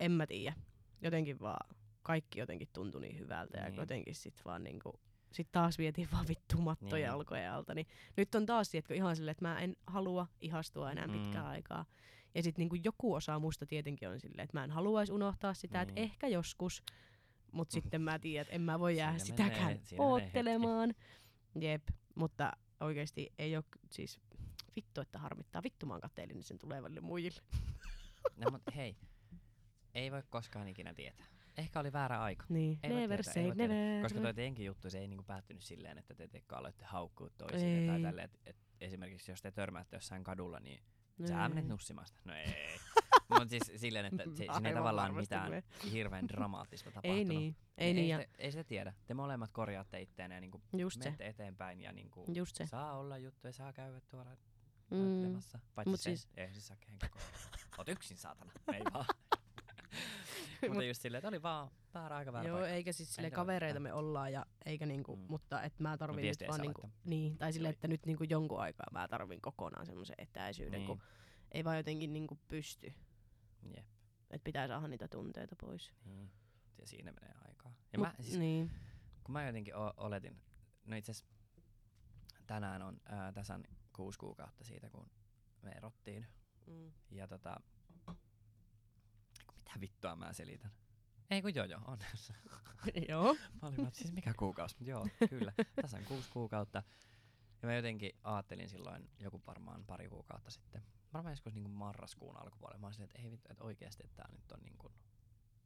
en 0.00 0.12
mä 0.12 0.26
tiedä. 0.26 0.56
Jotenkin 1.02 1.40
vaan, 1.40 1.76
kaikki 2.02 2.38
jotenkin 2.40 2.68
tuntui 2.72 3.00
niin 3.00 3.18
hyvältä. 3.18 3.58
Ja 3.58 3.64
Niin. 3.68 3.76
jotenkin 3.76 4.14
sit 4.14 4.42
vaan 4.44 4.64
niinku, 4.64 5.00
sit 5.32 5.48
taas 5.52 5.78
vietiin 5.78 6.08
vaan 6.12 6.28
vittu 6.28 6.58
mattoja 6.60 7.12
Niin. 7.12 7.48
alta. 7.50 7.74
Niin 7.74 7.86
nyt 8.16 8.34
on 8.34 8.46
taas 8.46 8.68
tiedätkö, 8.70 8.94
ihan 8.94 9.16
silleen, 9.16 9.32
että 9.32 9.44
mä 9.44 9.60
en 9.60 9.76
halua 9.86 10.26
ihastua 10.40 10.90
enää 10.92 11.06
Mm. 11.06 11.12
pitkään 11.12 11.46
aikaa. 11.46 11.84
Ja 12.34 12.42
sitten 12.42 12.60
niinku 12.62 12.76
joku 12.84 13.14
osa 13.14 13.38
musta 13.38 13.66
tietenkin 13.66 14.08
on 14.08 14.20
silleen, 14.20 14.44
että 14.44 14.58
mä 14.58 14.64
en 14.64 14.70
haluaisi 14.70 15.12
unohtaa 15.12 15.54
sitä, 15.54 15.80
että 15.80 15.94
Niin. 15.94 16.04
ehkä 16.04 16.26
joskus. 16.28 16.82
Mutta 17.52 17.72
sitten 17.72 18.02
mä 18.02 18.18
tiedän, 18.18 18.42
että 18.42 18.54
en 18.54 18.60
mä 18.62 18.78
voi 18.78 18.96
jäädä 18.96 19.18
Siinä 19.18 19.36
sitäkään 19.44 19.66
menee- 19.66 19.82
oottelemaan. 19.98 20.94
Jep, 21.60 21.88
mutta 22.14 22.52
oikeesti 22.80 23.32
ei 23.38 23.56
ole 23.56 23.64
siis 23.90 24.20
vittu, 24.76 25.00
että 25.00 25.18
harmittaa. 25.18 25.62
Vittu 25.62 25.86
mä 25.86 25.94
oon 25.94 26.00
kateellinen 26.00 26.42
sen 26.42 26.58
tuleville 26.58 27.00
muille. 27.00 27.40
No 28.36 28.50
mut 28.50 28.62
hei, 28.76 28.96
ei 29.94 30.12
voi 30.12 30.22
koskaan 30.30 30.68
ikinä 30.68 30.94
tietää. 30.94 31.26
Ehkä 31.58 31.80
oli 31.80 31.92
väärä 31.92 32.20
aika. 32.22 32.44
Niin, 32.48 32.78
Ei 32.82 32.90
never 32.90 33.22
tietää, 33.24 33.42
ei 33.42 33.48
say 33.48 33.56
tietää. 33.56 33.76
never. 33.76 34.02
Koska 34.02 34.20
toi 34.20 34.34
teidänkin 34.34 34.66
juttu, 34.66 34.90
se 34.90 34.98
ei 34.98 35.08
niinku 35.08 35.24
päättynyt 35.24 35.62
silleen, 35.62 35.98
että 35.98 36.14
te 36.14 36.28
tekka 36.28 36.56
aloitte 36.56 36.84
haukkua 36.84 37.30
toisiin 37.38 37.86
tai 37.86 37.96
Ei. 37.96 38.02
tälleen. 38.02 38.24
Et, 38.24 38.40
et 38.46 38.56
esimerkiksi 38.80 39.32
jos 39.32 39.42
te 39.42 39.50
törmäätte 39.50 39.96
jossain 39.96 40.24
kadulla, 40.24 40.60
niin 40.60 40.82
No 41.18 41.26
sä 41.26 41.42
ei. 41.42 41.48
menet 41.48 41.66
nussimasta. 41.68 42.20
No 42.24 42.34
ei. 42.34 42.46
Mutta 43.28 43.48
siis 43.48 43.80
silleen, 43.80 44.04
että 44.06 44.22
se, 44.24 44.46
siinä 44.52 44.68
ei 44.68 44.74
tavallaan 44.74 45.14
mitään 45.14 45.50
me. 45.50 45.62
hirveän 45.92 46.28
dramaattista 46.28 46.90
tapahtunut. 46.90 47.16
Ei 47.18 47.24
niin, 47.24 47.56
ei 47.78 47.86
ei, 47.86 47.94
niin, 47.94 48.08
ja 48.08 48.18
sitä, 48.20 48.30
ei 48.38 48.50
sitä 48.52 48.64
tiedä. 48.64 48.92
Te 49.06 49.14
molemmat 49.14 49.52
korjaatte 49.52 50.00
itteenne 50.00 50.34
ja 50.34 50.40
niinku 50.40 50.62
just 50.76 51.02
se, 51.02 51.04
menette 51.08 51.26
eteenpäin 51.26 51.80
ja 51.80 51.92
niinku 51.92 52.24
just 52.34 52.56
se. 52.56 52.66
saa 52.66 52.98
olla 52.98 53.18
juttuja, 53.18 53.52
saa 53.52 53.72
käydä 53.72 54.00
tuolla 54.00 54.36
Mm. 54.90 55.40
Paitsi 55.74 55.90
Mut 55.90 56.00
se, 56.00 56.02
siis- 56.02 56.28
ei 56.36 56.52
siis 56.52 56.66
saa 56.66 56.76
kehenkään. 56.80 57.12
Oot 57.78 57.88
yksin 57.88 58.16
saatana, 58.16 58.52
ei 58.72 58.80
vaan. 58.92 59.04
Mutta 60.68 60.82
just 60.84 61.02
silleen, 61.02 61.18
että 61.18 61.28
oli 61.28 61.42
vaan 61.42 61.70
väärä 61.94 62.16
aika 62.16 62.32
väärä 62.32 62.48
Joo, 62.48 62.58
paikka. 62.58 62.74
eikä 62.74 62.92
siis 62.92 63.14
sille 63.14 63.30
kavereita 63.30 63.80
me 63.80 63.92
ollaan, 63.92 64.32
ja 64.32 64.46
eikä 64.66 64.86
niinku, 64.86 65.16
Mm. 65.16 65.22
mutta 65.28 65.62
et 65.62 65.80
mä 65.80 65.96
tarvin 65.96 66.16
nyt 66.16 66.22
viestiä 66.22 66.46
ei 66.46 66.48
vaan 66.48 66.60
niinku, 66.60 66.90
niin, 67.04 67.38
tai 67.38 67.52
sille, 67.52 67.68
Joo. 67.68 67.72
että 67.72 67.88
nyt 67.88 68.06
niinku 68.06 68.24
jonkun 68.24 68.60
aikaa 68.60 68.86
mä 68.92 69.08
tarvin 69.08 69.40
kokonaan 69.40 69.86
semmoisen 69.86 70.14
etäisyyden, 70.18 70.84
kun 70.86 70.96
Niin, 70.96 71.06
ei 71.52 71.64
vaan 71.64 71.76
jotenkin 71.76 72.12
niinku 72.12 72.38
pysty. 72.48 72.92
jep, 73.76 73.86
Että 74.30 74.44
pitää 74.44 74.68
saada 74.68 74.88
niitä 74.88 75.08
tunteita 75.08 75.56
pois. 75.60 75.92
niin. 76.04 76.30
Ja 76.78 76.86
siinä 76.86 77.12
menee 77.12 77.34
aikaa. 77.48 77.72
Ja 77.92 77.98
Mut, 77.98 78.08
mä, 78.08 78.14
siis, 78.20 78.38
niin. 78.38 78.70
kun 79.24 79.32
mä 79.32 79.46
jotenkin 79.46 79.76
o- 79.76 79.94
oletin, 79.96 80.40
no 80.86 80.96
itse 80.96 81.12
tänään 82.46 82.82
on 82.82 83.00
ää, 83.06 83.32
tasan 83.32 83.64
kuusi 83.96 84.18
kuukautta 84.18 84.64
siitä, 84.64 84.90
kun 84.90 85.10
me 85.62 85.70
erottiin. 85.70 86.26
Mm. 86.66 86.92
Ja 87.10 87.28
tota, 87.28 87.56
mitä 89.68 89.80
vittua 89.80 90.16
mä 90.16 90.32
selitän? 90.32 90.70
Ei 91.30 91.42
kun 91.42 91.54
joo 91.54 91.64
joo, 91.66 91.80
on. 91.86 91.98
Joo. 93.08 93.34
Mä 93.34 93.68
olin, 93.68 93.76
vaan, 93.76 93.88
että 93.88 93.98
siis 93.98 94.12
mikä 94.12 94.34
kuukausi, 94.34 94.76
mutta 94.78 94.90
joo, 94.90 95.08
kyllä. 95.30 95.52
Tässä 95.82 95.96
on 95.96 96.04
kuusi 96.04 96.30
kuukautta. 96.30 96.82
Ja 97.62 97.68
mä 97.68 97.74
jotenkin 97.74 98.12
ajattelin 98.24 98.68
silloin 98.68 99.10
joku 99.18 99.42
varmaan 99.46 99.84
pari 99.84 100.08
kuukautta 100.08 100.50
sitten. 100.50 100.82
Varmaan 101.14 101.32
joskus 101.32 101.54
niin 101.54 101.70
marraskuun 101.70 102.36
alkupuolella. 102.36 102.78
Mä 102.80 102.86
olin 102.86 102.94
silleen, 102.94 103.10
että 103.10 103.22
ei 103.22 103.30
vittu, 103.30 103.48
että 103.50 103.64
oikeasti, 103.64 104.02
että 104.04 104.16
tää 104.16 104.32
nyt 104.32 104.52
on 104.52 104.60
niin 104.62 104.78
kuin, 104.78 104.92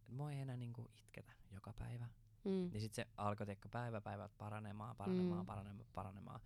että 0.00 0.12
mua 0.12 0.32
ei 0.32 0.40
enää 0.40 0.56
niin 0.56 0.72
kuin 0.72 0.88
itketä 0.96 1.32
joka 1.50 1.72
päivä. 1.72 2.08
Mm. 2.44 2.74
Ja 2.74 2.80
sit 2.80 2.94
se 2.94 3.06
alkoi 3.16 3.46
tiedätkö, 3.46 3.68
päivä 3.68 4.00
päivältä 4.00 4.34
paranemaan, 4.38 4.96
paranemaan, 4.96 5.40
Mm. 5.40 5.46
paranemaan, 5.46 5.86
paranemaan. 5.92 6.40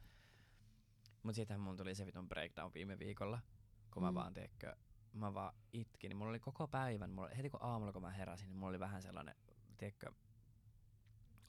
Mut 1.23 1.35
sitten 1.35 1.61
mun 1.61 1.77
tuli 1.77 1.95
se 1.95 2.07
vitun 2.07 2.29
breakdown 2.29 2.75
viime 2.75 2.99
viikolla, 2.99 3.41
kun 3.91 4.03
mä 4.03 4.11
Mm. 4.11 4.15
vaan 4.15 4.35
tiedätkö, 4.35 4.77
mä 5.19 5.35
vaan 5.35 5.55
itkin. 5.73 6.09
Niin 6.09 6.17
mulla 6.17 6.31
oli 6.31 6.41
koko 6.41 6.69
päivän, 6.69 7.11
mulla, 7.11 7.29
heti 7.37 7.51
kun 7.51 7.63
aamulla 7.63 7.93
kun 7.93 8.03
mä 8.03 8.11
heräsin, 8.11 8.49
niin 8.49 8.57
mulla 8.57 8.69
oli 8.71 8.81
vähän 8.81 9.03
sellainen, 9.03 9.35
tiedätkö, 9.77 10.13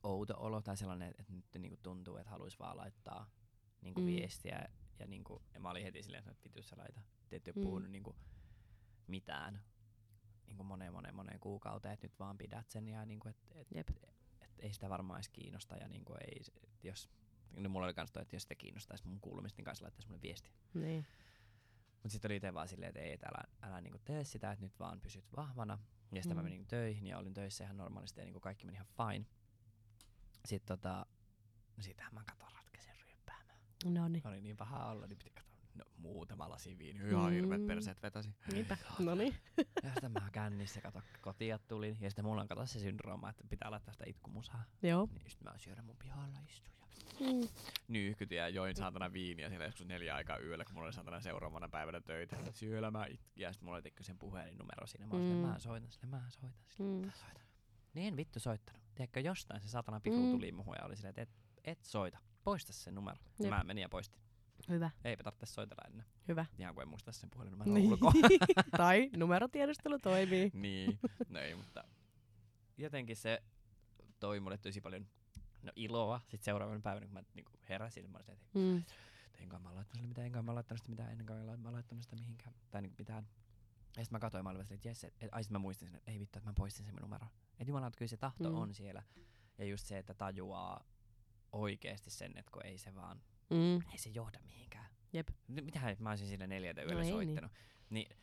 outo 0.04 0.34
olo 0.38 0.62
tai 0.62 0.78
sellainen, 0.78 1.10
että 1.20 1.34
nyt 1.34 1.46
niinku 1.58 1.78
tuntuu, 1.84 2.18
että 2.18 2.30
haluaisi 2.30 2.60
vaan 2.60 2.78
laittaa 2.78 3.30
niinku 3.82 4.02
Mm. 4.02 4.08
viestiä. 4.08 4.68
Ja, 5.00 5.08
niinku, 5.08 5.42
ja 5.54 5.60
mä 5.60 5.70
olin 5.70 5.84
heti 5.84 6.04
silleen, 6.04 6.30
että 6.30 6.44
vittu 6.44 6.62
sä 6.64 6.78
laita, 6.78 7.02
te 7.30 7.36
ette 7.36 7.52
Mm. 7.56 7.62
puhunut 7.62 7.92
niinku 7.92 8.16
mitään 9.08 9.62
niinku 10.48 10.64
moneen 10.64 10.94
moneen 10.94 11.16
moneen 11.16 11.40
kuukauteen, 11.40 11.94
että 11.94 12.06
nyt 12.08 12.20
vaan 12.20 12.38
pidät 12.38 12.70
sen 12.70 12.88
ja 12.88 13.06
niinku, 13.06 13.30
että 13.30 13.46
et, 13.56 13.68
Jep. 13.76 13.90
et 14.42 14.60
ei 14.60 14.74
sitä 14.74 14.90
varmaan 14.90 15.18
edes 15.18 15.30
kiinnosta 15.30 15.76
ja 15.78 15.88
niinku 15.88 16.14
ei, 16.14 16.44
se- 16.44 16.52
et 16.64 16.84
jos, 16.84 17.10
no 17.56 17.70
mulla 17.70 17.86
oli 17.86 17.94
kans 17.94 18.12
toi, 18.12 18.22
että 18.22 18.36
jos 18.36 18.44
sitä 18.44 18.56
kiinnostaisi 18.56 19.08
mun 19.08 19.20
kuulumista, 19.22 19.58
niin 19.58 19.66
kanssa 19.66 19.84
laittaisi 19.86 20.08
mulle 20.08 20.22
viesti. 20.22 20.52
Niin. 20.74 21.06
Mut 22.04 22.12
sitten 22.12 22.30
oli 22.30 22.36
itse 22.36 22.54
vaan 22.54 22.68
silleen, 22.68 22.88
että 22.90 23.00
ei, 23.00 23.14
et 23.14 23.24
älä, 23.24 23.44
älä 23.62 23.82
niinku 23.82 24.00
tee 24.06 24.24
sitä, 24.24 24.52
että 24.52 24.66
nyt 24.66 24.80
vaan 24.80 25.02
pysyt 25.02 25.26
vahvana. 25.36 25.78
Ja 26.12 26.22
sitten 26.22 26.38
mm. 26.38 26.40
mä 26.40 26.44
menin 26.44 26.58
niinku 26.58 26.70
töihin 26.70 27.08
ja 27.08 27.18
olin 27.18 27.34
töissä 27.34 27.64
ihan 27.64 27.78
normaalisti 27.78 28.20
ja 28.20 28.26
niinku 28.26 28.40
kaikki 28.40 28.66
meni 28.66 28.76
ihan 28.76 28.88
fine. 28.88 29.26
Sitten 30.46 30.78
tota, 30.78 31.06
no 31.78 31.84
siitähän 31.84 32.14
mä 32.14 32.24
katon 32.24 32.52
ratkaisen 32.52 32.96
ryppäämään. 33.10 33.60
No 33.86 34.08
niin. 34.08 34.28
Oli 34.28 34.42
niin 34.42 34.58
paha 34.58 34.86
olla, 34.92 35.08
niin 35.08 35.18
piti 35.18 35.30
katsoa 35.30 35.58
no, 35.76 35.86
muutama 35.98 36.50
lasi 36.50 36.78
viiniä. 36.78 37.08
Ihan 37.08 37.34
Mm. 37.34 37.68
perseet 37.68 38.04
vetäsi. 38.04 38.36
Niinpä. 38.52 38.78
No 39.00 39.16
niin. 39.16 39.36
Ja 39.84 39.92
sitten 39.94 40.12
mä 40.12 40.30
kännissä 40.32 40.82
kato 40.82 41.02
kotia 41.22 41.60
tulin. 41.60 41.98
Ja 42.02 42.10
sitten 42.10 42.26
mulla 42.26 42.42
on 42.42 42.48
kato 42.48 42.66
se 42.66 42.80
syndrooma, 42.80 43.30
että 43.30 43.44
pitää 43.50 43.72
laittaa 43.72 43.94
sitä 43.94 44.04
itkumusaa. 44.08 44.64
Joo. 44.84 45.10
Niin 45.14 45.30
sit 45.32 45.42
mä 45.44 45.54
syödä 45.58 45.82
mun 45.82 45.98
pihalla 45.98 46.40
istuja. 46.48 46.87
Mm. 47.20 47.48
Nyyhkytin 47.88 48.38
ja 48.38 48.50
join 48.50 48.76
saatana 48.76 49.14
viiniä 49.14 49.50
siellä 49.50 49.66
joskus 49.66 49.86
neljä 49.86 50.16
aikaa 50.16 50.38
yöllä, 50.40 50.66
kun 50.66 50.74
mulla 50.74 50.86
oli 50.86 50.94
saatana 50.94 51.20
seuraavana 51.22 51.70
päivänä 51.70 52.02
töitä. 52.02 52.38
Siellä 52.54 52.92
mä 52.92 53.06
itkin. 53.06 53.42
Ja 53.42 53.54
sit 53.54 53.62
mulla 53.62 53.78
oli 53.78 53.92
sen 54.02 54.18
puhelinnumero 54.20 54.88
siinä. 54.88 55.08
Mä 55.08 55.14
mm. 55.14 55.20
Mm. 55.22 55.28
mä 55.36 55.60
soitan 55.60 55.92
sille, 55.92 56.06
mä 56.08 56.22
soitan 56.30 56.54
sille, 56.68 56.90
Mm. 57.02 57.06
mä 57.06 57.12
soitan. 57.12 57.46
Niin 57.94 58.08
en 58.08 58.18
vittu 58.18 58.40
soittanut. 58.40 58.82
Tiedätkö, 58.96 59.20
jostain 59.20 59.62
se 59.62 59.68
saatana 59.70 60.00
piru 60.00 60.26
Mm. 60.26 60.32
tuli 60.32 60.52
muhun 60.52 60.76
ja 60.80 60.86
oli 60.86 60.96
silleen, 60.96 61.10
että 61.10 61.22
et, 61.22 61.30
et 61.64 61.84
soita. 61.84 62.18
Poista 62.44 62.74
se 62.74 62.92
numero. 62.92 63.18
Jep. 63.40 63.50
mä 63.50 63.64
menin 63.64 63.82
ja 63.82 63.90
poistin. 63.90 64.22
Hyvä. 64.70 64.90
Eipä 65.04 65.24
tarvitse 65.24 65.46
soitella 65.46 65.84
ennen. 65.88 66.06
Hyvä. 66.28 66.46
Ihan 66.60 66.74
kun 66.74 66.82
en 66.84 66.90
muista 66.90 67.12
sen 67.12 67.30
puhelinnumeron 67.30 67.74
Niin. 67.74 67.88
ulkoa. 67.92 68.12
tai 68.78 69.10
numerotiedostelu 69.18 70.00
toimii. 70.00 70.52
niin, 70.54 71.00
no 71.30 71.40
ei, 71.40 71.56
mutta 71.56 71.84
jotenkin 72.78 73.16
se 73.16 73.44
toi 74.20 74.40
mulle 74.40 74.58
tosi 74.58 74.82
paljon 74.82 75.08
no, 75.64 75.72
iloa. 75.76 76.20
Sitten 76.20 76.44
seuraavana 76.46 76.80
päivänä, 76.80 77.06
kun 77.06 77.14
mä 77.14 77.24
niinku 77.34 77.52
heräsin, 77.70 78.02
niin 78.04 78.12
mä 78.12 78.18
olin, 78.18 78.32
että 78.32 78.46
Mm. 78.54 78.84
enkä 79.40 79.60
mä 79.60 79.76
laittanut 79.76 79.96
sille 79.98 80.08
mitään, 80.08 80.26
enkä 80.28 80.42
mä 80.42 80.56
laittanut 80.56 80.80
sitä 80.80 80.90
mitään, 80.90 81.12
enkä 81.12 81.34
mä 81.58 81.72
laittanut 81.72 82.04
sitä 82.04 82.16
mihinkään, 82.16 82.54
tai 82.72 82.82
niinku 82.82 82.96
mitään. 83.00 83.28
Ja 83.98 84.04
sitten 84.04 84.16
mä 84.16 84.20
katsoin, 84.20 84.44
mä 84.44 84.50
olin 84.50 84.62
että 84.62 84.88
jes, 84.88 85.04
et, 85.04 85.14
et, 85.22 85.30
ai 85.32 85.44
sit 85.44 85.52
mä 85.52 85.60
muistin 85.60 85.88
sen, 85.88 85.96
että 85.98 86.12
ei 86.12 86.20
vittu, 86.20 86.40
että 86.40 86.50
mä 86.50 86.54
poistin 86.54 86.86
sen 86.86 86.94
mun 86.96 87.02
numeron. 87.02 87.30
Että 87.60 87.72
jumala, 87.72 87.92
kyllä 87.98 88.10
se 88.10 88.18
tahto 88.18 88.50
Mm. 88.50 88.56
on 88.56 88.74
siellä. 88.74 89.04
Ja 89.58 89.66
just 89.66 89.86
se, 89.86 89.98
että 89.98 90.14
tajuaa 90.14 90.84
oikeesti 91.52 92.10
sen, 92.10 92.38
että 92.38 92.52
kun 92.52 92.66
ei 92.66 92.78
se 92.78 92.96
vaan, 92.96 93.22
Mm. 93.50 93.90
ei 93.92 93.98
se 93.98 94.10
johda 94.10 94.40
mihinkään. 94.44 94.90
Jep. 95.14 95.28
Mitähän 95.48 95.96
mä 96.00 96.10
olisin 96.10 96.28
siinä 96.28 96.48
neljältä 96.48 96.82
yöllä 96.82 96.94
No 96.94 97.00
ei 97.00 97.06
niin. 97.06 97.14
soittanut. 97.16 97.52
Niin. 97.90 98.16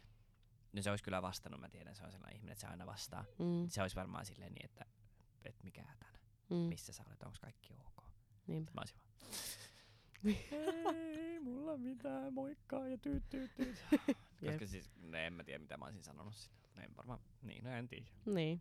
No 0.72 0.82
se 0.82 0.90
olisi 0.90 1.04
kyllä 1.04 1.22
vastannut, 1.22 1.60
mä 1.60 1.68
tiedän, 1.68 1.94
se 1.96 2.04
on 2.04 2.12
sellainen 2.12 2.36
ihminen, 2.36 2.52
että 2.52 2.60
se 2.60 2.66
aina 2.66 2.86
vastaa. 2.86 3.24
Mm. 3.38 3.68
Se 3.68 3.82
olisi 3.82 3.96
varmaan 3.96 4.26
silleen 4.26 4.52
niin, 4.52 4.64
että, 4.64 4.84
että 5.44 5.64
mikä 5.64 5.82
hätänä, 5.82 6.13
Mm. 6.50 6.56
missä 6.56 6.92
sä 6.92 7.04
olet, 7.06 7.22
onko 7.22 7.36
kaikki 7.40 7.74
ok. 7.86 8.04
Niinpä. 8.46 8.72
Mä 8.74 8.80
olisin 8.80 8.96
vaan, 10.84 10.96
ei 10.96 11.40
mulla 11.40 11.76
mitään, 11.76 12.32
moikka 12.34 12.88
ja 12.88 12.98
tyyt 12.98 13.24
tyyt 13.28 13.54
tyyt. 13.54 13.84
Koska 14.46 14.66
siis, 14.66 14.90
no 15.02 15.18
en 15.18 15.32
mä 15.32 15.44
tiedä 15.44 15.58
mitä 15.58 15.76
mä 15.76 15.84
olisin 15.84 16.04
sanonut 16.04 16.34
sinne. 16.34 16.58
No 16.76 16.82
en 16.82 16.96
varmaan, 16.96 17.18
niin, 17.42 17.64
no 17.64 17.70
en 17.70 17.88
tiedä. 17.88 18.06
Niin. 18.26 18.60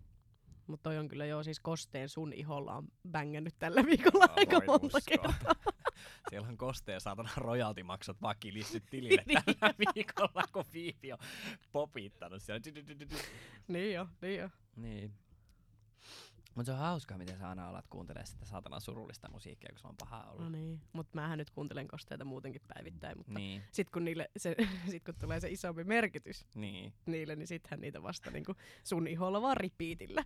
Mutta 0.67 0.83
toi 0.83 0.97
on 0.97 1.07
kyllä 1.07 1.25
joo, 1.25 1.43
siis 1.43 1.59
kosteen 1.59 2.09
sun 2.09 2.33
iholla 2.33 2.75
on 2.75 2.87
bängännyt 3.11 3.55
tällä 3.59 3.85
viikolla 3.85 4.25
Aa, 4.25 4.33
aika 4.35 4.61
monta 4.67 4.97
uskoa. 4.97 5.01
kertaa. 5.09 5.73
Siellä 6.29 6.47
on 6.47 6.57
kosteen 6.57 7.01
saatana 7.01 7.29
royaltimaksut 7.37 8.21
vaan 8.21 8.35
kilissyt 8.39 8.83
tilille 8.89 9.23
tällä 9.25 9.73
viikolla, 9.95 10.43
kun 10.53 10.65
Fiipi 10.65 11.13
on 11.13 11.17
popittanut 11.71 12.41
siellä. 12.41 12.61
Niin 13.67 13.93
jo, 13.93 14.07
niin 14.21 14.39
jo. 14.39 14.49
Niin. 14.75 15.13
Mutta 16.55 16.65
se 16.65 16.71
on 16.71 16.77
hauskaa, 16.77 17.17
miten 17.17 17.37
sä 17.37 17.49
aina 17.49 17.69
alat 17.69 17.87
kuuntelemaan 17.87 18.27
sitä 18.27 18.45
saatana 18.45 18.79
surullista 18.79 19.29
musiikkia, 19.31 19.69
kun 19.69 19.79
sulla 19.79 19.89
on 19.89 19.97
paha 19.97 20.23
olla. 20.23 20.43
No 20.43 20.49
niin. 20.49 20.81
Mut 20.93 21.13
mähän 21.13 21.37
nyt 21.37 21.49
kuuntelen 21.49 21.87
kosteita 21.87 22.25
muutenkin 22.25 22.61
päivittäin, 22.67 23.17
mutta 23.17 23.33
Niin, 23.33 23.63
sit 23.71 23.89
kun, 23.89 24.05
niille, 24.05 24.29
se, 24.37 24.55
sit 24.91 25.03
kun 25.03 25.15
tulee 25.15 25.39
se 25.39 25.49
isompi 25.49 25.83
merkitys 25.83 26.45
niin, 26.55 26.93
niille, 27.05 27.35
niin 27.35 27.47
sittenhän 27.47 27.81
niitä 27.81 28.03
vasta 28.03 28.31
niinku 28.31 28.55
sun 28.83 29.07
iholla 29.07 29.41
vaan 29.41 29.57
ripiitillä. 29.57 30.23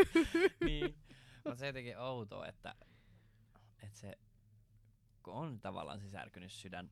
niin. 0.66 0.94
Mutta 1.44 1.56
se 1.56 1.66
jotenkin 1.66 1.98
outoa, 1.98 2.46
että, 2.46 2.74
että 3.82 3.98
se, 3.98 4.18
kun 5.22 5.34
on 5.34 5.60
tavallaan 5.60 6.00
se 6.00 6.10
särkynyt 6.10 6.52
sydän, 6.52 6.90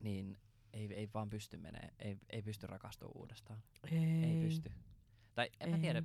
niin 0.00 0.38
ei, 0.72 0.94
ei 0.94 1.08
vaan 1.14 1.30
pysty 1.30 1.56
menee, 1.56 1.88
ei, 1.98 2.18
ei 2.30 2.42
pysty 2.42 2.66
rakastumaan 2.66 3.16
uudestaan. 3.16 3.62
Ei, 3.90 3.98
Ei 3.98 4.44
pysty. 4.44 4.72
Tai 5.34 5.50
en 5.60 5.70
mä 5.70 5.78
tiedä, 5.78 6.02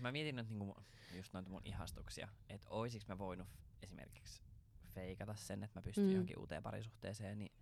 mä 0.00 0.12
mietin 0.12 0.36
nyt 0.36 0.48
niinku 0.48 0.76
just 1.14 1.32
noita 1.32 1.50
mun 1.50 1.62
ihastuksia, 1.64 2.28
että 2.48 2.66
oisiks 2.70 3.08
mä 3.08 3.18
voinut 3.18 3.48
esimerkiksi 3.82 4.42
feikata 4.86 5.34
sen, 5.34 5.64
että 5.64 5.78
mä 5.80 5.82
pystyn 5.82 6.04
Mm. 6.04 6.08
mm. 6.08 6.12
johonkin 6.14 6.38
uuteen 6.38 6.62
parisuhteeseen, 6.62 7.38
niin 7.38 7.52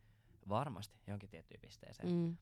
varmasti 0.48 0.98
johonkin 1.06 1.30
tiettyyn 1.30 1.60
pisteeseen. 1.60 2.08
Mm. 2.08 2.14
Mm. 2.14 2.36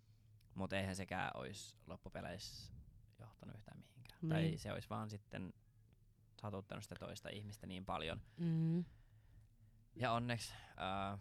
Mutta 0.55 0.77
eihän 0.79 0.97
sekään 0.97 1.31
olisi 1.35 1.77
loppupeleissä 1.87 2.73
johtanut 3.19 3.57
yhtään 3.57 3.79
mihinkään. 3.79 4.19
Niin. 4.23 4.31
Tai 4.31 4.59
se 4.59 4.73
olisi 4.73 4.91
vaan 4.91 5.11
sitten 5.11 5.53
satuttanut 6.41 6.85
sitä 6.85 6.95
toista 6.95 7.29
ihmistä 7.29 7.67
niin 7.67 7.85
paljon. 7.85 8.21
Mm. 8.37 8.85
Ja 9.97 10.13
onneksi 10.13 10.55
äh, 10.55 11.19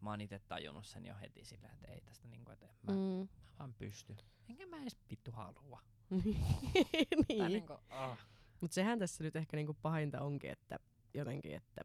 mä 0.00 0.10
oon 0.10 0.20
itse 0.20 0.38
tajunnut 0.38 0.86
sen 0.86 1.06
jo 1.06 1.14
heti 1.20 1.44
sillä, 1.44 1.68
että 1.68 1.86
ei 1.88 2.00
tästä 2.00 2.28
niinku, 2.28 2.50
että 2.50 2.66
mä, 2.82 2.92
mm. 2.92 3.28
Vaan 3.64 3.74
pysty. 3.74 4.16
Enkä 4.48 4.66
mä 4.66 4.76
edes 4.82 4.96
vittu 5.10 5.32
halua. 5.32 5.80
Tai 6.10 6.20
niin. 7.28 7.46
niinku, 7.46 7.72
ah. 7.90 8.18
Mut 8.60 8.72
sehän 8.72 8.98
tässä 8.98 9.24
nyt 9.24 9.36
ehkä 9.36 9.56
niinku 9.56 9.76
pahinta 9.82 10.20
onkin, 10.20 10.50
että 10.50 10.78
jotenkin, 11.14 11.54
että 11.54 11.80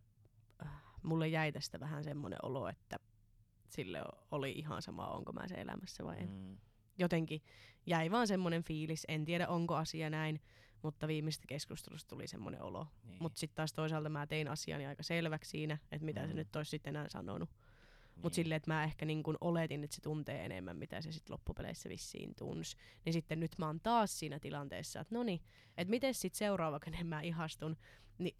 äh, 0.66 0.72
mulle 1.04 1.28
jäi 1.28 1.52
tästä 1.52 1.80
vähän 1.80 2.04
semmoinen 2.04 2.40
olo, 2.44 2.68
että 2.70 3.00
sille 3.70 4.02
oli 4.32 4.52
ihan 4.52 4.82
sama, 4.82 5.08
onko 5.08 5.34
mä 5.34 5.48
se 5.48 5.56
elämässä 5.56 6.04
vai 6.06 6.18
en. 6.20 6.30
Mm. 6.30 6.58
Jotenkin 6.98 7.42
jäi 7.86 8.12
vaan 8.12 8.28
semmoinen 8.28 8.64
fiilis, 8.64 9.06
en 9.08 9.26
tiedä 9.26 9.48
onko 9.48 9.76
asia 9.76 10.10
näin, 10.10 10.42
mutta 10.82 11.08
viimeistä 11.08 11.46
keskustelusta 11.48 12.10
tuli 12.10 12.28
semmoinen 12.28 12.62
olo. 12.62 12.88
Niin. 13.04 13.18
Mutta 13.24 13.40
sitten 13.40 13.56
taas 13.56 13.74
toisaalta 13.74 14.10
mä 14.10 14.28
tein 14.28 14.48
asiani 14.48 14.86
aika 14.86 15.04
selväksi 15.04 15.50
siinä, 15.50 15.78
että 15.92 16.06
mitä 16.06 16.22
se 16.22 16.34
Mm. 16.34 16.36
nyt 16.36 16.56
olisi 16.56 16.70
sitten 16.70 16.96
enää 16.96 17.10
sanonut. 17.10 17.50
Mutta 18.22 18.28
Niin. 18.30 18.34
silleen, 18.36 18.58
että 18.58 18.74
mä 18.74 18.84
ehkä 18.84 19.06
niin 19.06 19.24
kun 19.24 19.38
oletin, 19.42 19.84
että 19.84 19.96
se 19.96 20.02
tuntee 20.02 20.46
enemmän, 20.46 20.78
mitä 20.78 21.02
se 21.02 21.12
sitten 21.12 21.34
loppupeleissä 21.34 21.90
vissiin 21.90 22.36
tunsi. 22.36 22.78
Niin 23.06 23.14
sitten 23.14 23.40
nyt 23.40 23.52
mä 23.58 23.66
oon 23.68 23.80
taas 23.80 24.20
siinä 24.20 24.40
tilanteessa, 24.40 25.00
että 25.00 25.16
no 25.16 25.24
niin, 25.24 25.42
että 25.78 25.90
miten 25.90 26.14
sitten 26.14 26.38
seuraava, 26.38 26.80
kenen 26.80 27.08
mä 27.08 27.22
ihastun, 27.22 27.78
niin 28.18 28.38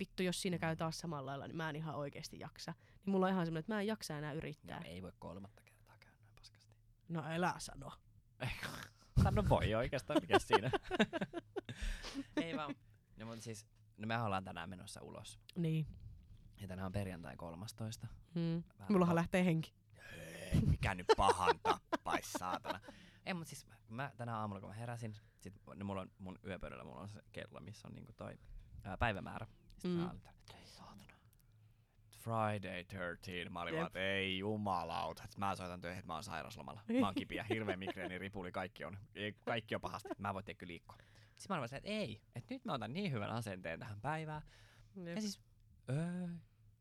vittu, 0.00 0.22
jos 0.22 0.42
siinä 0.42 0.58
käy 0.58 0.76
taas 0.76 0.98
samalla 0.98 1.30
lailla, 1.30 1.46
niin 1.48 1.56
mä 1.56 1.70
en 1.70 1.76
ihan 1.76 1.94
oikeasti 1.94 2.38
jaksa. 2.38 2.74
Niin 2.88 3.10
mulla 3.12 3.26
on 3.26 3.32
ihan 3.32 3.46
semmoinen, 3.46 3.60
että 3.60 3.74
mä 3.74 3.80
en 3.80 3.86
jaksa 3.86 4.18
enää 4.18 4.32
yrittää. 4.32 4.80
No, 4.80 4.86
ei 4.86 5.02
voi 5.02 5.12
kolmatta 5.18 5.62
kertaa 5.62 5.96
käydä 6.00 6.16
noin 6.22 6.34
paskasti. 6.36 6.74
No 7.08 7.22
älä 7.26 7.54
sano. 7.58 7.92
Sano 9.22 9.44
voi 9.48 9.74
oikeastaan, 9.74 10.18
mikä 10.22 10.38
siinä. 10.38 10.70
ei 12.42 12.56
vaan. 12.56 12.74
No, 13.16 13.26
mutta 13.26 13.42
siis, 13.42 13.66
no 13.96 14.06
me 14.06 14.22
ollaan 14.22 14.44
tänään 14.44 14.70
menossa 14.70 15.02
ulos. 15.02 15.38
Niin. 15.56 15.86
Ja 16.60 16.68
tänään 16.68 16.86
on 16.86 16.92
perjantai 16.92 17.36
13. 17.36 18.06
Hmm. 18.34 18.62
Vähän 18.78 18.92
Mullahan 18.92 19.16
lähtee 19.16 19.44
henki. 19.44 19.74
Ei, 20.12 20.60
mikä 20.60 20.94
nyt 20.94 21.06
pahan 21.16 21.60
tappais, 21.62 22.32
saatana. 22.32 22.80
Ei, 23.26 23.34
mutta 23.34 23.48
siis 23.48 23.66
mä 23.88 24.10
tänä 24.16 24.36
aamulla 24.36 24.60
kun 24.60 24.70
mä 24.70 24.74
heräsin, 24.74 25.14
sit 25.40 25.54
no, 25.74 25.84
mulla 25.84 26.00
on 26.00 26.10
mun 26.18 26.38
yöpöydällä 26.46 26.84
mulla 26.84 27.00
on 27.00 27.08
se 27.08 27.20
kello, 27.32 27.60
missä 27.60 27.88
on 27.88 27.94
niinku 27.94 28.12
toi 28.12 28.38
ää, 28.84 28.96
päivämäärä. 28.96 29.46
Sitten 29.72 29.90
Mm. 29.90 29.96
mä 29.96 30.10
olin, 30.10 30.16
että 30.28 30.56
ei 30.56 30.66
saatana. 30.66 31.14
Friday 32.10 32.84
13. 32.84 33.50
Mä 33.50 33.62
olin 33.62 33.72
Jep. 33.74 33.78
vaan, 33.78 33.86
että 33.86 34.00
ei 34.00 34.38
jumalauta. 34.38 35.24
että 35.24 35.38
Mä 35.38 35.56
soitan 35.56 35.80
töihin, 35.80 35.98
että 35.98 36.06
mä 36.06 36.14
oon 36.14 36.24
sairaslomalla. 36.24 36.80
Mä 37.00 37.06
oon 37.06 37.14
kipiä, 37.14 37.46
hirveä 37.48 37.76
migreeni, 37.76 38.18
ripuli, 38.18 38.52
kaikki 38.52 38.84
on, 38.84 38.98
ei, 39.14 39.34
kaikki 39.44 39.74
on 39.74 39.80
pahasti. 39.80 40.08
Mä 40.18 40.28
en 40.28 40.34
voi 40.34 40.42
tehdä 40.42 40.66
liikkua. 40.66 40.96
Sitten 41.36 41.56
mä 41.56 41.60
olin 41.60 41.74
että 41.74 41.88
ei, 41.88 42.20
että 42.34 42.54
nyt 42.54 42.64
mä 42.64 42.72
otan 42.74 42.92
niin 42.92 43.12
hyvän 43.12 43.30
asenteen 43.30 43.78
tähän 43.80 44.00
päivään. 44.00 44.42
Ja 45.14 45.20
siis, 45.20 45.40
öö, 45.90 45.96
mulla 45.96 46.36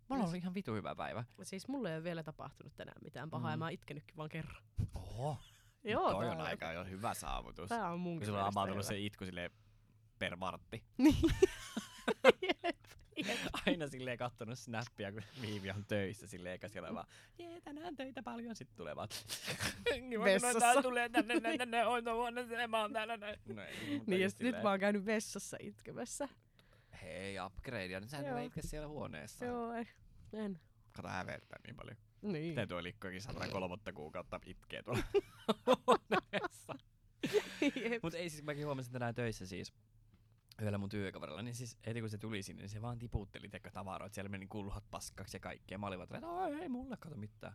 on 0.10 0.22
ollut 0.22 0.36
ihan 0.36 0.54
vitu 0.54 0.74
hyvä 0.74 0.96
päivä. 0.96 1.24
Siis 1.44 1.68
mulle 1.68 1.90
ei 1.90 1.96
ole 1.96 2.04
vielä 2.04 2.24
tapahtunut 2.24 2.76
tänään 2.76 3.02
mitään 3.04 3.30
pahaa, 3.30 3.50
mm. 3.50 3.54
ja 3.54 3.58
mä 3.58 3.66
oon 3.66 3.72
itkenytkin 3.74 4.18
vaan 4.18 4.30
kerran. 4.30 4.64
Oho, 4.96 5.38
Joo, 5.84 6.12
toi 6.12 6.30
on 6.30 6.42
aika 6.42 6.72
jo 6.72 6.84
hyvä 6.86 7.14
saavutus. 7.14 7.70
Tää 7.70 7.90
on 7.92 8.00
mun 8.00 8.26
sulla 8.26 8.46
on 8.56 8.70
hyvä. 8.70 8.82
se 8.82 9.00
itku 9.00 9.26
silleen 9.26 9.52
per 10.20 10.40
vartti. 10.40 10.84
Niin. 10.98 11.16
Jep, 12.42 12.76
jep. 13.28 13.38
Aina 13.68 13.88
silleen 13.88 14.18
kattonut 14.18 14.60
snappia, 14.60 15.12
kun 15.12 15.22
Viivi 15.42 15.72
on 15.72 15.86
töissä 15.86 16.28
silleen, 16.28 16.52
eikä 16.54 16.68
siellä 16.68 16.94
vaan, 16.94 17.08
jee, 17.38 17.62
tänään 17.62 17.96
töitä 17.96 18.24
paljon, 18.24 18.56
sit 18.56 18.76
tulee 18.76 18.96
vaan, 18.96 19.08
"Kiva, 20.10 20.16
kun 20.16 20.24
Vessassa. 20.24 20.60
tää 20.60 20.82
tulee 20.82 21.10
tänne, 21.10 21.34
tänne, 21.42 21.58
tänne, 21.58 21.84
hoitohuoneeseen, 21.84 22.70
mä 22.70 22.82
oon 22.82 22.94
täällä 22.94 23.18
näin. 23.18 23.40
No 23.56 23.62
ei, 23.62 24.02
Niin, 24.08 24.22
ja 24.22 24.30
nyt 24.40 24.64
mä 24.64 24.70
oon 24.70 24.80
käynyt 24.80 25.06
vessassa 25.06 25.58
itkemässä. 25.60 26.30
Hei, 27.02 27.36
upgrade, 27.46 28.00
nyt 28.00 28.10
sä 28.10 28.18
Joo. 28.18 28.36
nyt 28.38 28.46
itke 28.46 28.62
siellä 28.62 28.88
huoneessa. 28.88 29.46
Joo, 29.46 29.74
ei. 29.74 29.88
En. 30.34 30.60
Kato 30.92 31.08
hävettää 31.08 31.60
niin 31.68 31.76
paljon. 31.76 31.98
Niin. 32.22 32.50
Miten 32.50 32.68
tuo 32.68 32.84
likkoikin 32.84 33.22
103 33.22 33.78
kuukautta 33.94 34.40
itkee 34.46 34.84
tuolla 34.84 35.04
huoneessa. 35.88 36.74
Jep. 37.76 38.04
Mut 38.04 38.14
ei 38.14 38.30
siis, 38.30 38.44
mäkin 38.44 38.66
huomasin 38.66 38.94
tänään 38.94 39.16
töissä 39.16 39.46
siis 39.46 39.74
yhdellä 40.62 40.78
mun 40.78 40.90
työkaverilla, 40.90 41.42
niin 41.42 41.56
siis 41.56 41.78
heti 41.86 42.00
kun 42.02 42.10
se 42.10 42.18
tuli 42.18 42.44
sinne, 42.44 42.62
niin 42.62 42.70
se 42.70 42.82
vaan 42.82 43.00
tiputteli 43.00 43.50
teko 43.50 43.70
tavaroita. 43.74 44.14
Siellä 44.14 44.30
meni 44.30 44.48
kulhot 44.48 44.84
paskaksi 44.92 45.36
ja 45.38 45.40
kaikkea. 45.40 45.78
Mä 45.78 45.88
olin 45.88 46.00
vaan, 46.00 46.08
että 46.16 46.28
"Oi, 46.28 46.62
ei 46.62 46.70
mulle 46.70 46.98
kato 47.00 47.16
mitään. 47.16 47.54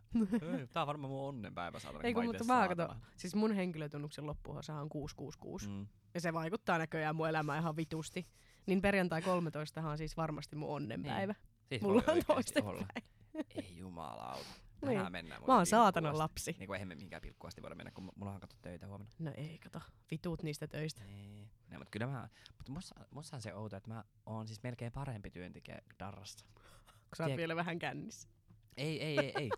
ei, 0.59 0.67
tää 0.67 0.83
on 0.83 0.87
varmaan 0.87 1.11
mun 1.11 1.29
onnenpäivä 1.29 1.79
saatana. 1.79 2.05
Ei 2.05 2.15
kun 2.15 2.25
mutta 2.25 2.45
mä 2.45 2.69
kato, 2.69 2.83
saatana. 2.83 3.07
siis 3.17 3.35
mun 3.35 3.53
henkilötunnuksen 3.53 4.27
loppuosahan 4.27 4.83
on 4.83 4.89
666. 4.89 5.69
Mm. 5.69 5.75
Mm. 5.75 5.87
Ja 6.15 6.21
se 6.21 6.33
vaikuttaa 6.33 6.79
näköjään 6.79 7.17
mun 7.17 7.29
elämään 7.29 7.61
ihan 7.61 7.77
vitusti. 7.77 8.27
Niin 8.67 8.83
perjantai 8.83 9.23
13 9.23 9.81
on 9.89 9.99
siis 9.99 10.17
varmasti 10.17 10.57
mun 10.57 10.69
onnenpäivä. 10.71 11.35
Siis 11.69 11.83
Mulla 11.83 12.03
on 12.07 12.11
oikeesti 12.11 12.27
toisten 12.35 12.65
olla. 12.65 12.87
päivä. 12.95 13.09
Ei 13.55 13.77
jumalauta. 13.79 14.45
Niin. 14.83 14.89
Tänään 14.95 15.13
mennään. 15.13 15.43
Mä 15.47 15.55
oon 15.57 15.67
saatanan 15.67 16.13
pilkkuasti. 16.13 16.23
lapsi. 16.51 16.57
Niin 16.59 16.67
kuin 16.67 16.75
eihän 16.75 16.89
me 16.89 16.95
mihinkään 16.95 17.23
pilkkuasti 17.23 17.63
voida 17.63 17.75
mennä, 17.75 17.91
kun 17.91 18.13
mulla 18.17 18.33
on 18.33 18.41
kato 18.41 18.57
töitä 18.63 18.87
huomenna. 18.87 19.13
No 19.19 19.33
ei 19.37 19.59
kato, 19.59 19.81
vitut 20.11 20.43
niistä 20.43 20.67
töistä. 20.67 21.05
Niin. 21.05 21.51
No, 21.71 21.79
mutta 21.79 21.91
kyllä 21.91 22.07
mä, 22.07 22.29
mutta 22.57 22.73
musta, 22.73 22.95
musta 23.11 23.37
on 23.37 23.43
se 23.43 23.55
outo, 23.55 23.77
että 23.77 23.91
mä 23.91 24.05
oon 24.27 24.47
siis 24.47 24.63
melkein 24.63 24.93
parempi 24.93 25.31
työntekijä 25.31 25.79
Darrassa. 25.99 26.47
Kun 26.87 27.17
sä 27.17 27.25
oot 27.27 27.37
vielä 27.37 27.57
vähän 27.57 27.79
kännissä. 27.79 28.29
Ei, 28.77 29.03
ei, 29.03 29.19
ei, 29.19 29.33
ei. 29.39 29.51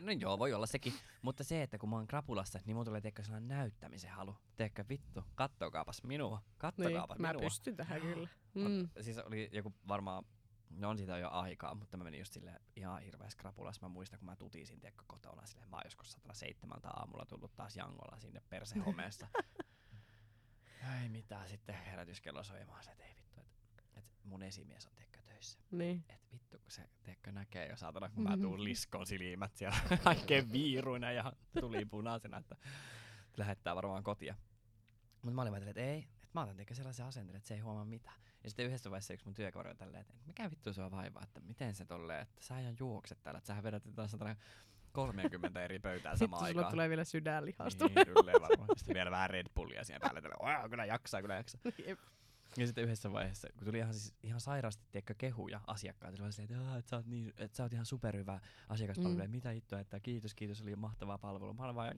No, 0.00 0.12
joo, 0.20 0.38
voi 0.38 0.52
olla 0.52 0.66
sekin. 0.66 0.92
Mutta 1.22 1.44
se, 1.44 1.62
että 1.62 1.78
kun 1.78 1.88
mä 1.88 1.96
oon 1.96 2.06
krapulassa, 2.06 2.60
niin 2.64 2.76
mun 2.76 2.84
tulee 2.84 3.00
teekö 3.00 3.22
sellainen 3.22 3.48
näyttämisen 3.48 4.10
halu. 4.10 4.36
Teekö 4.56 4.84
vittu, 4.88 5.24
kattokaapas 5.34 6.02
minua, 6.02 6.38
Niin, 6.38 6.58
kattokaapas 6.58 7.18
mä 7.18 7.28
minua. 7.28 7.40
pystyn 7.42 7.76
tähän 7.76 8.00
kyllä. 8.00 8.28
Mm. 8.54 8.88
Siis 9.00 9.18
oli 9.18 9.50
joku 9.52 9.74
varmaan, 9.88 10.24
no 10.70 10.88
on 10.90 10.98
siitä 10.98 11.18
jo 11.18 11.30
aikaa, 11.30 11.74
mutta 11.74 11.96
mä 11.96 12.04
menin 12.04 12.18
just 12.20 12.32
silleen 12.32 12.60
ihan 12.76 13.02
hirveässä 13.02 13.38
krapulassa. 13.38 13.82
Mä 13.82 13.88
muistan, 13.88 14.18
kun 14.18 14.26
mä 14.26 14.36
tutisin 14.36 14.80
tiedätkö 14.80 15.04
kotona 15.06 15.46
silleen, 15.46 15.70
mä 15.70 15.76
oon 15.76 15.86
joskus 15.86 16.12
107 16.12 16.80
aamulla 16.84 17.26
tullut 17.26 17.56
taas 17.56 17.76
Jangolla 17.76 18.18
sinne 18.20 18.42
persehomeessa. 18.48 19.28
ei 21.02 21.08
mitään, 21.08 21.48
sitten 21.48 21.74
herätyskello 21.74 22.44
soi, 22.44 22.64
mä 22.64 22.72
oon 22.72 22.84
se, 22.84 22.90
että 22.90 23.04
ei 23.04 23.14
vittu, 23.16 23.40
että 23.40 24.00
et 24.00 24.04
mun 24.24 24.42
esimies 24.42 24.86
on 24.86 24.92
tiedätkö 24.94 25.20
töissä. 25.44 25.58
Niin. 25.70 26.04
Et 26.08 26.32
vittu, 26.32 26.58
kun 26.58 26.70
se 26.70 26.82
tiedätkö, 27.02 27.32
näkee 27.32 27.68
jo 27.68 27.76
saatana, 27.76 28.08
kun 28.08 28.22
mä 28.22 28.36
tuun 28.36 28.64
liskon 28.64 29.06
silmät 29.06 29.56
siellä 29.56 29.76
kaikkein 30.04 30.52
viiruina 30.52 31.12
ja 31.12 31.32
tuli 31.60 31.84
punaisena, 31.84 32.36
että 32.36 32.56
lähettää 33.36 33.76
varmaan 33.76 34.02
kotia. 34.04 34.34
Mutta 35.22 35.34
mä 35.34 35.42
olin 35.42 35.52
silleen, 35.54 35.68
että 35.70 35.82
ei, 35.82 35.98
että 35.98 36.28
mä 36.34 36.42
otan 36.42 36.56
tiedätkö, 36.56 36.74
sellaisen 36.74 37.06
asenteen, 37.06 37.36
että 37.36 37.48
se 37.48 37.54
ei 37.54 37.60
huomaa 37.60 37.84
mitään. 37.84 38.16
Ja 38.44 38.50
sitten 38.50 38.66
yhdessä 38.66 38.90
vaiheessa 38.90 39.14
yksi 39.14 39.26
mun 39.26 39.34
työkaveri 39.34 39.70
on 39.70 39.76
tälleen, 39.76 40.00
että 40.00 40.14
mikä 40.26 40.50
vittu 40.50 40.72
sua 40.72 40.90
vaivaa, 40.90 41.22
että 41.22 41.40
miten 41.40 41.74
se 41.74 41.84
tolleen, 41.84 42.22
että 42.22 42.42
sä 42.44 42.58
ihan 42.60 42.76
juokset 42.78 43.22
täällä, 43.22 43.38
että 43.38 43.46
sähän 43.48 43.64
vedät 43.64 43.86
jotain 43.86 44.08
satana 44.08 44.36
30 44.92 45.64
eri 45.64 45.78
pöytää 45.78 46.16
samaan 46.16 46.38
sulla 46.40 46.48
aikaan. 46.48 46.70
tulee 46.70 46.88
vielä 46.88 47.04
sydänlihasta. 47.04 47.84
Niin, 47.86 48.06
tulee 48.14 48.34
varmaan. 48.40 48.68
Sitten 48.76 48.94
vielä 48.94 49.10
vähän 49.10 49.30
Red 49.30 49.46
Bullia 49.54 49.84
siihen 49.84 50.00
päälle. 50.00 50.20
Tälle, 50.20 50.36
"Oi, 50.40 50.70
kyllä 50.70 50.84
jaksaa, 50.84 51.20
kyllä 51.20 51.34
jaksaa. 51.34 51.60
Jep. 51.86 51.98
Ja 52.56 52.66
sitten 52.66 52.84
yhdessä 52.84 53.12
vaiheessa, 53.12 53.48
kun 53.58 53.64
tuli 53.66 53.78
ihan, 53.78 53.94
siis, 53.94 54.14
ihan 54.22 54.40
sairaasti 54.40 54.84
tiedätkö, 54.92 55.14
kehuja 55.18 55.60
asiakkailta, 55.66 56.16
se 56.16 56.22
oli 56.22 56.32
silleen, 56.32 56.60
että, 56.60 56.70
"Aa, 56.70 56.78
että, 56.78 56.90
sä 56.90 56.96
oot 56.96 57.06
niin, 57.06 57.32
että 57.38 57.56
sä 57.56 57.62
oot 57.62 57.72
ihan 57.72 57.86
superhyvä 57.86 58.40
asiakaspalvelu. 58.68 59.28
Mm. 59.28 59.30
Mitä 59.30 59.50
hittoa, 59.50 59.80
että 59.80 60.00
kiitos, 60.00 60.34
kiitos, 60.34 60.62
oli 60.62 60.76
mahtavaa 60.76 61.18
palvelua. 61.18 61.52
Mä 61.52 61.64
olin 61.64 61.74
vaan, 61.74 61.94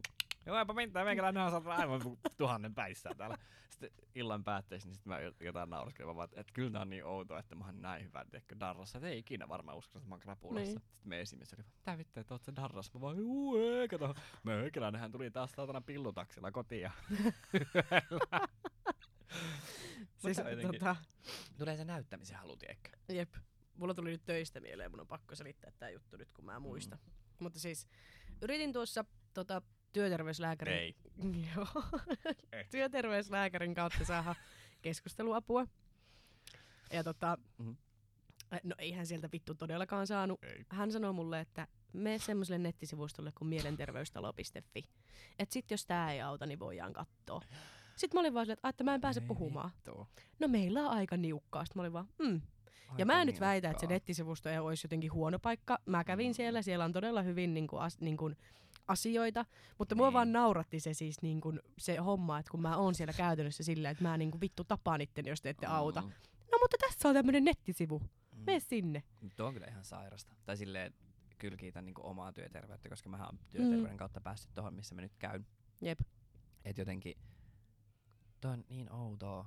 joo, 0.47 0.59
eipä 0.59 0.73
mitään, 0.73 1.07
meikäläinen 1.07 1.43
on 1.43 1.51
saanut 1.51 1.69
aivan 1.73 2.01
tuhannen 2.37 2.75
päissä 2.75 3.11
täällä. 3.17 3.37
Sitten 3.71 3.91
illan 4.15 4.45
päätteeksi, 4.45 4.89
niin 4.89 4.95
sitten 4.95 5.13
mä 5.13 5.19
jot- 5.19 5.45
jotain 5.45 5.71
nauraskelin, 5.71 6.17
vaan, 6.17 6.29
että, 6.37 6.53
kyllä 6.53 6.71
tää 6.71 6.81
on 6.83 6.91
niin 6.91 7.05
outoa, 7.05 7.39
että 7.39 7.55
mä 7.55 7.65
oon 7.65 7.83
näin 7.83 8.05
hyvä, 8.05 8.25
tiedätkö, 8.31 8.57
darrassa. 8.61 8.99
Että 8.99 9.09
ei 9.09 9.19
ikinä 9.19 9.49
varmaan 9.49 9.79
usko, 9.79 9.99
että 9.99 10.09
mä 10.09 10.15
oon 10.15 10.21
krapulassa. 10.21 10.65
Niin. 10.65 10.81
Sitten 10.81 11.09
me 11.09 11.21
esimies 11.21 11.55
oli 11.55 11.63
mitä 11.77 11.99
vittu, 11.99 12.21
että 12.21 12.35
oot 12.35 12.45
sä 12.45 12.57
darrassa? 12.57 12.93
Mä 12.95 13.01
vaan, 13.01 13.17
juu, 13.17 13.57
ei, 13.57 13.89
kato. 13.89 14.15
Meikäläinenhän 14.43 15.13
tuli 15.13 15.31
taas 15.31 15.53
saatana 15.53 15.81
pillutaksilla 15.81 16.51
kotiin. 16.53 16.83
ja 16.83 16.91
Siis, 20.35 20.47
tota, 20.73 20.97
Tulee 21.59 21.77
se 21.77 21.85
näyttämisen 21.85 22.37
halu, 22.39 22.57
tiedätkö? 22.57 22.91
jep. 23.09 23.35
Mulla 23.77 23.95
tuli 23.95 24.11
nyt 24.11 24.25
töistä 24.25 24.61
mieleen, 24.61 24.91
mun 24.91 25.01
on 25.01 25.07
pakko 25.07 25.35
selittää 25.35 25.71
tää 25.79 25.91
juttu 25.91 26.17
nyt, 26.17 26.33
kun 26.33 26.45
mä 26.45 26.61
muistan. 26.61 26.99
Mm. 27.07 27.13
Mutta 27.39 27.61
siis, 27.61 27.87
yritin 28.43 28.73
tuossa 28.73 29.05
tota, 29.35 29.63
työterveyslääkärin... 29.93 30.75
Ei. 30.75 30.95
Joo. 31.57 31.67
Työterveyslääkärin 32.71 33.75
kautta 33.75 34.05
saada 34.05 34.35
keskusteluapua. 34.83 35.67
Ja 36.93 37.05
tota, 37.05 37.39
Mhm. 37.59 37.71
äh, 38.53 38.61
no 38.63 38.75
eihän 38.79 39.07
sieltä 39.07 39.29
vittu 39.33 39.55
todellakaan 39.55 40.07
saanut. 40.07 40.45
Ei. 40.45 40.65
Hän 40.69 40.93
sanoi 40.93 41.13
mulle, 41.13 41.41
että 41.41 41.69
mene 41.93 42.19
semmoiselle 42.19 42.59
nettisivustolle 42.59 43.33
kuin 43.33 43.49
mielenterveystalo.fi. 43.49 44.85
Että 45.39 45.53
sit 45.53 45.71
jos 45.71 45.87
tää 45.87 46.13
ei 46.13 46.21
auta, 46.21 46.47
niin 46.47 46.59
voidaan 46.59 46.93
katsoa. 46.93 47.43
Sitten 47.97 48.17
mä 48.19 48.21
olin 48.21 48.35
vaan 48.35 48.47
silleen, 48.47 48.53
että, 48.59 48.67
"Ai, 48.67 48.71
että 48.71 48.85
mä 48.85 48.95
en 48.95 49.01
pääse 49.01 49.21
Ei 49.21 49.27
puhumaan. 49.27 49.71
vittu. 49.77 50.09
No 50.39 50.49
meillä 50.49 50.81
on 50.81 50.91
aika 50.91 51.17
niukkaa. 51.17 51.65
Sitten 51.65 51.79
mä 51.79 51.83
olin 51.83 51.93
vaan, 51.93 52.09
mm. 52.19 52.35
Ja 52.35 52.93
Aika 52.93 53.05
mä 53.05 53.21
en 53.21 53.27
nyt 53.27 53.41
väitä, 53.41 53.71
että 53.71 53.81
se 53.81 53.85
niukkaa. 53.87 53.95
nettisivusto 53.97 54.49
ei 54.49 54.59
olisi 54.59 54.85
jotenkin 54.87 55.13
huono 55.13 55.39
paikka. 55.39 55.79
Mä 55.87 56.05
kävin 56.05 56.31
Mm. 56.31 56.35
siellä, 56.35 56.63
siellä 56.63 56.85
on 56.85 56.93
todella 56.93 57.23
hyvin 57.23 57.55
niin 57.55 57.67
kuin, 57.67 57.83
as, 57.83 58.01
niin 58.01 58.17
kuin, 58.17 58.37
asioita, 58.89 59.45
mutta 59.79 59.95
mua 59.95 60.07
Niin. 60.07 60.13
vaan 60.15 60.33
nauratti 60.33 60.81
se 60.81 60.95
siis 60.95 61.23
niin 61.23 61.41
kuin, 61.41 61.61
se 61.79 61.97
homma, 61.97 62.39
että 62.39 62.51
kun 62.51 62.63
mä 62.63 62.77
oon 62.77 62.95
siellä 62.95 63.13
käytännössä 63.13 63.63
silleen, 63.65 63.93
että 63.93 64.05
mä 64.05 64.17
niin 64.17 64.31
kuin, 64.31 64.41
vittu 64.41 64.65
tapaan 64.65 65.01
itteni, 65.01 65.29
jos 65.29 65.41
te 65.41 65.49
ette 65.51 65.67
auta. 65.67 66.01
Mm. 66.01 66.09
No 66.53 66.59
mutta 66.63 66.77
tässä 66.81 67.09
on 67.09 67.15
tämmönen 67.15 67.45
nettisivu, 67.45 67.99
Mm. 67.99 68.43
mene 68.47 68.61
sinne. 68.61 69.03
Tuo 69.37 69.47
on 69.47 69.55
kyllä 69.55 69.67
ihan 69.67 69.85
sairasta. 69.85 70.35
Tai 70.45 70.57
silleen, 70.57 70.95
kyllä 71.39 71.57
kiitän 71.57 71.87
niinku 71.87 72.01
omaa 72.07 72.33
työterveyttä, 72.33 72.89
koska 72.89 73.09
mä 73.09 73.27
oon 73.27 73.39
työterveyden 73.51 73.97
kautta 73.97 74.21
päässyt 74.21 74.55
tuohon, 74.55 74.75
missä 74.75 74.95
mä 74.95 75.01
nyt 75.01 75.17
käyn. 75.19 75.47
Jep, 75.81 75.99
Et 76.65 76.79
jotenkin, 76.79 77.15
toi 78.47 78.53
on 78.55 78.65
niin 78.69 78.93
outoa. 78.93 79.47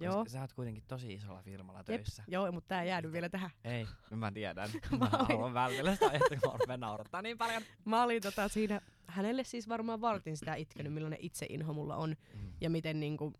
joo. 0.00 0.24
Sä 0.28 0.40
oot 0.40 0.52
kuitenkin 0.52 0.82
tosi 0.88 1.12
isolla 1.14 1.42
firmalla 1.42 1.78
Jep. 1.78 1.86
töissä. 1.86 2.24
Joo, 2.28 2.52
mutta 2.52 2.68
tää 2.68 2.82
ei 2.82 2.88
jäänyt 2.88 3.12
vielä 3.12 3.28
tähän. 3.28 3.50
Ei, 3.64 3.86
mä 4.10 4.32
tiedän. 4.32 4.70
Mä 4.90 4.98
mä 4.98 5.04
olin- 5.12 5.26
haluan 5.28 5.54
vältellä 5.54 5.92
sitä 5.94 6.06
ajattelua, 6.08 6.58
kun 6.58 6.66
mä 6.66 6.76
naurattaa 6.76 7.22
niin 7.22 7.38
paljon. 7.38 7.62
Mä 7.84 8.02
olin 8.02 8.22
tota 8.22 8.48
siinä, 8.48 8.80
hänelle 9.06 9.44
siis 9.44 9.68
varmaan 9.68 10.00
vartin 10.00 10.36
sitä 10.36 10.54
itkenyt, 10.54 10.92
millainen 10.92 11.18
itseinho 11.22 11.72
mulla 11.72 11.96
on 11.96 12.16
Mm. 12.34 12.52
ja 12.60 12.70
miten 12.70 13.00
niinku, 13.00 13.32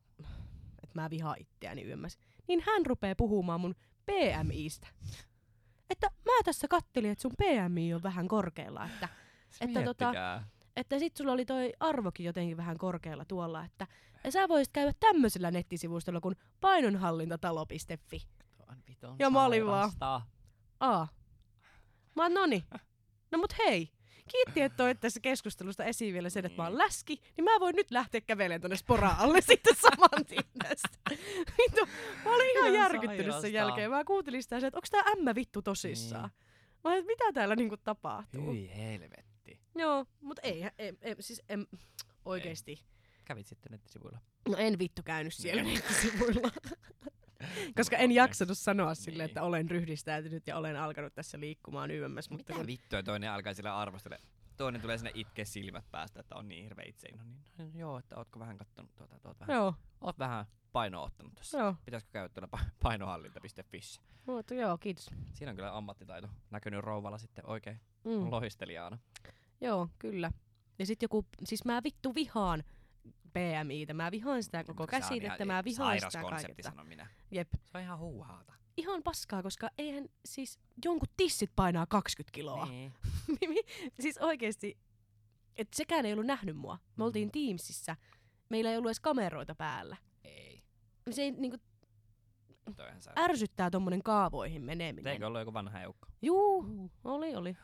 että 0.83 1.01
mä 1.01 1.11
vihaan 1.11 1.37
itseäni 1.41 1.85
yömmäs. 1.85 2.19
Niin 2.49 2.63
hän 2.67 2.87
rupeaa 2.87 3.15
puhumaan 3.15 3.61
mun 3.61 3.75
PMIstä. 4.07 4.87
Että 5.91 6.07
mä 6.25 6.33
tässä 6.45 6.69
kattelin, 6.69 7.11
että 7.11 7.23
sun 7.23 7.33
PMI 7.39 7.95
on 7.95 8.03
vähän 8.03 8.29
korkealla, 8.29 8.87
että 8.87 9.09
Että 9.61 9.81
tota- 9.81 10.43
että 10.81 10.99
sit 10.99 11.17
sulla 11.17 11.33
oli 11.33 11.45
toi 11.45 11.73
arvokin 11.81 12.27
jotenkin 12.27 12.57
vähän 12.57 12.79
korkealla 12.79 13.25
tuolla, 13.25 13.65
että 13.65 13.87
ja 14.25 14.33
sä 14.33 14.49
voisit 14.49 14.73
käydä 14.73 14.93
tämmöisellä 15.01 15.51
nettisivustolla 15.51 16.21
kuin 16.21 16.37
painonhallintatalo.fi. 16.61 18.23
Ja 19.19 19.31
mä 19.31 19.45
olin 19.45 19.67
vaan- 19.67 19.91
Aa. 20.81 21.09
Mä 22.17 22.23
oon, 22.23 22.35
noni. 22.35 22.65
No 23.33 23.39
mut 23.39 23.59
hei, 23.59 23.91
kiitti, 24.29 24.61
että 24.63 24.77
toit 24.77 25.01
tässä 25.01 25.21
keskustelusta 25.21 25.85
esiin 25.85 26.15
vielä 26.15 26.31
sen, 26.31 26.47
että 26.47 26.63
mä 26.63 26.69
oon 26.69 26.79
läski, 26.79 27.21
niin 27.37 27.45
mä 27.45 27.51
voin 27.61 27.77
nyt 27.77 27.91
lähteä 27.91 28.21
kävelemään 28.21 28.61
tonne 28.61 28.77
sporaan 28.77 29.19
alle 29.19 29.41
sitten 29.41 29.77
saman 29.77 30.27
tien 30.27 30.45
tästä. 30.63 30.99
Vittu, 31.59 31.87
mä 32.25 32.35
olin 32.35 32.51
ihan 32.59 32.75
järkyttynyt 32.75 33.41
sen 33.41 33.53
jälkeen. 33.53 33.91
Mä 33.91 34.05
kuuntelin 34.05 34.43
sitä, 34.43 34.57
että 34.57 34.67
onko 34.79 34.87
tää 34.91 35.03
ämmä 35.19 35.35
vittu 35.35 35.63
tosissaan. 35.63 36.31
Mä 36.85 36.91
olin, 36.91 36.99
että 36.99 37.07
mitä 37.13 37.33
täällä 37.33 37.57
niinku 37.57 37.77
tapahtuu. 37.77 38.53
Hyi 38.53 38.71
helvetti. 38.77 39.30
Joo, 39.75 40.07
mut 40.21 40.39
ei, 40.43 40.65
ei, 40.79 40.93
ei 41.01 41.17
siis 41.21 41.43
en, 41.49 41.67
oikeesti. 42.25 42.85
Kävit 43.25 43.47
sitten 43.47 43.73
nettisivuilla. 43.73 44.19
No 44.49 44.57
en 44.57 44.79
vittu 44.79 45.03
käynyt 45.03 45.35
siellä 45.35 45.63
Niin. 45.63 45.75
nettisivuilla. 45.75 46.51
Koska 47.77 47.97
en 47.97 48.13
jaksanut 48.13 48.59
sanoa 48.59 48.95
silleen, 48.95 49.19
Niin. 49.19 49.31
että 49.31 49.43
olen 49.43 49.71
ryhdistäytynyt 49.71 50.47
ja 50.47 50.57
olen 50.57 50.77
alkanut 50.77 51.15
tässä 51.15 51.41
liikkumaan 51.41 51.91
YMS. 51.91 52.31
Mutta 52.31 52.43
Mitä 52.53 52.53
kun, 52.55 52.67
vittua 52.67 53.03
toinen 53.03 53.31
alkaa 53.31 53.55
sillä 53.55 53.79
arvostella. 53.79 54.17
Toinen 54.57 54.81
tulee 54.81 54.99
sinne 54.99 55.11
itkeä 55.15 55.45
silmät 55.45 55.85
päästä, 55.91 56.21
että 56.21 56.35
on 56.37 56.49
niin 56.49 56.65
hirveä 56.65 56.85
itseino. 56.89 57.23
Niin, 57.25 57.41
no, 57.59 57.79
joo, 57.79 57.99
että 57.99 58.17
ootko 58.17 58.39
vähän 58.39 58.59
kattonut 58.59 58.95
tuota, 58.97 59.19
oot 59.25 59.41
vähän, 59.41 59.55
joo, 59.57 59.75
oot 60.01 60.19
vähän 60.19 60.47
painoa 60.73 61.05
ottanut 61.05 61.35
tossa. 61.35 61.59
joo, 61.59 61.75
Pitäisikö 61.85 62.11
käydä 62.13 62.29
tuolla 62.29 62.49
pa- 62.57 62.65
painohallinta.fissä? 62.83 64.01
mutta 64.27 64.55
joo, 64.55 64.79
kiitos. 64.79 65.11
Siinä 65.33 65.51
on 65.51 65.57
kyllä 65.57 65.77
ammattitaito 65.77 66.29
näkynyt 66.51 66.81
rouvalla 66.81 67.19
sitten 67.19 67.47
oikein 67.47 67.81
Mm. 68.05 68.11
mm. 68.13 68.31
loistelijana. 68.31 68.99
Joo, 69.61 69.89
kyllä. 69.99 70.31
Ja 70.79 70.87
sit 70.87 71.03
joku, 71.03 71.25
siis 71.45 71.65
mä 71.65 71.81
vittu 71.85 72.15
vihaan 72.15 72.65
PMItä, 73.33 73.95
mä 73.95 74.11
vihaan 74.11 74.43
sitä 74.43 74.65
koko 74.65 74.87
käsitettä, 74.87 75.45
mä 75.45 75.65
vihaan 75.65 76.01
sitä 76.01 76.21
konsepti, 76.23 76.47
kaiketta. 76.47 76.71
sanon 76.71 76.87
minä. 76.87 77.07
Jep. 77.31 77.49
Se 77.65 77.79
on 77.79 77.83
ihan 77.85 77.99
huuhaata. 77.99 78.53
Ihan 78.77 79.03
paskaa, 79.03 79.43
koska 79.43 79.71
eihän 79.79 80.05
siis 80.25 80.59
jonkun 80.85 81.09
tissit 81.17 81.51
painaa 81.57 81.87
20 81.87 82.35
kiloa. 82.35 82.67
Niin. 82.67 82.93
siis 84.01 84.19
oikeesti, 84.19 84.79
että 85.57 85.77
sekään 85.77 86.07
ei 86.07 86.13
ollut 86.13 86.27
nähnyt 86.27 86.57
mua. 86.57 86.79
Me 86.97 87.05
oltiin 87.05 87.29
Mhm. 87.29 87.33
Teamsissa, 87.33 87.97
meillä 88.49 88.71
ei 88.71 88.77
ollut 88.77 88.89
edes 88.89 89.01
kameroita 89.01 89.55
päällä. 89.55 89.97
Ei. 90.25 90.63
Se 91.11 91.23
ei, 91.23 91.31
niinku, 91.31 91.57
ärsyttää 93.19 93.71
tommonen 93.71 94.03
kaavoihin 94.03 94.63
meneminen. 94.63 95.13
Eikö 95.13 95.27
ollut 95.27 95.41
joku 95.41 95.53
vanha 95.53 95.81
eukko? 95.81 96.09
Juu, 96.23 96.91
oli, 97.05 97.35
oli. 97.35 97.57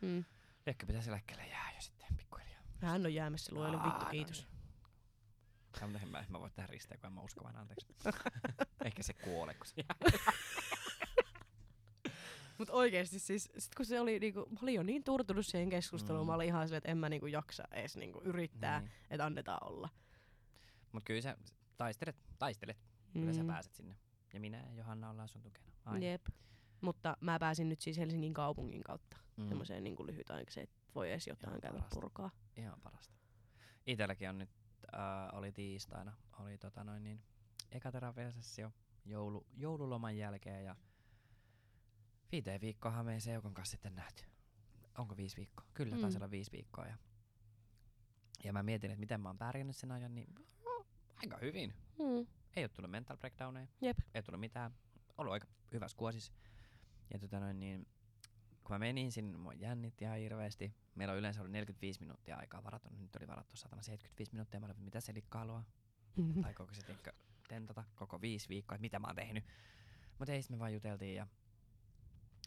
Mm. 0.00 0.24
Ehkä 0.66 0.86
pitäisi 0.86 1.10
eläkkeelle 1.10 1.46
jää 1.46 1.72
jo 1.74 1.80
sitten 1.80 2.16
pikkuhiljaa. 2.16 2.60
Hän 2.80 3.06
on 3.06 3.14
jäämässä 3.14 3.54
luojalle, 3.54 3.82
vittu 3.84 4.04
no 4.04 4.10
kiitos. 4.10 4.46
niin. 4.46 4.54
Mutta 5.82 5.98
en 6.02 6.08
mä, 6.08 6.24
mä 6.28 6.40
voi 6.40 6.50
tehdä 6.50 6.66
risteä, 6.66 6.98
kun 6.98 7.06
en 7.06 7.12
mä 7.12 7.20
usko 7.20 7.44
vaan 7.44 7.56
anteeksi. 7.56 7.86
Ehkä 8.84 9.02
se 9.02 9.12
kuolee, 9.12 9.54
kun 9.54 9.66
se 9.66 9.74
jää. 9.76 10.12
Mut 12.58 12.70
oikeesti 12.70 13.18
siis, 13.18 13.50
sit 13.58 13.74
kun 13.74 13.86
se 13.86 14.00
oli 14.00 14.18
niinku, 14.18 14.40
mä 14.50 14.58
olin 14.62 14.74
jo 14.74 14.82
niin 14.82 15.04
turtunut 15.04 15.46
siihen 15.46 15.70
keskusteluun, 15.70 16.26
Mm. 16.26 16.30
mä 16.30 16.34
olin 16.34 16.46
ihan 16.46 16.66
silleen, 16.68 16.78
että 16.78 16.90
en 16.90 16.98
mä 16.98 17.08
niinku 17.08 17.26
jaksa 17.26 17.62
edes 17.70 17.96
niinku 17.96 18.20
yrittää, 18.24 18.80
Niin. 18.80 18.90
että 19.10 19.24
annetaan 19.26 19.68
olla. 19.72 19.88
Mut 20.92 21.04
kyllä 21.04 21.20
sä 21.20 21.36
taistelet, 21.76 22.16
taistelet. 22.38 22.76
Kyllä 23.12 23.32
sä 23.32 23.42
Mm. 23.42 23.46
pääset 23.46 23.74
sinne. 23.74 23.96
Ja 24.34 24.40
minä 24.40 24.56
ja 24.58 24.72
Johanna 24.74 25.10
ollaan 25.10 25.28
sun 25.28 25.42
tukena. 25.42 25.66
Aina. 25.84 26.06
Jep. 26.06 26.26
Mutta 26.80 27.16
mä 27.20 27.38
pääsin 27.38 27.68
nyt 27.68 27.80
siis 27.80 27.98
Helsingin 27.98 28.34
kaupungin 28.34 28.82
kautta 28.82 29.16
Mm. 29.36 29.48
semmoiseen 29.48 29.84
niinku 29.84 30.06
lyhytaikaiseen, 30.06 30.64
että 30.64 30.76
voi 30.94 31.10
edes 31.10 31.26
jotain 31.26 31.50
Ihan 31.50 31.60
käydä 31.60 31.78
parasta. 31.78 31.94
purkaa. 32.00 32.30
Ihan 32.56 32.80
parasta. 32.80 33.14
Itelläkin 33.86 34.28
on 34.28 34.38
nyt, 34.38 34.50
äh, 34.94 35.38
oli 35.38 35.52
tiistaina, 35.52 36.12
oli 36.38 36.58
tota 36.58 36.84
noin 36.84 37.02
niin, 37.04 37.22
eka 37.72 37.92
terapiasessio 37.92 38.72
joulu, 39.04 39.46
joululoman 39.56 40.16
jälkeen 40.16 40.64
ja 40.64 40.76
viiteen 42.32 42.60
viikkoahan 42.60 43.06
me 43.06 43.14
ei 43.14 43.20
Seukon 43.20 43.54
kanssa 43.54 43.70
sitten 43.70 43.94
nähty. 43.94 44.24
Onko 44.98 45.16
viisi 45.16 45.36
viikkoa? 45.36 45.66
Kyllä, 45.74 45.96
mm. 45.96 46.00
taisi 46.00 46.18
olla 46.18 46.30
viisi 46.30 46.52
viikkoa. 46.52 46.86
Ja, 46.86 46.96
ja 48.44 48.52
mä 48.52 48.62
mietin, 48.62 48.90
että 48.90 49.00
miten 49.00 49.20
mä 49.20 49.28
oon 49.28 49.38
pärjännyt 49.38 49.76
sen 49.76 49.92
ajan, 49.92 50.14
niin 50.14 50.34
no, 50.64 50.86
aika 51.16 51.36
hyvin. 51.36 51.74
Mm. 51.98 52.26
Ei 52.56 52.64
ole 52.64 52.68
tullut 52.68 52.90
mental 52.90 53.16
breakdowneja. 53.16 53.66
Jep. 53.80 53.98
Ei 54.14 54.22
tullut 54.22 54.40
mitään. 54.40 54.74
Ollut 55.18 55.32
aika 55.32 55.46
hyvässä 55.72 55.96
kuosissa. 55.96 56.32
Ja 57.12 57.18
tota 57.18 57.40
noin, 57.40 57.60
niin, 57.60 57.86
kun 58.64 58.74
mä 58.74 58.78
menin 58.78 59.12
sinne, 59.12 59.38
mua 59.38 59.52
jännitti 59.52 60.04
ihan 60.04 60.18
hirveästi. 60.18 60.74
Meillä 60.94 61.12
on 61.12 61.18
yleensä 61.18 61.40
ollut 61.40 61.52
45 61.52 62.00
minuuttia 62.00 62.36
aikaa 62.36 62.64
varattu. 62.64 62.88
Nyt 62.98 63.16
oli 63.16 63.28
varattu 63.28 63.56
satana 63.56 63.82
75 63.82 64.32
minuuttia. 64.32 64.60
Mä 64.60 64.66
olin, 64.66 64.80
mitä 64.80 65.00
se 65.00 65.14
likka 65.14 65.38
haluaa? 65.38 65.64
Tai 66.42 66.54
koko 66.54 66.74
se 66.74 66.82
tentata 67.48 67.84
koko 67.94 68.20
viisi 68.20 68.48
viikkoa, 68.48 68.74
että 68.74 68.80
mitä 68.80 68.98
mä 68.98 69.06
oon 69.06 69.16
tehnyt. 69.16 69.44
Mutta 70.18 70.32
ei, 70.32 70.42
me 70.50 70.58
vaan 70.58 70.74
juteltiin 70.74 71.14
ja 71.14 71.26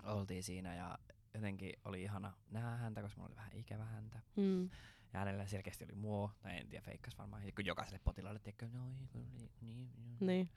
oltiin 0.04 0.44
siinä 0.44 0.76
ja 0.76 0.98
jotenkin 1.34 1.74
oli 1.86 2.04
ihana 2.04 2.34
nähdä 2.52 2.70
häntä, 2.70 3.02
koska 3.02 3.18
mulla 3.18 3.30
oli 3.30 3.36
vähän 3.36 3.54
ikävä 3.54 3.86
häntä. 3.86 4.22
Mm. 4.36 4.70
Ja 5.14 5.20
hänellä 5.20 5.46
selkeästi 5.46 5.84
oli 5.84 5.96
muo, 5.96 6.32
tai 6.42 6.58
en 6.58 6.68
tiedä, 6.68 6.86
feikkas 6.86 7.18
varmaan. 7.18 7.44
Kun 7.56 7.66
jokaiselle 7.66 8.00
potilaalle, 8.04 8.40
tiedätkö, 8.40 8.68
no, 8.74 8.90
niin, 8.90 9.10
niin, 9.14 9.52
niin, 9.62 9.92
niin. 9.98 10.18
Niin. 10.20 10.50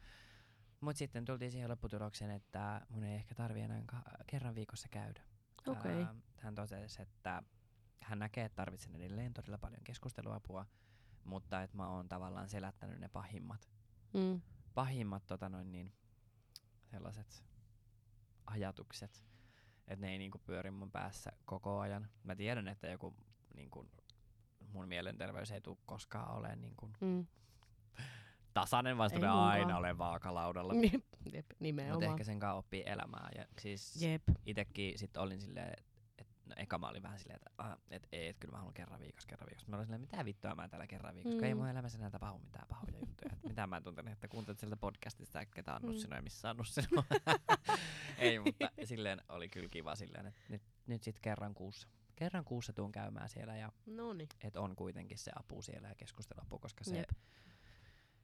Mut 0.81 0.97
sitten 0.97 1.25
tultiin 1.25 1.53
siihen 1.53 1.71
lopputulokseen, 1.71 2.31
että 2.31 2.87
mun 2.89 3.05
ei 3.05 3.15
ehkä 3.15 3.35
tarvi 3.35 3.61
enää 3.61 3.83
kerran 4.27 4.55
viikossa 4.55 4.89
käydä. 4.89 5.21
Okei. 5.67 6.03
Ää, 6.03 6.15
hän 6.37 6.55
totesi, 6.55 7.03
että 7.03 7.43
hän 8.03 8.19
näkee, 8.19 8.45
että 8.45 8.57
tarvitsen 8.57 8.95
edelleen 8.95 9.35
todella 9.35 9.59
paljon 9.59 9.85
keskusteluapua, 9.85 10.67
mutta 11.25 11.63
että 11.63 11.77
mä 11.77 11.89
oon 11.89 12.09
tavallaan 12.09 12.49
selättänyt 12.49 12.99
ne 13.01 13.09
pahimmat, 13.09 13.69
Mm. 14.15 14.41
pahimmat 14.75 15.27
tota 15.27 15.49
noin 15.49 15.73
niin, 15.73 15.93
sellaiset 16.85 17.45
ajatukset, 18.47 19.25
että 19.89 20.07
ne 20.07 20.13
ei 20.13 20.19
niinku 20.19 20.39
pyöri 20.39 20.71
mun 20.71 20.91
päässä 20.91 21.33
koko 21.45 21.79
ajan. 21.81 22.09
Mä 22.25 22.37
tiedän, 22.37 22.69
että 22.69 22.87
joku 22.89 23.15
niinku, 23.55 23.89
mun 24.73 24.89
mielenterveys 24.89 25.51
ei 25.51 25.61
tule 25.61 25.77
koskaan 25.87 26.35
ole 26.35 26.57
niinku 26.57 26.91
Mm. 27.01 27.27
Tasainen, 28.55 28.99
vaan 28.99 29.11
se 29.11 29.17
tulee 29.17 29.29
aina 29.31 29.77
ole 29.77 29.99
vaakalaudalla. 29.99 30.75
Jep, 30.75 31.05
Jep, 31.33 31.47
Mutta 31.49 31.55
nimenomaan. 31.61 32.03
ehkä 32.03 32.25
sen 32.25 32.39
kanssa 32.41 32.55
oppii 32.55 32.83
elämää. 32.87 33.29
Ja 33.37 33.45
siis 33.61 34.03
Jep. 34.03 34.23
itekin 34.47 34.99
sit 34.99 35.17
olin 35.17 35.41
silleen, 35.41 35.69
että 35.69 35.85
et, 36.19 36.27
no 36.47 36.55
eka 36.59 36.79
mä 36.79 36.89
olin 36.89 37.03
vähän 37.03 37.19
silleen, 37.19 37.37
että 37.37 37.51
ah, 37.59 37.79
et, 37.91 38.09
ei, 38.13 38.29
et 38.29 38.37
kyllä 38.41 38.53
mä 38.53 38.59
haluan 38.59 38.75
kerran 38.75 39.01
viikossa, 39.01 39.29
kerran 39.29 39.47
viikossa. 39.51 39.71
Mä 39.71 39.77
olin 39.77 39.87
silleen, 39.87 40.01
mitä 40.01 40.25
vittua 40.25 40.55
mä 40.55 40.69
täällä 40.69 40.87
kerran 40.87 41.15
viikossa, 41.15 41.35
mm. 41.35 41.39
kun 41.39 41.49
ei 41.49 41.55
mun 41.55 41.69
elämässä 41.69 41.99
enää 41.99 42.11
tapahdu 42.11 42.39
mitään 42.39 42.69
pahoja 42.69 42.99
juttuja. 42.99 43.31
Et 43.33 43.43
mitä 43.49 43.67
mä 43.67 43.81
tunten, 43.81 44.09
että 44.09 44.29
kuuntelet 44.29 44.59
sieltä 44.59 44.77
podcastista, 44.77 45.41
että 45.41 45.55
ketä 45.55 45.75
on 45.75 45.83
Mm. 45.83 45.87
nussinut 45.89 46.17
ja 46.17 46.23
missä 46.23 46.51
on 46.51 46.57
nussinut. 46.57 47.05
ei, 48.19 48.39
mutta 48.39 48.71
silleen 48.85 49.21
oli 49.29 49.49
kyllä 49.49 49.69
kiva 49.69 49.95
silleen, 49.97 50.27
että 50.27 50.41
nyt, 50.49 50.63
nyt 50.87 51.03
sit 51.03 51.19
kerran 51.19 51.55
kuussa. 51.55 51.89
Kerran 52.17 52.45
kuussa 52.45 52.73
tuun 52.73 52.93
käymään 52.93 53.29
siellä 53.29 53.57
ja 53.57 53.73
Noniin. 53.87 54.29
et 54.45 54.57
on 54.57 54.77
kuitenkin 54.77 55.19
se 55.19 55.33
apu 55.39 55.63
siellä 55.63 55.89
ja 55.89 55.95
keskusteluapu, 55.95 56.59
koska 56.59 56.85
se, 56.85 56.97
Jep. 56.97 57.11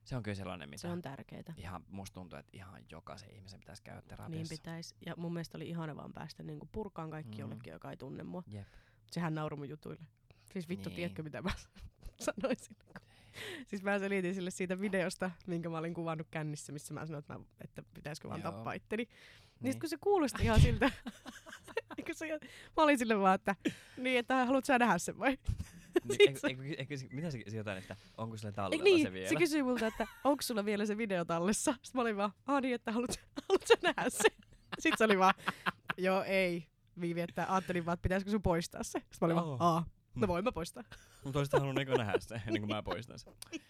Se 0.06 0.16
on 0.16 0.22
kyllä 0.22 0.34
sellainen, 0.34 0.70
mitä 0.70 0.80
Se 0.80 0.88
on 0.88 1.02
tärkeetä. 1.02 1.52
ihan 1.56 1.84
musta 1.88 2.14
tuntuu, 2.14 2.38
että 2.38 2.50
ihan 2.52 2.82
jokaisen 2.90 3.30
ihmisen 3.30 3.60
pitäisi 3.60 3.82
käydä 3.82 4.00
Niin 4.00 4.08
terapiassa. 4.08 4.54
pitäisi. 4.54 4.94
Ja 5.06 5.14
mun 5.16 5.32
mielestä 5.32 5.58
oli 5.58 5.68
ihana 5.68 5.96
vaan 5.96 6.12
päästä 6.12 6.42
niinku 6.42 6.68
purkaan 6.72 7.10
kaikki 7.10 7.32
Mm. 7.36 7.40
jollekin, 7.40 7.72
joka 7.72 7.90
ei 7.90 7.96
tunne 7.96 8.22
mua. 8.22 8.42
Jep. 8.46 8.66
Sehän 9.10 9.34
naurui 9.34 9.56
mun 9.58 9.68
jutuille. 9.68 10.02
Siis 10.52 10.68
vittu, 10.68 10.88
Niin. 10.88 10.96
tiedätkö 10.96 11.22
mitä 11.22 11.42
mä 11.42 11.50
sanoisin? 12.26 12.76
Siis 13.66 13.82
mä 13.82 13.98
selitin 13.98 14.34
sille 14.34 14.50
siitä 14.50 14.80
videosta, 14.80 15.30
minkä 15.46 15.68
mä 15.68 15.78
olin 15.78 15.94
kuvannut 15.94 16.26
kännissä, 16.30 16.72
missä 16.72 16.94
mä 16.94 17.06
sanoin, 17.06 17.18
että, 17.18 17.38
mä, 17.38 17.44
että 17.60 17.82
pitäisikö 17.94 18.28
vaan 18.28 18.40
Joo. 18.42 18.52
tappaa 18.52 18.72
itteni. 18.72 19.04
Niin, 19.04 19.12
niin. 19.60 19.80
kun 19.80 19.88
se 19.88 19.96
kuulosti 20.00 20.42
ihan 20.42 20.60
siltä, 20.60 20.90
se, 22.12 22.26
mä 22.76 22.82
olin 22.82 22.98
sille 22.98 23.18
vaan, 23.20 23.34
että 23.34 23.56
niin, 23.96 24.18
että 24.18 24.44
haluat 24.46 24.64
sä 24.64 24.78
nähdä 24.78 24.98
sen 24.98 25.18
vai? 25.18 25.38
Niin, 26.04 26.12
Sit 26.12 26.20
eikö, 26.20 26.38
se- 26.40 26.46
eikö, 26.48 26.62
eikö, 26.78 26.96
se- 26.96 27.06
mitä 27.12 27.30
se 27.30 27.38
se 27.48 27.56
jotain, 27.56 27.78
että 27.78 27.96
onko 28.16 28.36
sille 28.36 28.48
Eik 28.48 28.54
tallella 28.56 28.84
niin, 28.84 29.06
se 29.06 29.12
vielä? 29.12 29.28
se 29.28 29.34
kysyi 29.36 29.62
multa, 29.62 29.86
että 29.86 30.06
onko 30.24 30.42
sulla 30.42 30.64
vielä 30.64 30.86
se 30.86 30.96
video 30.98 31.24
tallessa. 31.24 31.72
Sitten 31.72 31.90
mä 31.94 32.02
olin 32.02 32.16
vaan, 32.16 32.32
ah 32.46 32.60
niin, 32.62 32.74
että 32.74 32.92
haluat, 32.92 33.10
haluat 33.48 33.66
sä 33.66 33.74
nähdä 33.82 34.10
sen? 34.10 34.30
Sitten 34.78 34.98
se 34.98 35.04
oli 35.04 35.18
vaan, 35.18 35.34
joo 35.96 36.22
ei, 36.22 36.66
Viivi, 37.00 37.20
että 37.20 37.46
ajattelin 37.48 37.86
vaan, 37.86 37.94
että 37.94 38.02
pitäisikö 38.02 38.30
sun 38.30 38.42
poistaa 38.42 38.82
se. 38.82 38.98
Sitten 38.98 39.18
mä 39.20 39.26
olin 39.26 39.36
Oh. 39.38 39.58
vaan, 39.58 39.74
aa, 39.74 39.84
no 40.14 40.26
voin 40.28 40.44
mä 40.44 40.52
poistaa. 40.52 40.82
Mutta 41.24 41.38
olisit 41.38 41.52
halunnut 41.52 41.74
niinku 41.76 41.98
nähdä 41.98 42.14
se 42.20 42.34
ennen 42.46 42.62
kuin 42.62 42.68
mä 42.70 42.82
poistan 42.82 43.18
sen. 43.18 43.32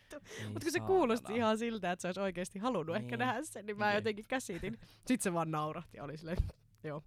Mutta 0.52 0.60
kun 0.62 0.72
se 0.72 0.80
kuulosti 0.80 1.34
ihan 1.36 1.58
siltä, 1.58 1.92
että 1.92 2.00
se 2.02 2.08
olisi 2.08 2.20
oikeasti 2.20 2.58
halunnut 2.58 2.96
ehkä 2.96 3.08
Niin. 3.16 3.18
nähdä 3.18 3.42
sen, 3.42 3.66
niin 3.66 3.78
mä 3.78 3.86
Niin. 3.88 3.94
jotenkin 3.94 4.24
käsitin. 4.28 4.78
Sitten 4.96 5.20
se 5.20 5.32
vaan 5.32 5.50
naurahti 5.50 5.96
ja 5.96 6.04
oli 6.04 6.16
silleen, 6.16 6.38
joo. 6.84 7.02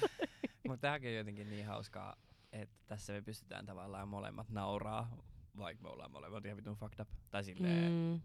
Mutta 0.68 0.80
tämäkin 0.80 1.08
on 1.10 1.14
jotenkin 1.16 1.50
niin 1.50 1.66
hauskaa, 1.66 2.16
että 2.62 2.76
tässä 2.86 3.12
me 3.12 3.22
pystytään 3.22 3.66
tavallaan 3.66 4.08
molemmat 4.08 4.50
nauraa, 4.50 5.16
vaikka 5.56 5.82
me 5.82 5.88
ollaan 5.88 6.10
molemmat 6.10 6.44
ihan 6.44 6.56
vitun 6.56 6.76
fucked 6.76 7.00
up. 7.00 7.08
Tai 7.30 7.44
silleen, 7.44 7.92
mm. 7.92 8.20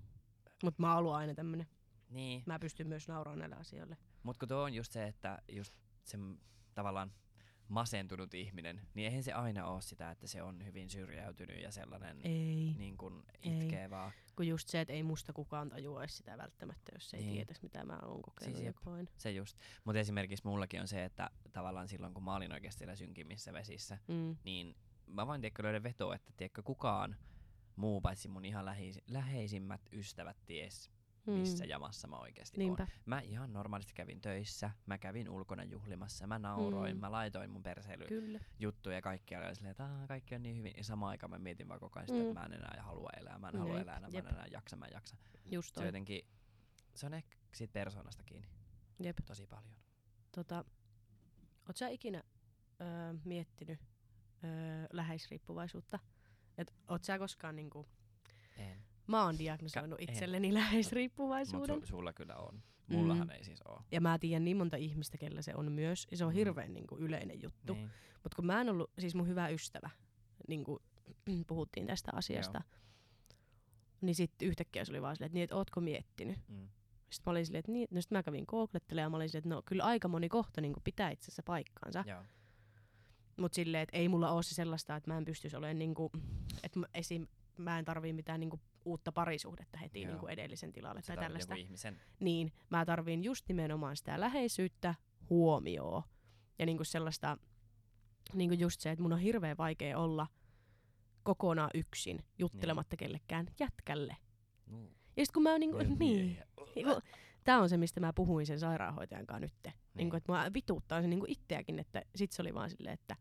Mutta 0.63 0.82
mä 0.82 0.89
oon 0.89 0.97
ollut 0.99 1.13
aina 1.13 1.34
tämmönen. 1.34 1.67
niin. 2.09 2.43
Mä 2.45 2.59
pystyn 2.59 2.88
myös 2.88 3.07
nauraamaan 3.07 3.39
näille 3.39 3.55
asioille. 3.55 3.97
Mut 4.23 4.38
kun 4.38 4.47
tuo 4.47 4.57
on 4.57 4.73
just 4.73 4.91
se, 4.91 5.07
että 5.07 5.39
just 5.51 5.73
se 6.03 6.17
tavallaan 6.75 7.11
masentunut 7.67 8.34
ihminen, 8.34 8.82
niin 8.93 9.07
eihän 9.07 9.23
se 9.23 9.34
aina 9.34 9.65
ole 9.67 9.82
sitä, 9.82 10.11
että 10.11 10.27
se 10.27 10.41
on 10.43 10.65
hyvin 10.65 10.89
syrjäytynyt 10.89 11.61
ja 11.61 11.71
sellainen 11.71 12.17
Ei. 12.23 12.73
niin 12.77 12.97
kuin 12.97 13.23
Ei. 13.43 13.57
itkee 13.57 13.89
vaan. 13.89 14.11
Kun 14.39 14.47
just 14.47 14.67
se, 14.69 14.81
että 14.81 14.93
ei 14.93 15.03
musta 15.03 15.33
kukaan 15.33 15.69
tajuaisi 15.69 16.17
sitä 16.17 16.37
välttämättä, 16.37 16.91
jos 16.95 17.13
ei 17.13 17.21
Niin. 17.21 17.33
tietäisi, 17.33 17.61
mitä 17.63 17.85
mä 17.85 17.99
oon 18.05 18.21
kokenut 18.21 18.55
Siis 18.55 18.65
ja 18.65 18.73
koen. 18.73 19.09
Se 19.17 19.31
just. 19.31 19.57
Mutta 19.85 19.99
esimerkiksi 19.99 20.47
mullakin 20.47 20.81
on 20.81 20.87
se, 20.87 21.03
että 21.05 21.29
tavallaan 21.53 21.87
silloin 21.87 22.13
kun 22.13 22.23
mä 22.23 22.35
olin 22.35 22.51
oikeasti 22.53 22.77
siellä 22.79 22.95
synkimmissä 22.95 23.53
vesissä, 23.53 23.97
Mm. 24.07 24.37
niin 24.43 24.75
mä 25.07 25.27
vain 25.27 25.41
tiedätkö 25.41 25.63
löydän 25.63 25.83
vetoa, 25.83 26.15
että 26.15 26.33
tiedätkö 26.37 26.63
kukaan 26.63 27.15
muu 27.75 28.01
paitsi 28.01 28.27
mun 28.27 28.45
ihan 28.45 28.65
läheis- 28.65 29.01
läheisimmät 29.11 29.81
ystävät 29.91 30.37
ties, 30.45 30.91
missä 31.26 31.63
Mm. 31.63 31.70
jamassa 31.70 32.07
mä 32.07 32.15
oikeasti 32.17 32.57
Niinpä. 32.57 32.84
oon. 32.84 32.91
Mä 33.05 33.20
ihan 33.20 33.53
normaalisti 33.53 33.93
kävin 33.93 34.22
töissä, 34.22 34.72
mä 34.86 34.97
kävin 34.97 35.30
ulkona 35.30 35.63
juhlimassa, 35.63 36.28
mä 36.28 36.39
nauroin, 36.39 36.95
Mm. 36.95 36.99
mä 37.01 37.11
laitoin 37.11 37.49
mun 37.51 37.63
perseilyjuttuja 37.63 38.95
ja 38.95 39.01
kaikki 39.01 39.36
oli 39.36 39.55
silleen, 39.55 39.72
että 39.72 39.86
"Aa, 39.86 40.07
kaikki 40.07 40.36
on 40.36 40.43
niin 40.43 40.55
hyvin. 40.57 40.74
Ja 40.78 40.84
samaan 40.84 41.09
aikaan 41.09 41.32
mä 41.32 41.39
mietin 41.39 41.67
vaan 41.67 41.80
koko 41.80 41.99
ajan 41.99 42.07
sitä, 42.07 42.20
Mm. 42.20 42.28
että 42.28 42.39
mä 42.39 42.45
en 42.45 42.53
enää 42.53 42.84
halua 42.84 43.09
elää, 43.17 43.39
mä 43.39 43.49
en 43.49 43.55
halua 43.59 43.74
Jep, 43.74 43.82
elää 43.84 43.97
enää, 43.97 44.09
mä 44.11 44.17
en 44.20 44.28
enää 44.28 44.45
jaksa, 44.51 44.76
mä 44.76 44.86
en 44.86 44.93
jaksa. 44.93 45.17
Just 45.45 45.74
Se 45.76 45.80
on 45.80 45.86
jotenkin, 45.86 46.22
se 46.95 47.05
on 47.05 47.13
ehkä 47.13 47.38
siitä 47.53 47.74
persoonasta 47.74 48.24
kiinni 48.24 48.47
Jep. 48.99 49.17
tosi 49.26 49.47
paljon. 49.47 49.74
Tota, 50.36 50.65
oot 51.67 51.78
sä 51.78 51.88
ikinä 51.88 52.24
öö, 52.82 53.13
miettinyt 53.26 53.80
öö, 54.43 54.88
läheisriippuvaisuutta? 54.93 55.99
Et 56.57 56.74
oot 56.88 57.03
sä 57.03 57.20
koskaan 57.20 57.55
niinku, 57.55 57.88
En. 58.57 58.84
Mä 59.10 59.24
oon 59.26 59.39
diagnosoinut 59.39 59.97
Ka- 59.99 60.03
en. 60.07 60.10
itselleni 60.14 60.53
läheisriippuvaisuuden. 60.60 61.76
Mutta 61.76 61.86
su- 61.88 61.89
sulla 61.89 62.14
kyllä 62.14 62.36
on. 62.36 62.64
Mullahan 62.88 63.28
Mm. 63.28 63.32
ei 63.34 63.43
siis 63.43 63.62
oo. 63.66 63.82
Ja 63.91 64.01
mä 64.01 64.20
tiedän 64.20 64.43
niin 64.43 64.57
monta 64.57 64.78
ihmistä, 64.78 65.18
kellä 65.18 65.41
se 65.41 65.53
on 65.55 65.72
myös. 65.72 66.07
Ja 66.12 66.18
se 66.18 66.26
on 66.26 66.32
Mm. 66.32 66.36
hirveän 66.36 66.74
niinku, 66.74 66.97
yleinen 66.97 67.41
juttu. 67.41 67.74
Niin. 67.74 67.89
Mutta 68.24 68.36
kun 68.36 68.45
mä 68.45 68.62
en 68.62 68.70
ollut, 68.70 68.91
siis 68.99 69.16
mun 69.16 69.28
hyvä 69.28 69.47
ystävä, 69.49 69.89
niin 70.47 70.64
kuin 70.64 70.80
puhuttiin 71.47 71.88
tästä 71.88 72.12
asiasta, 72.16 72.62
niin 74.01 74.16
sitten 74.16 74.47
yhtäkkiä 74.47 74.86
se 74.86 74.91
oli 74.91 75.01
vaan 75.01 75.16
silleen, 75.16 75.26
että, 75.28 75.36
niin, 75.38 75.53
ootko 75.53 75.82
miettinyt? 75.82 76.38
Mm. 76.47 76.70
Sitten 77.10 77.24
mä 77.26 77.32
olin 77.32 77.45
silleen, 77.45 77.60
että 77.60 77.72
niin, 77.72 77.88
no 77.91 78.01
sit 78.01 78.12
mä 78.12 78.24
kävin 78.24 78.45
googlettelemaan 78.47 79.05
ja 79.05 79.10
mä 79.10 79.16
olin 79.18 79.30
silleen, 79.30 79.39
että 79.39 79.49
no 79.55 79.62
kyllä 79.66 79.84
aika 79.84 80.07
moni 80.07 80.30
kohta 80.30 80.62
niin 80.62 80.74
pitää 80.84 81.10
itse 81.10 81.26
asiassa 81.26 81.43
paikkaansa. 81.43 82.03
Joo. 82.07 82.24
Mutta 83.38 83.55
silleen, 83.55 83.82
että 83.84 83.97
ei 83.97 84.10
mulla 84.10 84.32
ole 84.32 84.43
se 84.43 84.55
sellaista, 84.55 84.95
että 84.95 85.12
mä 85.12 85.18
en 85.18 85.26
pystyisi 85.26 85.55
olemaan 85.57 85.80
niinku, 85.80 86.12
että 86.64 86.80
mä, 86.80 86.86
esim, 86.93 87.28
mä 87.57 87.80
en 87.80 87.86
tarvii 87.86 88.14
mitään 88.14 88.39
niinku 88.39 88.60
uutta 88.86 89.11
parisuhdetta 89.11 89.77
heti 89.77 90.01
Joo. 90.01 90.11
niinku 90.11 90.27
edellisen 90.27 90.71
tilalle 90.73 91.01
tai 91.01 91.17
tällaista. 91.17 91.55
ihmisen. 91.55 92.01
Niin, 92.19 92.51
mä 92.69 92.86
tarviin 92.86 93.23
just 93.23 93.45
nimenomaan 93.47 93.97
sitä 93.97 94.19
läheisyyttä, 94.19 94.95
huomioon 95.30 96.03
ja 96.59 96.65
niinku 96.65 96.84
sellaista, 96.84 97.38
niinku 98.34 98.55
just 98.55 98.82
se, 98.82 98.91
että 98.91 99.03
mun 99.03 99.13
on 99.13 99.19
hirveän 99.19 99.57
vaikea 99.57 99.97
olla 99.97 100.27
kokonaan 101.23 101.69
yksin 101.73 102.23
juttelematta 102.39 102.97
kellekään 102.97 103.47
jätkälle. 103.59 104.17
No. 104.67 104.77
Ja 105.17 105.25
sit 105.25 105.34
kun 105.34 105.43
mä 105.43 105.51
oon 105.51 105.59
niinku, 105.59 105.77
niin, 105.77 105.97
Miehiä. 105.97 106.45
niinku, 106.75 107.01
tää 107.43 107.59
on 107.59 107.69
se, 107.69 107.77
mistä 107.77 107.99
mä 107.99 108.13
puhuin 108.13 108.45
sen 108.45 108.59
sairaanhoitajan 108.59 109.25
kanssa 109.25 109.39
nyt. 109.39 109.53
Niin. 109.63 109.73
Niin. 109.73 109.82
Niinku, 109.95 110.15
että 110.15 110.32
mua 110.32 110.53
vituuttaa 110.53 111.01
se 111.01 111.07
niinku 111.07 111.25
itseäkin, 111.30 111.80
että 111.80 112.01
sit 112.15 112.32
se 112.32 112.41
oli 112.41 112.53
vaan 112.53 112.69
silleen, 112.69 112.93
että 112.93 113.15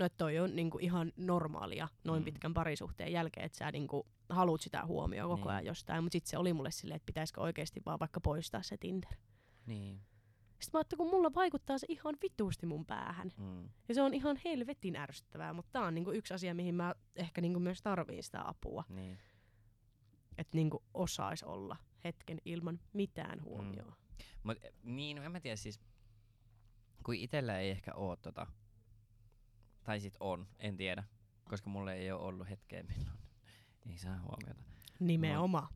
no 0.00 0.06
et 0.06 0.16
toi 0.16 0.38
on 0.38 0.56
niinku 0.56 0.78
ihan 0.78 1.12
normaalia 1.16 1.88
noin 2.04 2.20
Mm. 2.22 2.24
pitkän 2.24 2.54
parisuhteen 2.54 3.12
jälkeen, 3.12 3.46
että 3.46 3.58
sä 3.58 3.70
niinku 3.72 4.06
haluut 4.28 4.60
sitä 4.60 4.86
huomioon 4.86 5.30
koko 5.30 5.40
Niin. 5.42 5.50
ajan 5.50 5.64
jostain, 5.66 6.02
mutta 6.04 6.12
sit 6.12 6.26
se 6.26 6.38
oli 6.38 6.52
mulle 6.52 6.70
silleen, 6.70 6.96
että 6.96 7.06
pitäisikö 7.06 7.40
oikeasti 7.40 7.82
vaan 7.86 8.00
vaikka 8.00 8.20
poistaa 8.20 8.62
se 8.62 8.76
Tinder. 8.76 9.14
Niin. 9.66 10.00
Sitten 10.50 10.70
mä 10.72 10.78
ajattelin, 10.78 10.98
kun 10.98 11.10
mulla 11.10 11.34
vaikuttaa 11.34 11.78
se 11.78 11.86
ihan 11.88 12.16
vituusti 12.22 12.66
mun 12.66 12.86
päähän. 12.86 13.30
Mm. 13.36 13.68
Ja 13.88 13.94
se 13.94 14.02
on 14.02 14.14
ihan 14.14 14.38
helvetin 14.44 14.96
ärsyttävää, 14.96 15.52
mutta 15.52 15.70
tää 15.72 15.82
on 15.82 15.94
niinku 15.94 16.10
yksi 16.10 16.34
asia, 16.34 16.54
mihin 16.54 16.74
mä 16.74 16.94
ehkä 17.16 17.40
niinku 17.40 17.60
myös 17.60 17.82
tarviin 17.82 18.22
sitä 18.22 18.48
apua. 18.48 18.84
Niin. 18.88 19.18
Että 20.38 20.56
niinku 20.56 20.82
osais 20.94 21.42
olla 21.42 21.76
hetken 22.04 22.38
ilman 22.44 22.80
mitään 22.92 23.44
huomioon. 23.44 23.92
Mut, 24.42 24.64
eh, 24.64 24.72
niin, 24.82 25.16
no 25.16 25.22
en 25.22 25.32
mä 25.32 25.40
tiedä 25.40 25.56
siis, 25.56 25.80
kun 27.04 27.14
itellä 27.14 27.58
ei 27.58 27.70
ehkä 27.70 27.94
oo 27.94 28.16
tota, 28.16 28.46
tai 29.90 30.00
sit 30.00 30.16
on, 30.20 30.46
en 30.58 30.76
tiedä, 30.76 31.04
koska 31.48 31.70
mulle 31.70 31.94
ei 31.94 32.12
ole 32.12 32.20
ollut 32.20 32.48
hetkeä 32.48 32.82
milloin 32.82 33.18
ei 33.90 33.98
saa 33.98 34.18
huomiota. 34.20 34.62
Nimenomaan. 35.00 35.68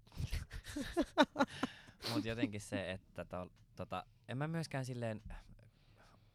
Mut 2.12 2.24
jotenkin 2.24 2.60
se, 2.60 2.90
että 2.90 3.24
to, 3.24 3.50
tota, 3.76 4.04
en 4.28 4.38
mä 4.38 4.48
myöskään 4.48 4.84
silleen 4.84 5.22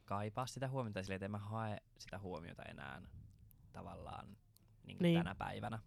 kaipaa 0.05 0.45
sitä 0.47 0.67
huomiota 0.67 1.03
silleen, 1.03 1.15
että 1.15 1.25
en 1.25 1.32
mä 1.32 1.38
hae 1.38 1.77
sitä 1.99 2.19
huomiota 2.19 2.63
enää 2.63 3.01
tavallaan 3.71 4.27
niin 4.27 4.38
Niin. 4.86 4.97
niin. 5.01 5.19
tänä 5.19 5.36
päivänä. 5.36 5.80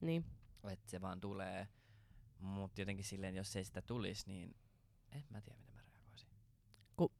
Niin. 0.00 0.24
Että 0.70 0.90
se 0.90 1.00
vaan 1.00 1.20
tulee, 1.20 1.68
mut 2.38 2.78
jotenkin 2.78 3.04
silleen, 3.04 3.36
jos 3.36 3.56
ei 3.56 3.64
sitä 3.64 3.82
tulisi, 3.82 4.28
niin 4.28 4.56
en 5.12 5.24
mä 5.30 5.40
tiedä, 5.40 5.58
miten 5.58 5.74
mä 5.74 5.80
reagoisin. 5.92 6.28
Ku- 6.96 7.12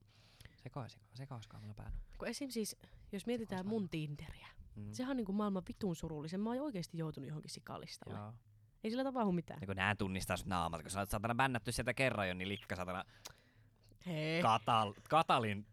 Sekoisin, 0.66 1.00
sekoiskaan 1.14 1.62
mulla 1.62 1.74
päällä. 1.74 1.96
Kun 2.18 2.28
esim. 2.28 2.50
siis, 2.50 2.76
jos 3.12 3.26
mietitään 3.26 3.66
mun 3.66 3.88
Tinderiä, 3.88 4.46
Mm. 4.76 4.92
sehän 4.92 5.10
on 5.10 5.16
niinku 5.16 5.32
maailman 5.32 5.62
vitun 5.68 5.96
surullisen. 5.96 6.40
Mä 6.40 6.50
oon 6.50 6.60
oikeesti 6.60 6.98
joutunut 6.98 7.28
johonkin 7.28 7.50
sikalistalle. 7.50 8.18
Joo. 8.18 8.32
Ei 8.84 8.90
sillä 8.90 9.04
tapahdu 9.04 9.32
mitään. 9.32 9.58
Ja 9.60 9.66
kun 9.66 9.76
nää 9.76 9.94
tunnistaa 9.94 10.36
sut 10.36 10.46
naamalta, 10.46 10.82
kun 10.82 10.90
sä 10.90 10.98
oot 11.00 11.10
satana 11.10 11.34
bännätty 11.34 11.72
sieltä 11.72 11.94
kerran 11.94 12.28
jo, 12.28 12.34
niin 12.34 12.48
likka 12.48 12.76
satana 12.76 13.04
Hei. 14.06 14.42
Katal, 14.42 14.94
Katalin 15.08 15.66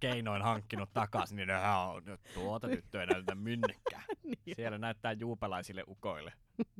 keinoin 0.00 0.42
hankkinut 0.42 0.92
takaisin, 0.92 1.36
niin 1.36 1.48
nehän 1.48 1.78
on 1.78 2.04
nyt 2.04 2.20
tuota 2.34 2.68
tyttöä 2.68 3.00
ei 3.00 3.06
näytetä 3.06 3.34
minnekään. 3.34 4.04
niin. 4.24 4.56
Siellä 4.56 4.78
näyttää 4.78 5.12
juupelaisille 5.12 5.84
ukoille. 5.88 6.32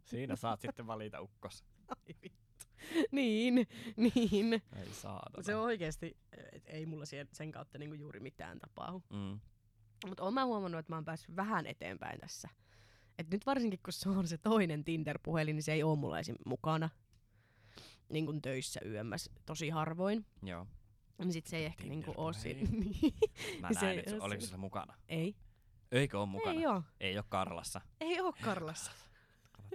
Siinä 0.04 0.36
saat 0.36 0.60
sitten 0.60 0.86
valita 0.86 1.20
ukkos. 1.20 1.64
Ai 1.88 2.14
vittu. 2.22 2.47
niin, 3.12 3.66
niin. 3.96 4.52
Ei 4.52 4.92
saatana. 4.92 5.42
Se 5.42 5.54
on 5.54 5.62
oikeesti, 5.62 6.16
et 6.52 6.62
ei 6.66 6.86
mulla 6.86 7.04
sie- 7.04 7.26
sen 7.32 7.52
kautta 7.52 7.78
niinku 7.78 7.94
juuri 7.94 8.20
mitään 8.20 8.58
tapahdu. 8.58 9.02
Mm. 9.10 9.40
Mutta 10.06 10.22
oon 10.22 10.34
mä 10.34 10.44
huomannut, 10.44 10.78
että 10.78 10.92
mä 10.92 10.96
oon 10.96 11.04
päässyt 11.04 11.36
vähän 11.36 11.66
eteenpäin 11.66 12.20
tässä. 12.20 12.48
Et 13.18 13.30
nyt 13.30 13.46
varsinkin, 13.46 13.80
kun 13.84 13.92
se 13.92 14.08
on 14.08 14.26
se 14.28 14.38
toinen 14.38 14.84
Tinder-puhelin, 14.84 15.56
niin 15.56 15.62
se 15.62 15.72
ei 15.72 15.82
oo 15.82 15.96
mulla 15.96 16.18
esim. 16.18 16.36
mukana. 16.46 16.90
Niin 18.08 18.26
kuin 18.26 18.42
töissä 18.42 18.80
yömmäs 18.86 19.30
tosi 19.46 19.68
harvoin. 19.70 20.26
Joo. 20.42 20.66
Niin 21.18 21.32
sit 21.32 21.46
se 21.46 21.56
ei 21.56 21.64
ehkä 21.64 21.84
niinku 21.84 22.14
oo 22.16 22.32
siinä. 22.32 22.60
Mä 23.60 23.68
Se 23.80 23.90
ei 23.90 23.98
että 23.98 24.14
oo 24.14 24.24
oliko 24.24 24.40
siinä. 24.40 24.50
se 24.50 24.56
mukana. 24.56 24.94
ei. 25.08 25.34
Eikö 25.92 26.18
ole 26.20 26.26
mukana? 26.26 26.60
Ei 26.60 26.66
oo. 26.66 26.82
Ei 27.00 27.16
ole 27.18 27.24
Karlassa. 27.28 27.80
Ei 28.00 28.20
oo 28.20 28.32
Karlassa. 28.44 28.92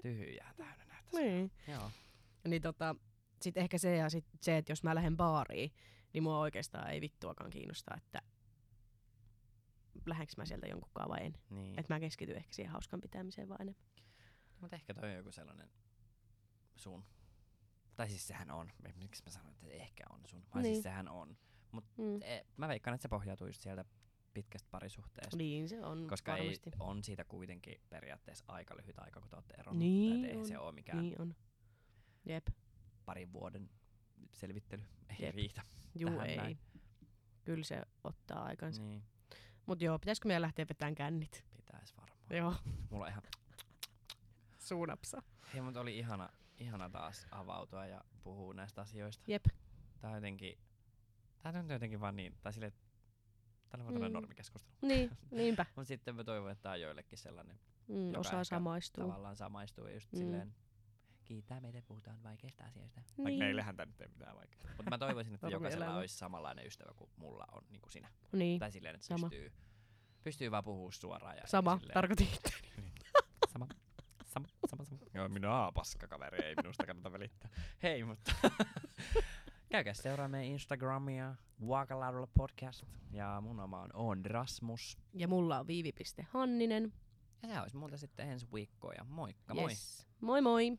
Tyhjää 0.01 0.53
täynnä 0.57 0.85
näyttäisi. 0.85 1.17
niin. 1.29 1.51
Joo. 1.67 1.91
Niin 2.47 2.61
tota, 2.61 2.95
sit 3.41 3.57
ehkä 3.57 3.77
se 3.77 3.95
ja 3.95 4.09
sit 4.09 4.25
se, 4.41 4.57
että 4.57 4.71
jos 4.71 4.83
mä 4.83 4.95
lähden 4.95 5.17
baariin, 5.17 5.71
niin 6.13 6.23
mua 6.23 6.39
oikeastaan 6.39 6.89
ei 6.89 7.01
vittuakaan 7.01 7.49
kiinnosta, 7.49 7.95
että 7.97 8.21
lähdenkö 10.05 10.33
mä 10.37 10.45
sieltä 10.45 10.67
jonkunkaan 10.67 11.09
vai 11.09 11.25
en. 11.25 11.37
Niin. 11.49 11.79
Että 11.79 11.93
mä 11.93 11.99
keskityn 11.99 12.37
ehkä 12.37 12.53
siihen 12.53 12.71
hauskan 12.71 13.01
pitämiseen 13.01 13.49
vaan 13.49 13.61
enemmän. 13.61 13.83
Mutta 14.59 14.75
ehkä 14.75 14.93
toi 14.93 15.09
on 15.09 15.15
joku 15.15 15.31
sellainen 15.31 15.69
sun. 16.75 17.03
Tai 17.95 18.09
siis 18.09 18.27
sehän 18.27 18.51
on. 18.51 18.71
Miksi 18.95 19.23
mä 19.25 19.31
sanoin, 19.31 19.53
että 19.53 19.67
ehkä 19.67 20.03
on 20.09 20.21
sun? 20.25 20.45
Vai 20.55 20.61
Niin. 20.61 20.75
siis 20.75 20.83
sehän 20.83 21.09
on. 21.09 21.37
Mm. 21.97 22.21
E, 22.21 22.45
mä 22.57 22.67
veikkaan, 22.67 22.95
että 22.95 23.01
se 23.01 23.09
pohjautuu 23.09 23.47
just 23.47 23.61
sieltä 23.61 23.85
pitkästä 24.33 24.67
parisuhteesta. 24.71 25.37
Niin 25.37 25.69
se 25.69 25.85
on 25.85 26.07
Koska 26.07 26.37
ei, 26.37 26.59
on 26.79 27.03
siitä 27.03 27.23
kuitenkin 27.23 27.81
periaatteessa 27.89 28.45
aika 28.47 28.75
lyhyt 28.77 28.99
aika, 28.99 29.19
kun 29.19 29.29
te 29.29 29.35
olette 29.35 29.53
eronnut. 29.57 29.79
Niin 29.79 30.25
Et 30.25 30.35
on, 30.35 30.45
se 30.45 30.57
ole 30.57 30.71
mikään. 30.71 30.97
Niin 31.01 31.21
on. 31.21 31.35
Jep. 32.25 32.47
parin 33.05 33.33
vuoden 33.33 33.69
selvittely. 34.31 34.83
Ei 35.09 35.15
Jep. 35.25 35.35
riitä. 35.35 35.61
Juu 35.95 36.19
ei. 36.19 36.37
näin. 36.37 36.57
Kyllä 37.43 37.63
se 37.63 37.81
ottaa 38.03 38.43
aikansa. 38.43 38.81
Niin, 38.81 39.03
Mut 39.65 39.81
joo, 39.81 39.99
pitäisikö 39.99 40.27
meidän 40.27 40.41
lähteä 40.41 40.65
vetämään 40.69 40.95
kännit? 40.95 41.45
pitäis 41.57 41.97
varmaan. 41.97 42.19
Joo. 42.29 42.55
Mulla 42.89 43.05
on 43.05 43.11
ihan... 43.11 43.23
Suunapsa. 44.59 45.21
Hei, 45.53 45.61
mutta 45.61 45.81
oli 45.81 45.97
ihana, 45.97 46.29
ihana 46.57 46.89
taas 46.89 47.27
avautua 47.31 47.85
ja 47.85 48.01
puhua 48.23 48.53
näistä 48.53 48.81
asioista. 48.81 49.23
Jep. 49.27 49.45
Tää 49.99 50.09
on 50.09 50.15
jotenkin... 50.15 50.57
Tää 51.39 51.53
tuntuu 51.53 51.71
jotenkin 51.73 51.99
vaan 52.01 52.15
niin... 52.15 52.37
Tai 52.41 52.53
silleen, 52.53 52.73
Tällä 53.69 53.85
voi 53.85 53.95
olla 53.95 54.07
Mm. 54.09 54.13
normikeskustelu. 54.13 54.77
Niin, 54.81 55.11
niinpä. 55.31 55.65
Mutta 55.75 55.87
sitten 55.87 56.15
mä 56.15 56.23
toivon, 56.23 56.51
että 56.51 56.61
tää 56.61 56.71
on 56.71 56.81
joillekin 56.81 57.17
sellainen, 57.17 57.59
Mm, 57.87 58.15
osaa 58.17 58.43
samaistua. 58.43 59.03
tavallaan 59.03 59.35
samaistuu 59.35 59.87
just 59.87 60.11
Mm. 60.11 60.17
silleen, 60.17 60.55
kiittää 61.23 61.61
meitä, 61.61 61.81
puhutaan 61.81 62.23
vaikeista 62.23 62.63
asioista. 62.63 62.99
Niin. 63.01 63.07
Niin. 63.17 63.23
Vaikka 63.23 63.39
meillähän 63.39 63.75
tää 63.75 63.85
nyt 63.85 64.01
ei 64.01 64.07
mitään 64.07 64.35
vaikeaa. 64.35 64.73
Mutta 64.77 64.89
mä 64.89 64.97
toivoisin, 64.97 65.33
että 65.33 65.47
jokaisella 65.47 65.85
Normielämä. 65.85 65.99
olisi 65.99 66.17
samanlainen 66.17 66.67
ystävä 66.67 66.93
kuin 66.95 67.09
mulla 67.15 67.45
on 67.51 67.63
niin 67.69 67.81
kuin 67.81 67.91
sinä. 67.91 68.09
Niin, 68.31 68.59
Tai 68.59 68.71
silleen, 68.71 68.95
että 68.95 69.07
Sama. 69.07 69.29
pystyy, 69.29 69.51
pystyy 70.23 70.51
vaan 70.51 70.63
puhua 70.63 70.91
suoraan. 70.91 71.37
Ja 71.37 71.43
sama. 71.47 71.77
silleen, 71.77 71.93
Tarkoitin 71.93 72.27
itseäni. 72.33 72.67
sama. 73.53 73.67
Sama, 74.25 74.47
sama, 74.69 74.85
sama. 74.85 74.99
Joo, 75.13 75.29
minä 75.29 75.63
oon 75.63 75.73
paska 75.73 76.07
kaveri, 76.07 76.45
ei 76.45 76.55
minusta 76.55 76.85
kannata 76.85 77.11
välittää. 77.11 77.49
Hei, 77.83 78.03
mutta 78.03 78.31
Käykää 79.71 79.93
seuraa 79.93 80.27
meidän 80.27 80.51
Instagramia, 80.51 81.35
Vaakalaudella 81.67 82.27
podcast. 82.27 82.83
Ja 83.11 83.41
mun 83.41 83.59
oma 83.59 83.81
on 83.81 83.89
On 83.93 84.25
Rasmus. 84.25 84.97
Ja 85.13 85.27
mulla 85.27 85.59
on 85.59 85.67
viivi.hanninen. 85.67 86.93
Ja 87.43 87.53
se 87.53 87.61
olisi 87.61 87.77
muuta 87.77 87.97
sitten 87.97 88.29
ensi 88.29 88.47
viikkoa. 88.53 88.93
Ja 88.93 89.03
moikka 89.03 89.53
moi! 89.53 89.71
Yes. 89.71 90.07
Moi 90.21 90.41
moi! 90.41 90.77